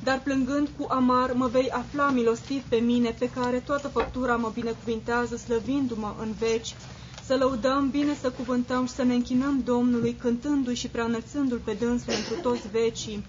[0.04, 4.52] Dar plângând cu amar, mă vei afla milostiv pe mine, pe care toată făptura mă
[4.54, 6.76] binecuvintează, slăvindu-mă în veci.
[7.26, 12.14] Să lăudăm, bine să cuvântăm și să ne închinăm Domnului, cântându-i și preanălțându-l pe dânsul
[12.18, 13.26] întru toți vecii.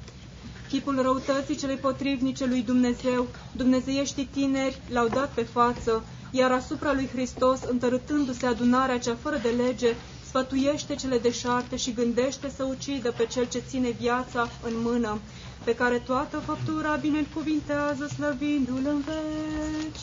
[0.68, 6.04] Chipul răutății celei potrivnice lui Dumnezeu, dumnezeiești tineri, l-au dat pe față,
[6.36, 9.94] iar asupra lui Hristos, întărâtându-se adunarea cea fără de lege,
[10.28, 15.18] sfătuiește cele deșarte și gândește să ucidă pe cel ce ține viața în mână,
[15.64, 20.00] pe care toată făptura binecuvintează, slăvindu-l în veci.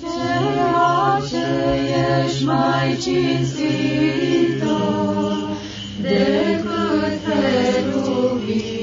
[0.00, 1.46] Ceea ce
[2.24, 3.76] ești mai cinstitor,
[6.02, 8.75] decât heruvimii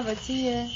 [0.00, 0.68] slavă ție!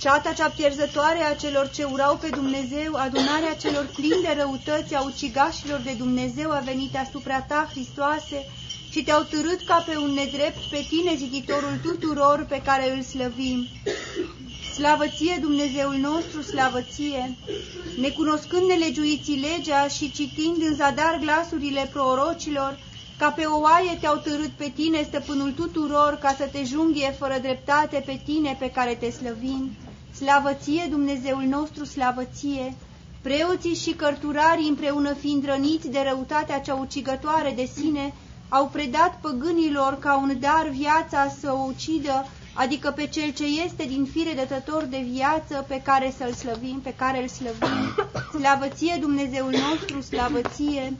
[0.00, 5.02] Ceata cea pierzătoare a celor ce urau pe Dumnezeu, adunarea celor plini de răutăți a
[5.02, 8.46] ucigașilor de Dumnezeu a venit asupra ta, Hristoase,
[8.90, 13.68] și te-au târât ca pe un nedrept pe tine, ziditorul tuturor pe care îl slăvim.
[14.74, 17.36] Slavă ție, Dumnezeul nostru, slavă ție!
[18.00, 22.78] Necunoscând nelegiuiții legea și citind în zadar glasurile prorocilor,
[23.18, 27.38] ca pe o oaie te-au târât pe tine, stăpânul tuturor, ca să te junghie fără
[27.42, 29.70] dreptate pe tine pe care te slăvim.
[30.14, 32.74] Slavă ție, Dumnezeul nostru, slavă ție!
[33.22, 38.14] Preoții și cărturarii, împreună fiind răniți de răutatea cea ucigătoare de sine,
[38.48, 43.84] au predat păgânilor ca un dar viața să o ucidă, adică pe cel ce este
[43.84, 47.94] din fire dătător de viață pe care să-l slăvim, pe care îl slăvim.
[48.38, 50.92] Slavă ție, Dumnezeul nostru, slavă ție!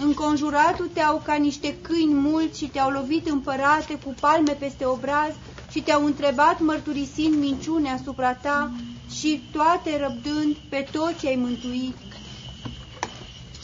[0.00, 5.32] Înconjurat-te-au ca niște câini mulți și te-au lovit împărate cu palme peste obraz
[5.70, 8.70] și te-au întrebat mărturisind minciune asupra ta
[9.10, 11.96] și toate răbdând pe toți ai mântuit.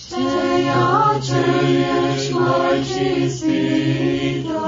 [0.09, 1.45] Ceea ce
[2.15, 4.61] ești mai cinstită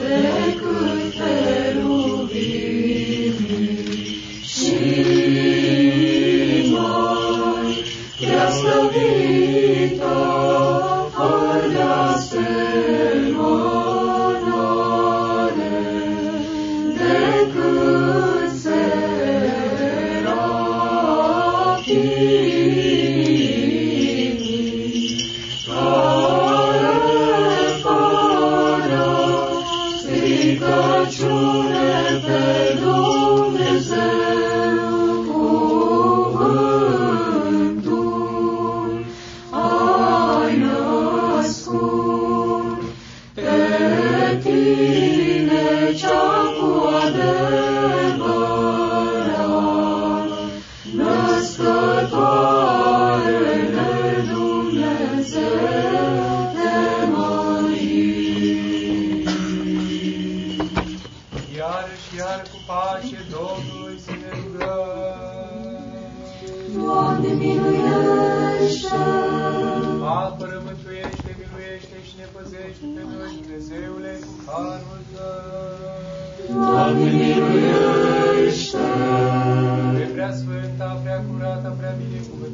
[0.00, 1.71] decât te
[10.02, 10.61] Lord.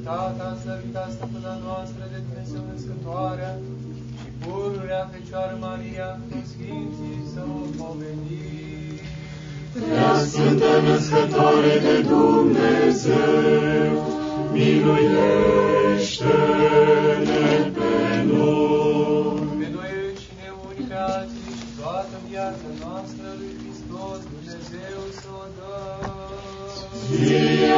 [0.09, 3.53] bunătatea slăvita stăpâna noastră de Dumnezeu născătoarea
[4.19, 8.95] și pururea Fecioară Maria cu Sfinții să o pomenim.
[9.73, 13.93] Prea Sfântă Născătoare de Dumnezeu,
[14.53, 17.47] miluiește-ne
[17.77, 17.95] pe
[18.31, 19.47] noi.
[19.61, 25.45] Pe noi și ne unicați, alții și toată viața noastră lui Hristos, Dumnezeu să o
[25.57, 26.17] dăm.
[27.09, 27.69] Fie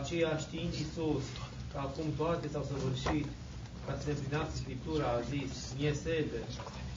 [0.00, 1.24] aceea, știind Iisus
[1.72, 3.26] că acum toate s-au săvârșit,
[3.86, 6.40] ca să se împlinească Scriptura, a zis, mie sede.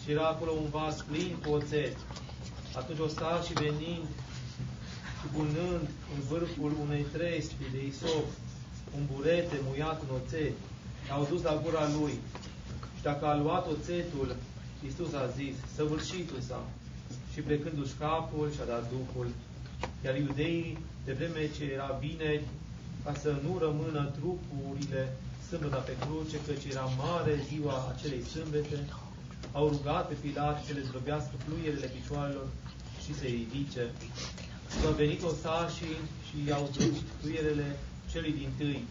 [0.02, 1.96] Și era acolo un vas plin cu oțet.
[2.80, 4.08] Atunci o sta și venind
[5.20, 8.28] și punând în vârful unei trespi de isop
[8.96, 10.56] un burete muiat în oțet,
[11.08, 12.16] l-au dus la gura lui.
[12.96, 14.36] Și dacă a luat oțetul,
[14.84, 16.64] Iisus a zis, săvârșitul s-a.
[17.34, 19.28] Și plecându-și capul și-a dat Duhul.
[20.06, 22.44] Iar iudeii, de vreme ce era vineri,
[23.04, 28.80] ca să nu rămână trupurile sâmbătă pe cruce, căci era mare ziua acelei sâmbete,
[29.52, 32.48] au rugat pe Pilat să le zdrobească fluierele picioarelor
[33.04, 33.84] și să-i ridice.
[34.72, 35.98] Și au venit osașii
[36.28, 37.68] și i-au zdrobit fluierele
[38.12, 38.84] celui din tâi,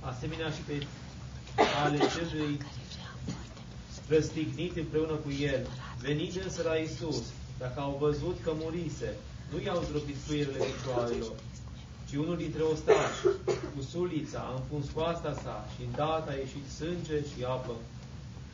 [0.00, 0.86] asemenea și pe
[1.84, 2.58] ale celui
[4.08, 5.66] răstignit împreună cu el.
[6.00, 7.22] Venind însă la Isus,
[7.58, 9.10] dacă au văzut că murise,
[9.50, 11.32] nu i-au zdrobit fluierele picioarelor,
[12.14, 13.20] ci unul dintre ostași,
[13.74, 17.74] cu sulița, a împuns coasta sa și îndată a ieșit sânge și apă.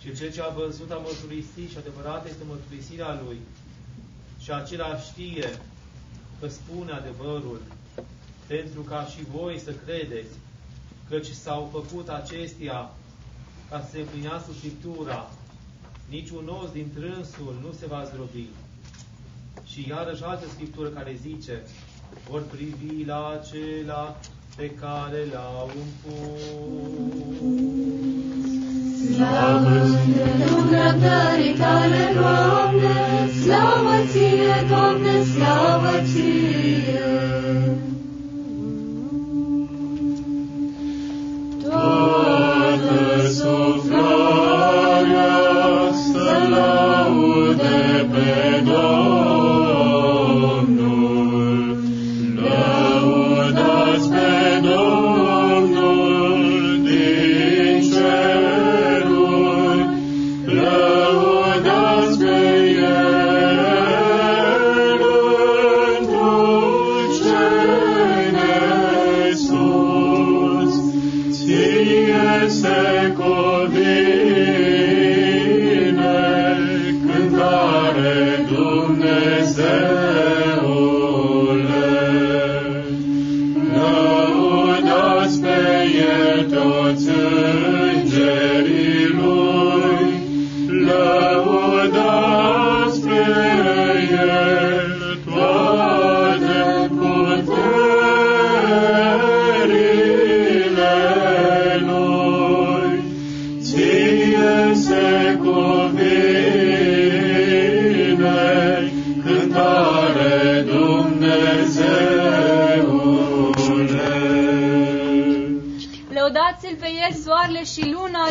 [0.00, 3.38] Și cel ce a văzut a mărturisit și adevărat este mărturisirea lui.
[4.42, 5.48] Și acela știe
[6.40, 7.60] că spune adevărul,
[8.46, 10.34] pentru ca și voi să credeți,
[11.08, 12.90] căci s-au făcut acestia
[13.70, 15.30] ca să se împlinească Scriptura,
[16.08, 18.46] niciun os din trânsul nu se va zdrobi.
[19.64, 21.62] Și iarăși altă Scriptură care zice,
[22.30, 24.16] vor privi la acela
[24.56, 26.42] pe care l-au împus.
[29.14, 30.28] Slavă ție,
[30.70, 32.96] răbdării tale, Doamne,
[33.42, 37.08] slavă ție, Doamne, slavă ție.
[41.62, 42.98] Toată
[43.28, 44.50] suflarea
[46.12, 48.28] să laude pe
[48.64, 49.29] Domnul.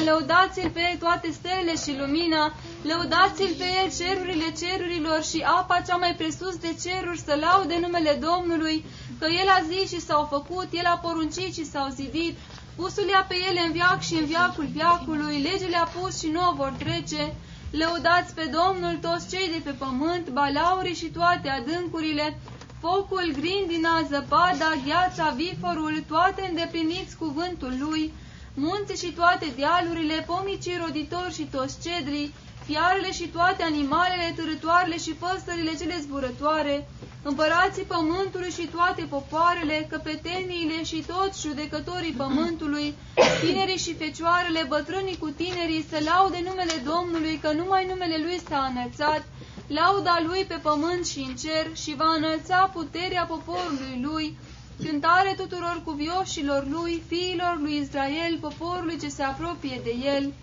[0.06, 2.53] Lăudați-l pe el toate stelele și lumina,
[2.90, 8.14] lăudați-l pe el cerurile cerurilor și apa cea mai presus de ceruri să laude numele
[8.28, 8.86] Domnului,
[9.19, 12.38] că el a zis și s-au făcut, el a poruncit și s-au zidit,
[12.76, 16.53] pusul-i pe ele în viac și în viacul viacului, legile a pus și nu o
[16.56, 17.34] vor trece,
[17.72, 22.40] lăudați pe Domnul toți cei de pe pământ, balaurii și toate adâncurile,
[22.80, 28.14] focul, grindina, zăpada, gheața, viforul, toate îndepliniți cuvântul lui,
[28.53, 32.34] munții și toate dealurile, pomicii roditori și toți cedrii,
[32.66, 36.88] fiarele și toate animalele, târătoarele și păsările cele zburătoare,
[37.24, 42.94] împărații pământului și toate popoarele, căpeteniile și toți judecătorii pământului,
[43.42, 48.61] tinerii și fecioarele, bătrânii cu tinerii, să laude numele Domnului, că numai numele Lui s-a
[48.72, 49.24] înălțat,
[49.68, 54.38] lauda Lui pe pământ și în cer și va înălța puterea poporului Lui,
[54.83, 60.33] cântare tuturor cuvioșilor Lui, fiilor lui Israel, poporului ce se apropie de El.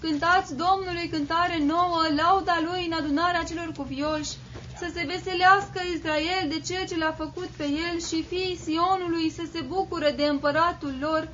[0.00, 4.32] Cântați Domnului cântare nouă, lauda Lui în adunarea celor cuvioși,
[4.78, 9.42] să se veselească Israel de cel ce l-a făcut pe el și fiii Sionului să
[9.52, 11.28] se bucure de împăratul lor,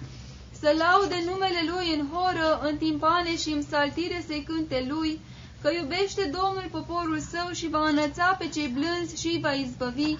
[0.61, 5.21] să laude numele Lui în horă, în timpane și în saltire să-i cânte Lui,
[5.63, 10.17] că iubește Domnul poporul său și va înăța pe cei blânzi și îi va izbăvi,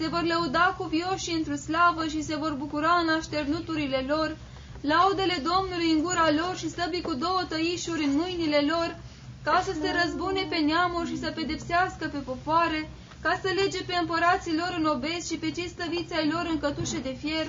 [0.00, 4.36] se vor lăuda cu vioși într-o slavă și se vor bucura în așternuturile lor,
[4.80, 8.88] laudele Domnului în gura lor și săbii cu două tăișuri în mâinile lor,
[9.46, 12.80] ca să se răzbune pe neamuri și să pedepsească pe popoare,
[13.24, 16.58] ca să lege pe împărații lor în obezi și pe cei stăviți ai lor în
[16.60, 17.46] cătușe de fier,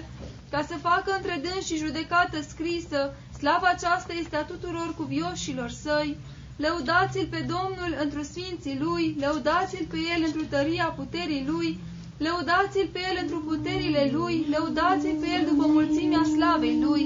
[0.52, 3.00] ca să facă între dâns și judecată scrisă,
[3.38, 6.18] slava aceasta este a tuturor cuvioșilor săi,
[6.56, 11.80] lăudați-l pe Domnul întru sfinții lui, lăudați-l pe el întru tăria puterii lui,
[12.26, 17.04] lăudați-l pe el întru puterile lui, lăudați-l pe el după mulțimea slavei lui.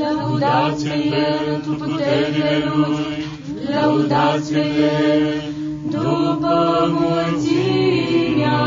[0.00, 3.26] Lăudați pe el întru puterile lui,
[3.74, 4.64] lăudați pe
[5.04, 5.42] el
[5.90, 6.56] după
[6.98, 8.60] mulțimea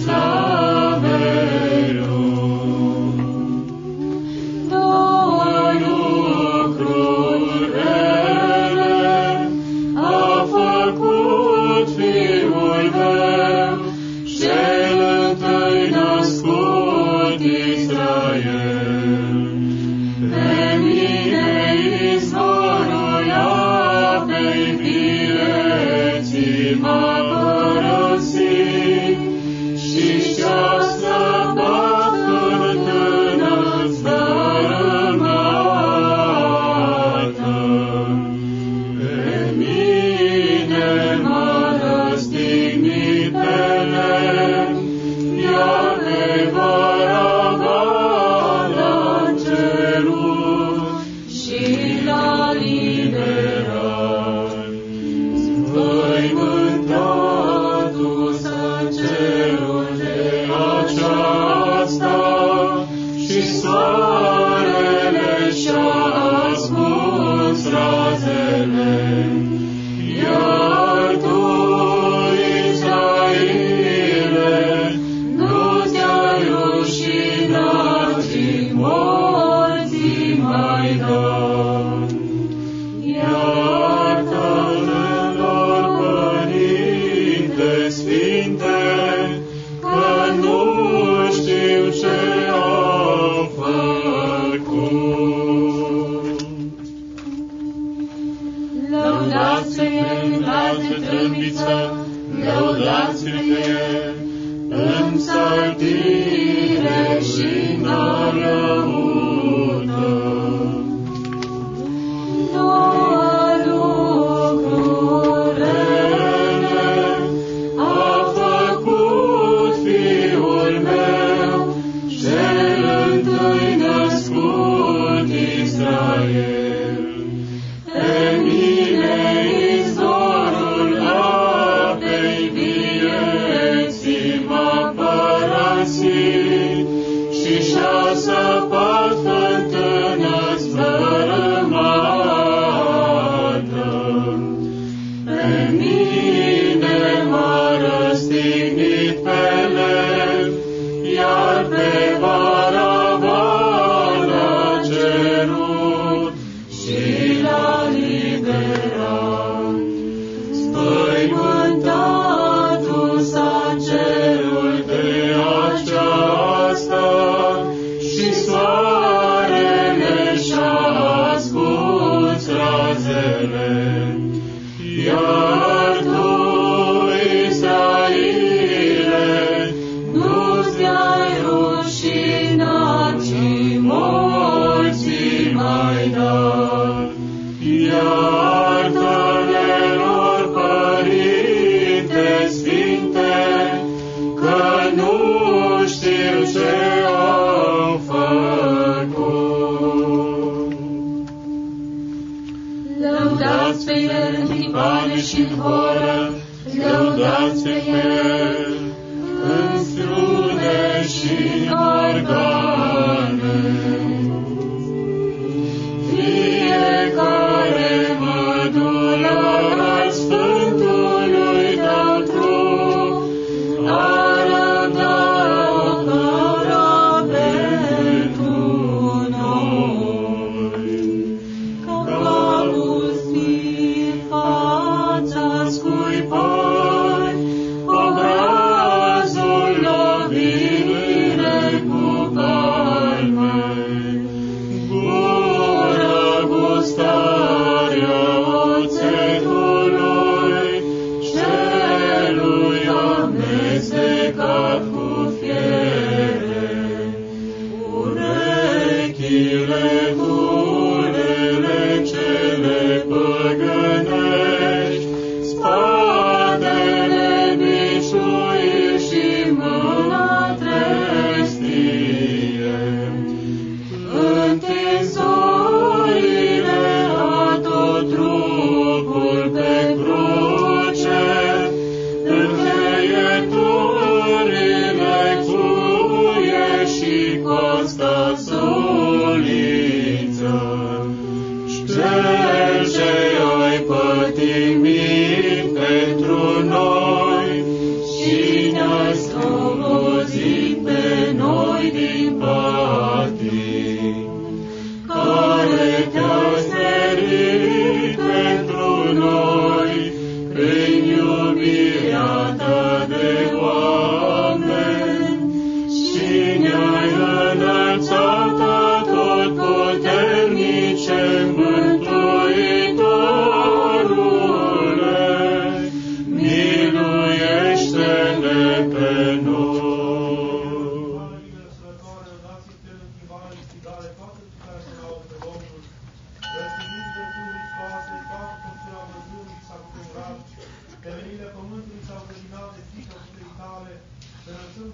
[0.00, 1.71] slavei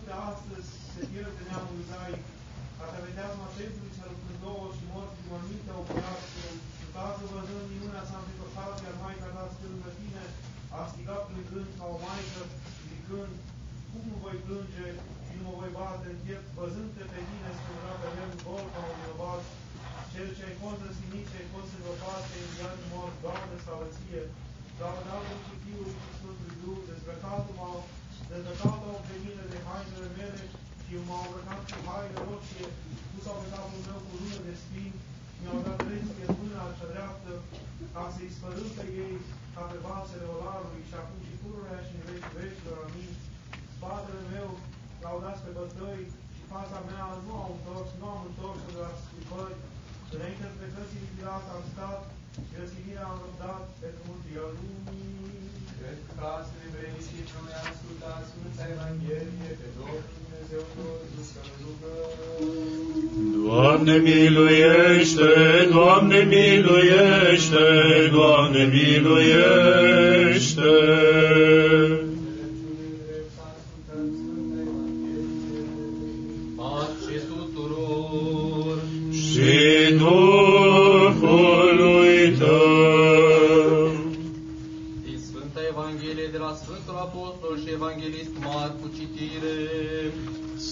[0.06, 2.14] pe astăzi se pierde de neamul Zai,
[2.84, 6.48] atavetează acentului cel cu două și morți morminte o creație,
[6.94, 10.24] Tată văzând minunea s-a întâmplat, iar Maica ta lângă tine,
[10.76, 12.42] a strigat plângând ca o Maică,
[12.90, 13.34] zicând,
[13.90, 14.86] cum nu voi plânge
[15.26, 18.80] și nu mă voi bate în piept, văzând-te pe tine, spunea pe el, gol ca
[18.90, 19.42] un bărbat,
[20.12, 24.22] cel ce ai fost răsignit, ce ai fost îngropat, te indian mort, Doamne, slavăție,
[24.78, 27.78] Doamne, Domnul și Fiul și Sfântul Duh, dezbrăcatul m-au
[28.30, 30.42] dezbrăcatul pe mine de hainele mele
[30.82, 32.68] și eu m-au îmbrăcat cu haine roșie,
[33.10, 34.98] pus au pe capul meu cu lună de spini,
[35.40, 37.32] mi-au dat dreptul în mâna cea dreaptă,
[37.94, 39.16] ca să-i spărâm pe ei
[39.54, 43.12] ca pe vasele olarului și acum și pururea și în veci vecilor, amin.
[43.74, 44.50] Spatele meu
[45.04, 46.02] laudați pe bătăi
[46.34, 49.58] și fața mea nu au întors, nu am întors de la scripări.
[50.14, 52.00] Înainte plecății Pilat am stat
[52.46, 55.06] și răstignirea am răbdat pentru mântuirea lumii.
[55.78, 61.40] Cred că frații evrei și că noi ascultat Sfânta Evanghelie pe Domnul Dumnezeu nostru să
[61.46, 62.10] ne rugăm.
[63.46, 65.30] Doamne miluiește,
[65.76, 67.66] Doamne miluiește,
[68.16, 70.72] Doamne miluiește.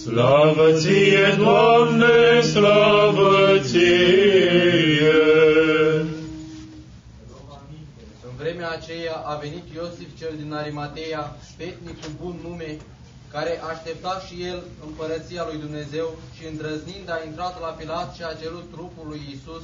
[0.07, 5.11] Slavă ție, Doamne, slavă ție.
[8.27, 12.77] În vremea aceea a venit Iosif cel din Arimateia, sfetnic cu bun nume,
[13.31, 18.37] care aștepta și el împărăția lui Dumnezeu și îndrăznind a intrat la Pilat și a
[18.41, 19.63] cerut trupul lui Isus,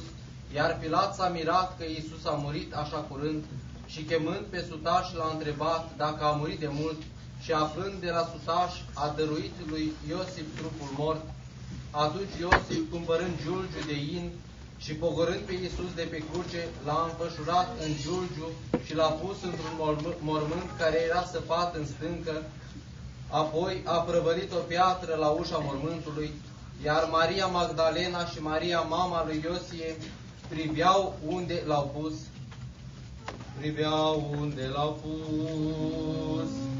[0.54, 3.44] iar Pilat s-a mirat că Isus a murit așa curând
[3.86, 6.98] și chemând pe sutaș l-a întrebat dacă a murit de mult
[7.44, 11.24] și aflând de la sutaș a dăruit lui Iosif trupul mort.
[11.90, 14.30] Atunci Iosif, cumpărând giulgiu de in
[14.84, 18.48] și pogorând pe Iisus de pe cruce, l-a înfășurat în giulgiu
[18.84, 22.42] și l-a pus într-un morm- mormânt care era săpat în stâncă,
[23.28, 26.30] apoi a prăvălit o piatră la ușa mormântului,
[26.84, 29.96] iar Maria Magdalena și Maria, mama lui Iosie,
[30.48, 32.14] priveau unde l-au pus.
[33.58, 36.73] Priveau unde l-au pus.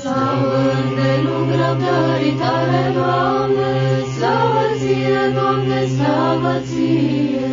[0.00, 3.72] Slavă îndelung răbdării tale, Doamne,
[4.16, 7.46] slavă ție, Doamne, slavă ție.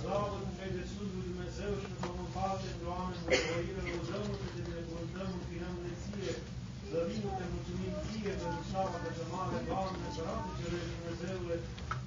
[0.00, 4.60] Slavă Dumnezeu de sus lui Dumnezeu și în Domnul Pace, pentru oameni, mântuire, rugăm-te, te
[4.66, 6.32] binecuvântăm, închinăm-ne ție,
[6.88, 11.56] slăvim-te, mulțumim ție pentru slava de mare, Doamne, Sărată Cerești, Dumnezeule,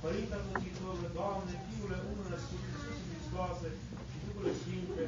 [0.03, 3.69] Părinte Mântuitorule, Doamne, Fiule unul născut, Iisus Hristoase
[4.09, 5.05] și Duhul Sfinte,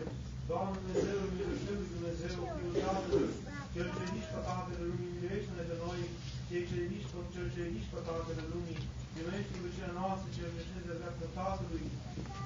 [0.50, 3.32] Doamne Dumnezeu, miluiește Dumnezeu, Fiul Tatălui,
[3.74, 6.02] Cel ce ridici păcatele lumii, miluiește-ne pe noi,
[6.48, 8.80] cei ce ridici, cel ce ridici păcatele lumii,
[9.14, 11.86] primește rugăciunea noastră, cel ce ne dreaptă Tatălui,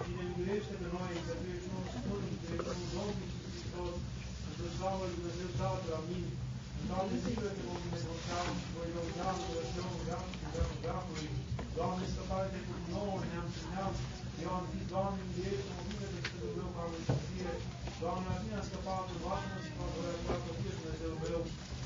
[0.03, 3.43] și ne miluiește pe noi, că Tu ești un Sfânt, Tu ești un Domn Iisus
[3.53, 3.95] Hristos,
[4.47, 6.27] într-o slavă lui Dumnezeu Tatăl, amin.
[6.79, 11.29] În toate zilele te vom binecuvânta și voi lăuda, rugăciunea, rugăm și rugăm veacului.
[11.77, 13.93] Doamne, scăpare-te cu nouă, neam și neam.
[14.43, 17.55] Eu am zis, Doamne, miluiește-mă, vină de Sfântul meu ca lui Sfântire.
[18.01, 21.41] Doamne, la Tine a scăpat, învață-mă și fac vrea cu toată Tine, Dumnezeu meu.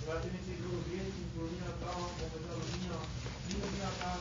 [0.08, 3.00] La Tine ți-i jurul vieții, cu lumina Ta, vom vedea lumina,
[3.46, 4.14] din lumina Ta,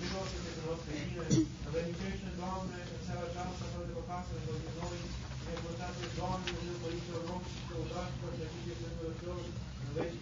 [0.00, 1.24] miloște-te pe noi pe tine,
[1.66, 4.98] învrednicește, Doamne, în seara aceasta, fără de păcatele lor din noi,
[5.42, 9.40] binecuvântate, Doamne, Dumnezeu Părinților noștri și căutați și părtășiți de Sfântul Tău,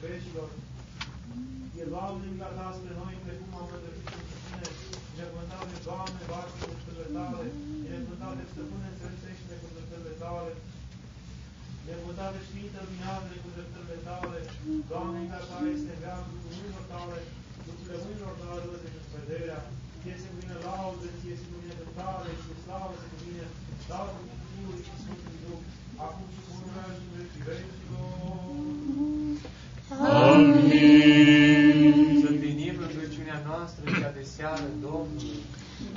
[0.05, 0.49] în veci vecilor.
[1.81, 4.69] E, Doamne, mila Ta spre noi, precum am părtășit pentru Tine,
[5.13, 7.47] binecuvântate, Doamne, bați cu lucrurile Tale,
[7.85, 10.53] binecuvântate, Stăpâne, înțelesește-ne cu dreptările Tale,
[11.83, 14.39] binecuvântate, Sfântă, luminează-ne cu dreptările Tale,
[14.91, 17.19] Doamne, mila Ta este veacul cu mâinilor Tale,
[17.67, 19.61] lucrurile mâinilor Tale, râde și vederea,
[20.01, 23.45] Ție se cuvine laudă, Ție se cuvine cântare și slavă se cuvine
[23.89, 25.63] Tatălui și Fiului și Sfântului Duh,
[26.07, 26.29] acum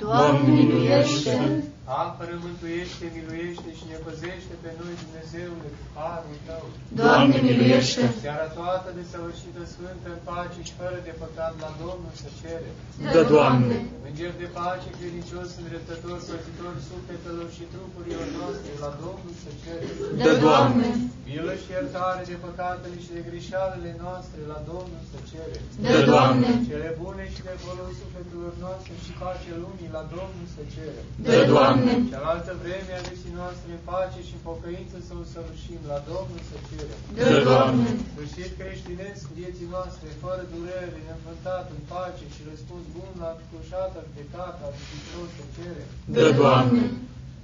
[0.08, 1.67] Doamne, miluiește!
[1.96, 6.64] Apără, mântuiește, miluiește și ne păzește pe noi, Dumnezeule, cu harul Tău.
[7.00, 8.02] Doamne, miluiește!
[8.24, 12.70] Seara toată de săvârșită sfântă, în pace și fără de păcat la Domnul să cere.
[13.14, 13.76] Dă, Doamne!
[14.08, 19.86] Înger de pace, credincios, îndreptător, păzitor sufletelor și trupurilor noastre, la Domnul să cere.
[20.24, 20.88] Dă, Doamne!
[21.26, 25.56] Milă și iertare de păcatele și de greșalele noastre, la Domnul să cere.
[25.92, 26.50] Dă, Doamne!
[26.70, 31.00] Cele bune și de folos sufletelor noastre și pace lumii, la Domnul să cere.
[31.26, 31.77] Dă, Doamne!
[32.12, 36.42] Cealaltă vreme a vieții noastre în pace și în pocăință să o săvârșim, la Domnul
[36.50, 36.96] să cere.
[37.16, 37.88] Dă, Doamne!
[38.12, 44.66] Sfârșit creștinesc vieții noastre, fără durere, neînfrântat, în pace și răspuns bun la cușata judecata,
[44.86, 45.84] Hristos să cere.
[46.14, 46.84] Dă, Doamne!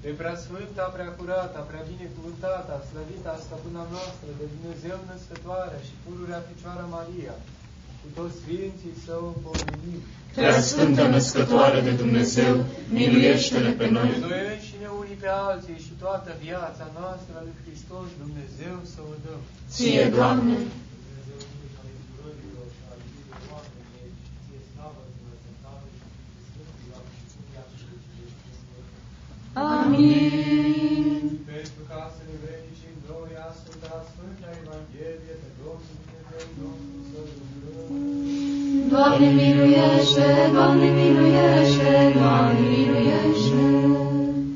[0.04, 6.46] pe prea sfânta, prea curată, prea binecuvântată, slăvita stăpâna noastră, de Dumnezeu născătoarea și pururea
[6.48, 7.34] Fecioara Maria,
[8.00, 10.00] cu toți sfinții să o pomenim.
[10.34, 14.08] Prea sfântă născătoare de Dumnezeu, miluiește-ne pe noi.
[14.08, 19.14] Pe noi înșine unii pe alții și toată viața noastră lui Hristos Dumnezeu să o
[19.24, 19.40] dăm.
[19.70, 20.56] Ție, Doamne,
[29.54, 31.22] Amin.
[31.52, 35.33] Pentru ca să ne vrednicim noi asculta Sfânta Evanghelie
[38.94, 43.64] Doamne miluiește, Doamne miluiește, Doamne miluiește.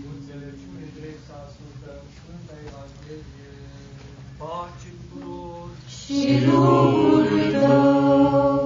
[0.05, 3.51] Cu înțelepciune drept să ascultăm Sfânta Evanghelie.
[4.41, 5.67] Pace tuturor!
[5.97, 8.59] Și Duhului Tău.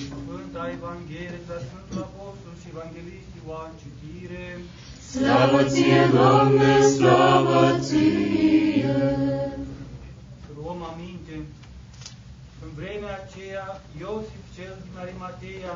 [0.00, 4.46] Sfânta Evanghelie de la Sfântul Apostol și Evanghelist Ioan, citire.
[5.10, 8.96] Slavă ție, Doamne, slavă ție.
[10.42, 11.34] Să luăm aminte.
[12.64, 13.66] În vremea aceea,
[14.00, 15.74] Iosif cel din Arimatea,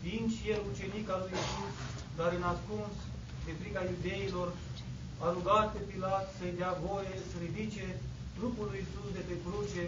[0.00, 1.74] fiind și el ucenic al lui Iisus,
[2.18, 2.96] dar în ascuns,
[3.44, 4.48] de frica iudeilor,
[5.24, 7.86] a rugat pe Pilat să-i dea voie să ridice
[8.36, 9.84] trupul lui Iisus de pe cruce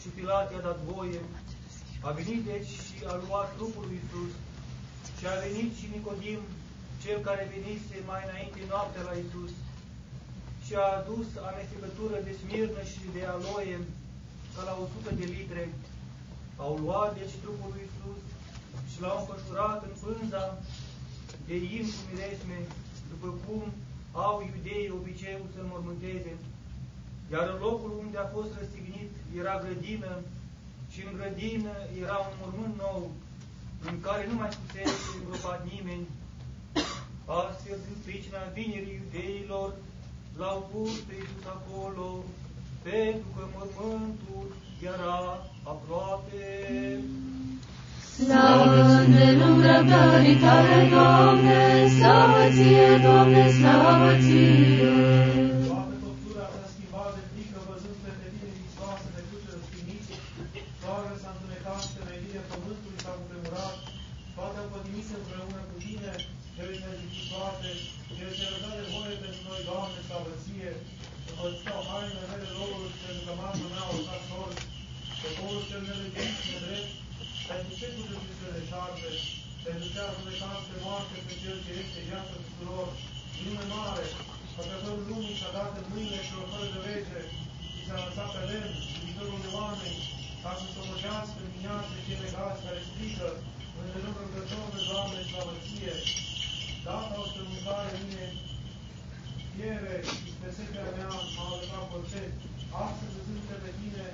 [0.00, 1.20] și Pilat i-a dat voie.
[2.08, 4.32] A venit deci și a luat trupul lui Iisus
[5.18, 6.42] și a venit și Nicodim,
[7.02, 9.52] cel care venise mai înainte noaptea la Iisus
[10.64, 13.76] și a adus amestecătură de smirnă și de aloie
[14.54, 15.62] ca la 100 de litre.
[16.56, 18.22] Au luat deci trupul lui Iisus
[18.90, 20.44] și l-au înfășurat în pânza
[21.46, 22.58] de in cu miresme,
[23.10, 23.62] după cum
[24.12, 26.32] au iudeii obiceiul să-l mormânteze.
[27.32, 29.10] Iar în locul unde a fost răstignit
[29.40, 30.12] era grădină
[30.92, 33.02] și în grădină era un mormânt nou,
[33.88, 36.06] în care nu mai fusese îngropat nimeni.
[37.42, 39.70] Astfel, din pricina vinerii iudeilor,
[40.38, 42.08] l-au pus pe Iisus acolo,
[42.82, 44.46] pentru că mormântul
[44.92, 45.18] era
[45.72, 46.44] aproape.
[48.16, 51.60] Slavă îndelungătorii tale, Doamne,
[51.96, 54.52] slavă ție, Doamne, slavă ție.
[55.68, 60.04] Toată făptura s-a schimbat de frică, văzând pe tine Hristoasă de cruce răstignit,
[60.80, 63.76] soarele s-a întunecat, temelia pământului s-a cutremurat,
[64.36, 66.12] toate au pătimit împreună cu tine,
[66.56, 67.70] cel ce ai zis toate,
[68.18, 70.72] cel ce răda de voie pentru noi, Doamne, slavă ție,
[71.30, 74.60] împărțit au hainele mele lorului și pentru cămașul meu au lăsat sori,
[75.22, 76.92] poporul cel nelegit și nedrept,
[77.50, 79.10] pentru ce tu te zici de șarpe,
[79.64, 82.88] pentru ce ar judecat pe moarte pe cel ce este viață tuturor,
[83.44, 84.06] lume mare,
[84.58, 87.20] Făcătorul lumii și-a dat în mâinile celor fără de lege
[87.74, 89.98] și s-a lăsat pe lemn, iubitorul de oameni,
[90.42, 93.28] ca să sămăjească în dimineață cei legați care strică,
[93.78, 95.96] îndelung rugător de Doamne, slavă ție.
[96.86, 98.26] Data o strămutare mine,
[99.52, 102.32] fiere și spre setea mea m-a lăsat păcet.
[102.84, 104.06] Astăzi îți pe tine,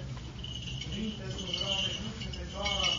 [0.82, 2.90] cuvinte sunt vreau de cruce pe țara,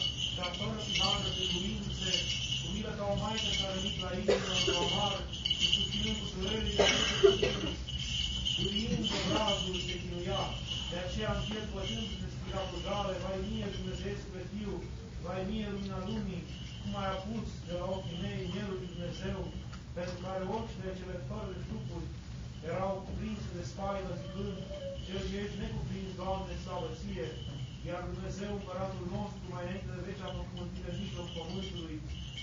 [0.42, 2.11] și-a fără finală de cuvințe,
[2.60, 5.14] cu milă ca o maică care a venit la inimă, cu amar,
[5.60, 6.86] și susținând cu durerile,
[8.58, 10.44] Durind de brazul se chinuia,
[10.92, 14.74] de aceea în pierd pătându-se spira cu jale, vai mie Dumnezeu pe Fiu,
[15.26, 16.44] vai mie lumina lumii,
[16.82, 19.40] cum ai apus de la ochii mei mielul lui Dumnezeu,
[19.95, 22.08] pentru care ochile cele fără de trupuri
[22.70, 24.58] erau cuprinse de spaimă zicând,
[25.06, 27.28] Cel ce ești necuprins, Doamne, slavă ție,
[27.90, 31.98] iar Dumnezeu, împăratul nostru, mai înainte de veci a făcut mântuire în mijlocul pământului,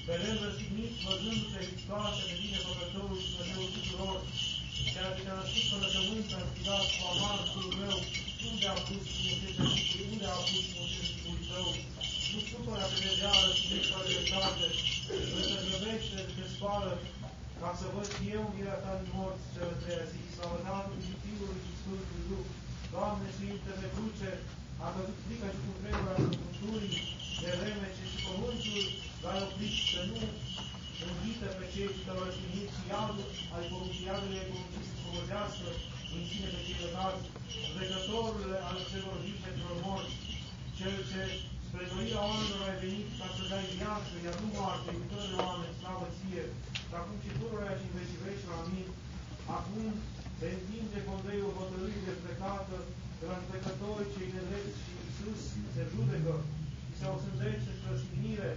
[0.07, 4.19] pe el răstignit, văzându-te Hristoase de tine, Făcătorul și Dumnezeu tuturor,
[4.93, 7.99] ceea ce te-a născut până pământ, a înfidat cu amar fiul meu,
[8.49, 11.69] unde a pus frumusețea și unde a pus frumusețea fiului tău?
[12.31, 14.67] Nu supăra pe degeală și nici fără dreptate,
[15.31, 16.93] să te grăbește, să te spală,
[17.61, 21.15] ca să văd și eu virea ta din morți, cel treia zi, slavă Tatălui și
[21.23, 22.47] Fiului și Sfântului Duh.
[22.93, 24.31] Doamne, Sfinte pe cruce,
[24.85, 26.91] a căzut frica și cu tremura Sfântului,
[27.43, 28.83] de vreme ce și pământul
[29.23, 30.19] l-ai oprit să nu
[31.07, 35.69] învită pe cei ce te-au răstignit și iadul ai poruncit, iadul ai poruncit să pământească
[36.15, 37.25] în sine pe cei lăsați,
[37.77, 40.17] vegătorule al celor vii și celor morți,
[40.79, 41.21] cel ce
[41.67, 45.79] spre doirea oamenilor ai venit ca să dai viață, iar nu moarte, iubitor de oameni,
[45.81, 46.45] slavă ție,
[46.89, 48.93] și acum și pururea și în vecii veci la mine,
[49.59, 49.87] acum
[50.39, 52.77] se întinge condeiul hotărârii de plecată
[53.19, 55.41] de la judecători cei nedrepți și Iisus
[55.75, 56.35] se judecă
[56.87, 58.51] și se osândește spre sfinire,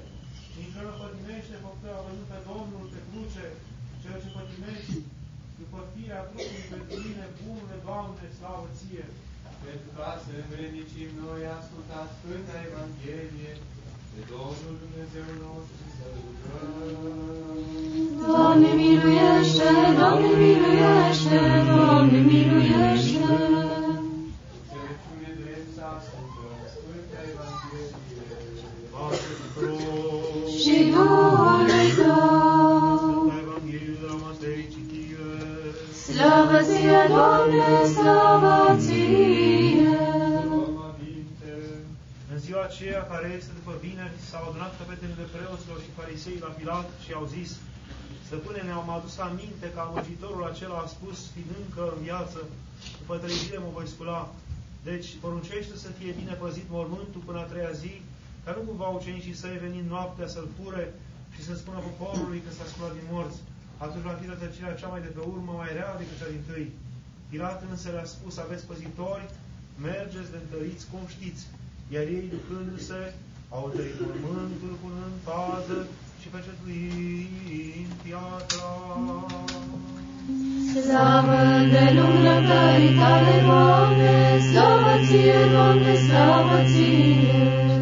[0.55, 3.47] din cel pătimește făptura văzut pe Domnul pe cruce,
[4.01, 4.97] cel ce pătimești
[5.61, 9.05] după firea trupului pentru mine, bunule Doamne, slavă ție!
[9.67, 13.53] Pentru ca să învrednicim noi asculta Sfânta Evanghelie,
[14.11, 17.57] pe Domnul Dumnezeu nostru să rugăm.
[18.27, 22.19] Doamne miluiește, Doamne miluiește, Doamne,
[36.21, 36.59] slavă
[38.83, 39.87] ție!
[42.33, 46.87] În ziua aceea care este după vineri, s-au adunat căpetenile preoților și farisei la Pilat
[47.03, 47.49] și au zis,
[48.25, 52.39] Stăpâne, ne-am adus aminte că amăgitorul acela a spus, fiind încă în viață,
[52.99, 54.21] după trei zile mă voi scula.
[54.89, 57.93] Deci, poruncește să fie bine păzit mormântul până a treia zi,
[58.43, 60.85] ca nu cumva ucenicii săi venind noaptea să-l fure
[61.35, 63.39] și să spună poporului că s-a sculat din morți.
[63.85, 66.67] Atunci va fi rătăcirea cea mai de pe urmă mai rea decât cea din tâi.
[67.29, 69.25] Pilat însă le-a spus, aveți păzitori,
[69.87, 71.43] mergeți de întăriți cum știți.
[71.93, 73.01] Iar ei, ducându-se,
[73.57, 75.79] au tărit mormântul punând pază
[76.21, 78.71] și pecetuind piatra.
[80.71, 81.41] Slavă
[81.73, 84.15] de lumânătării tale, Doamne,
[84.49, 87.80] slavă ție, Doamne, slavă ție!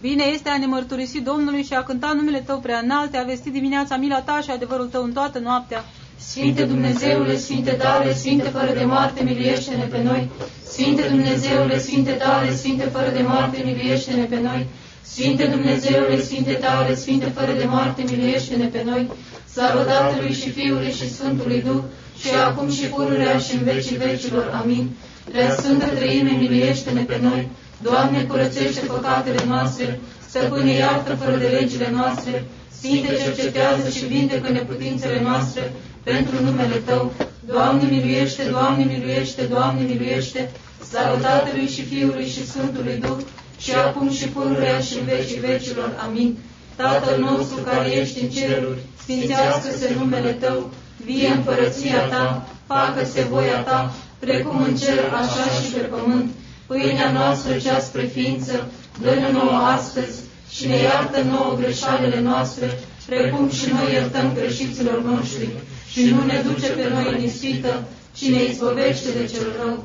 [0.00, 3.52] Bine este a ne mărturisi Domnului și a cânta numele Tău prea înalte, a vestit
[3.52, 5.84] dimineața mila Ta și adevărul Tău în toată noaptea.
[6.16, 10.30] Sfinte Dumnezeule, Sfinte tare, Sfinte fără de moarte, miluiește-ne pe noi.
[10.64, 14.66] Sfinte Dumnezeule, Sfinte tare, Sfinte fără de moarte, miluiește-ne pe noi.
[15.02, 19.10] Sfinte Dumnezeule, Sfinte tare, Sfinte fără de moarte, miluiește-ne pe noi.
[19.52, 21.82] Slavă Tatălui și Fiului și Sfântului Duh,
[22.20, 24.60] și acum și pururea și în vecii vecilor.
[24.62, 24.90] Amin.
[25.30, 27.48] Prea Sfântă Trăime, miluiește-ne pe noi.
[27.82, 32.44] Doamne, curățește păcatele noastre, Stăpâne, iartă fără de legile noastre,
[32.78, 37.12] Sfinte, cercetează și vindecă neputințele noastre, pentru numele Tău.
[37.46, 40.50] Doamne, miluiește, Doamne, miluiește, Doamne, miluiește,
[40.88, 43.18] slavă Tatălui și Fiului și Sfântului Duh,
[43.58, 45.90] și acum și pururea și în vecii vecilor.
[46.06, 46.38] Amin.
[46.76, 50.70] Tatăl nostru care ești în ceruri, sfințească-se numele Tău,
[51.04, 56.30] vie împărăția Ta, facă-se voia Ta, precum în cer, așa și pe pământ.
[56.68, 63.50] Pâinea noastră cea spre ființă, dă-ne nouă astăzi și ne iartă nouă greșalele noastre, precum
[63.50, 65.48] și noi iertăm greșiților noștri.
[65.90, 69.84] Și nu ne duce pe noi în ispită, ci ne izbăvește de cel rău.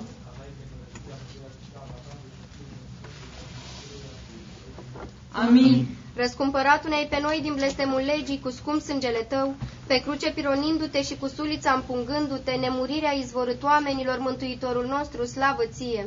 [5.32, 5.88] Amin.
[6.16, 9.56] Răscumpăratul ne pe noi din blestemul legii cu scump sângele tău,
[9.88, 16.06] pe cruce pironindu-te și cu sulița împungându-te, nemurirea izvorât oamenilor, Mântuitorul nostru, slavă ție!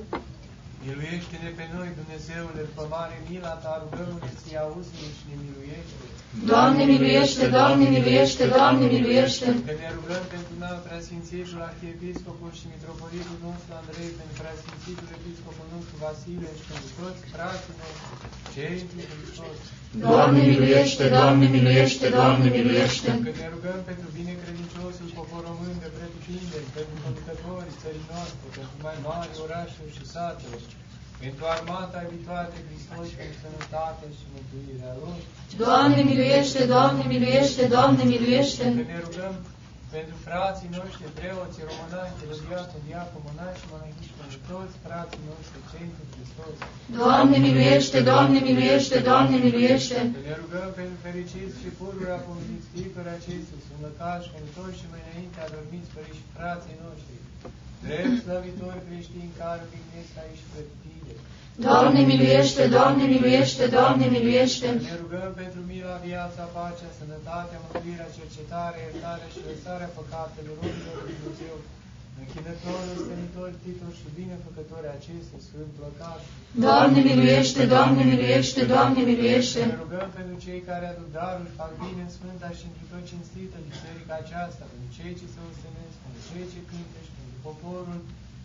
[0.87, 6.05] Miluiește-ne pe noi, Dumnezeule, după mare mila ta, rugăm-ne să-i auzi și ne miluiește.
[6.51, 9.47] Doamne, miluiește, Doamne, miluiește, Doamne, miluiește.
[9.69, 15.95] Că ne rugăm pentru înalt preasfințitul arhiepiscopul și mitropolitul nostru Andrei, pentru preasfințitul episcopul nostru
[16.05, 18.17] Vasile și pentru toți frații noștri,
[18.55, 19.59] cei într Hristos.
[20.05, 23.11] Doamne, miluiește, Doamne, miluiește, Doamne, miluiește.
[23.27, 28.97] Că ne rugăm pentru binecredinciosul popor român de pretutindeni, pentru conducătorii țării noastre, pentru mai
[29.09, 30.59] mari orașuri și satele,
[31.23, 35.17] pentru armata viitoare de Hristos, pentru sănătate și mântuirea lor.
[35.65, 38.65] Doamne, miluiește, Doamne, miluiește, Doamne, miluiește.
[38.79, 39.35] Că ne rugăm
[39.95, 45.89] pentru frații noștri, preoții, românași, teologiați, diaconi, monași și monahiși, pentru toți frații noștri, cei
[45.95, 46.55] cu Hristos.
[47.01, 49.99] Doamne, miluiește, Doamne, miluiește, Doamne, miluiește.
[50.15, 55.03] Că ne rugăm pentru fericiți și pururea povestiți fiecare acestea, sănătași, pentru toți și mai
[55.07, 57.17] înainte adormiți părinți și frații noștri,
[57.85, 61.15] drept slăvitori creștini care vignesc aici pe tine.
[61.65, 64.67] Doamne, miluiește, Doamne, miluiește, Doamne, miluiește.
[64.91, 71.17] Ne rugăm pentru mila, viața, pacea, sănătatea, mântuirea, cercetarea, iertarea și lăsarea păcatelor robilor lui
[71.21, 71.57] Dumnezeu,
[72.23, 76.23] închinătorul, stănitor, titul și binefăcători acestui sfânt lăcaș.
[76.67, 79.61] Doamne, miluiește, Doamne, miluiește, Doamne, miluiește.
[79.71, 83.57] Ne rugăm pentru cei care aduc darul, fac bine în sfânta și într tot cinstită
[83.71, 87.99] biserica aceasta, pentru cei ce se ostenesc, pentru cei ce cântă și pentru poporul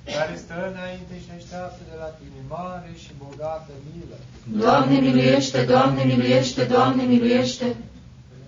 [0.05, 4.17] care stă înainte și așteaptă de la tine mare și bogată milă.
[4.63, 7.67] Doamne, miluiește, Doamne, miluiește, Doamne, miluiește.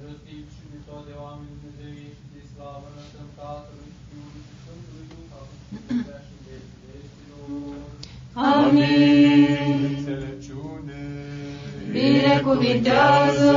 [0.05, 5.05] Răstit și de toate oamenii Dumnezeu ești de slavă, înălțăm Tatălui și Fiului și Sfântului
[5.11, 7.41] Duh, acum și pururea și în vecii vecilor.
[8.57, 9.81] Amin.
[9.97, 11.01] Înțelepciune.
[11.95, 13.51] Binecuvintează.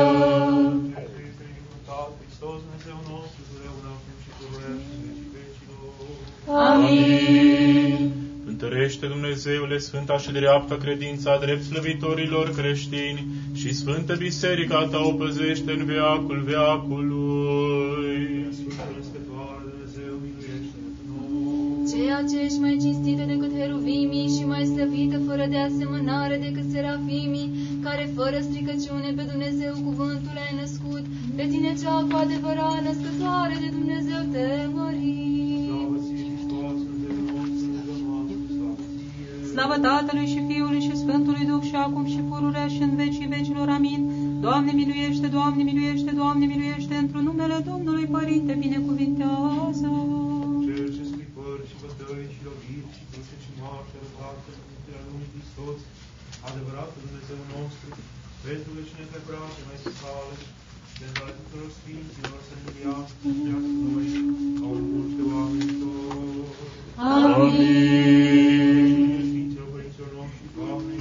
[2.39, 5.81] Hristos, Dumnezeu nostru, totdeauna, acum și pururea și în vecii vecilor.
[6.71, 7.86] Amin.
[8.59, 13.27] Întărește, Dumnezeule, sfânta și dreapta credința drept slăvitorilor creștini
[13.61, 18.19] și sfântă biserica ta o păzește în veacul veacului.
[18.59, 21.91] Sfântă Născătoare, Dumnezeu, miluiește-ne pe noi.
[21.93, 27.53] Ceea ce ești mai cinstită decât heruvimii și mai slăvită fără de asemănare decât serafimii,
[27.87, 31.05] care fără stricăciune pe Dumnezeu cuvântul ai născut,
[31.37, 35.56] pe tine cea cu adevărat născătoare de Dumnezeu te mărim.
[39.57, 43.69] Slavă Tatălui și Fiului și Sfântului Duh și acum și pururea și în vecii vecilor.
[43.79, 44.01] Amin.
[44.47, 49.91] Doamne miluiește, Doamne miluiește, Doamne miluiește, într numele Domnului Părinte binecuvintează.
[50.67, 51.65] Cel ce scripări
[52.35, 55.79] și lovit și cruce și moarte, răbdată în mântuirea lumii Hristos,
[56.49, 57.91] adevăratul Dumnezeu nostru,
[58.47, 60.37] pentru că cine te brațe mai scale,
[60.99, 64.09] pentru ale tuturor Sfinților să ne iasă și viață noi,
[64.59, 66.75] ca un multe oameni toți.
[67.21, 68.27] Amin.
[69.31, 70.95] Sfinților Părinților noștri, Doamne,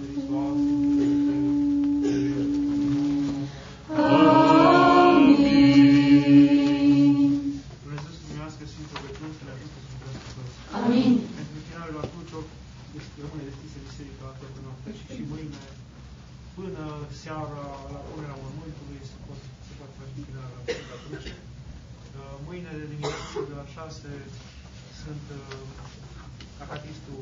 [0.00, 0.72] Hristoase,
[7.82, 10.56] Dumnezeu să primească Sfântul Crăciun, să ne ajute să mântuiască toți.
[10.78, 11.12] Amin.
[11.36, 12.38] Pentru închinarea la cruce,
[13.00, 15.62] este rămâne deschisă biserica toată noaptea și, și mâine,
[16.58, 16.84] până
[17.22, 21.34] seara, la punerea mormântului, se pot se poate face închinarea la Sfânta Cruce.
[22.18, 24.08] Uh, Mâine de dimineață, de la 6,
[25.00, 25.56] sunt uh,
[26.64, 27.20] acatistul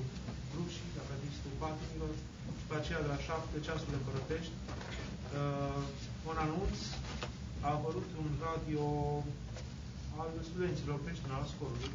[0.53, 2.13] Crucii, acatistul Patimilor,
[2.61, 4.55] după aceea de la 7, ceasul împărătești.
[5.39, 5.83] Uh,
[6.31, 6.77] un anunț,
[7.67, 8.85] a apărut un radio
[10.21, 11.93] al studenților creștini al școlului,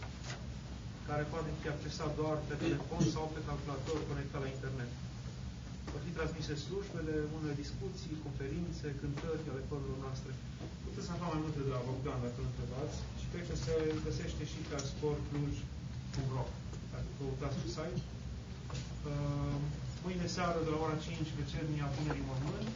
[1.07, 4.91] care poate fi accesat doar pe telefon sau pe calculator conectat la internet.
[5.91, 10.31] Vor fi transmise slujbele, unele discuții, conferințe, cântări ale corurilor noastre.
[10.85, 14.43] Puteți afla mai multe de la Bogdan dacă îl întrebați și cred că se găsește
[14.51, 16.45] și pe sportcluj.ro
[16.91, 18.01] dacă căutați pe site.
[19.09, 19.57] Uh,
[20.05, 22.67] Mâine seară de la ora 5 vecernia punerii mormânt.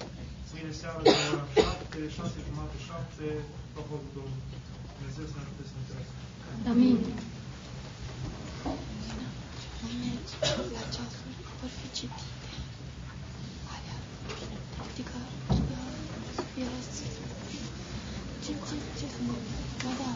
[0.54, 3.24] Mâine seară de la ora 7, 6 jumate, 7,
[3.74, 4.48] propovădul Domnului.
[4.96, 6.18] Dumnezeu să ne ajute să înțelegem.
[6.72, 6.98] Amin.
[10.76, 12.28] La ceasuri vor fi citite.
[13.74, 13.98] Alea,
[14.86, 15.18] adică,
[16.36, 17.14] să fie răstit.
[18.44, 19.36] Ce, ce, ce să mă...
[19.84, 20.10] Ba da.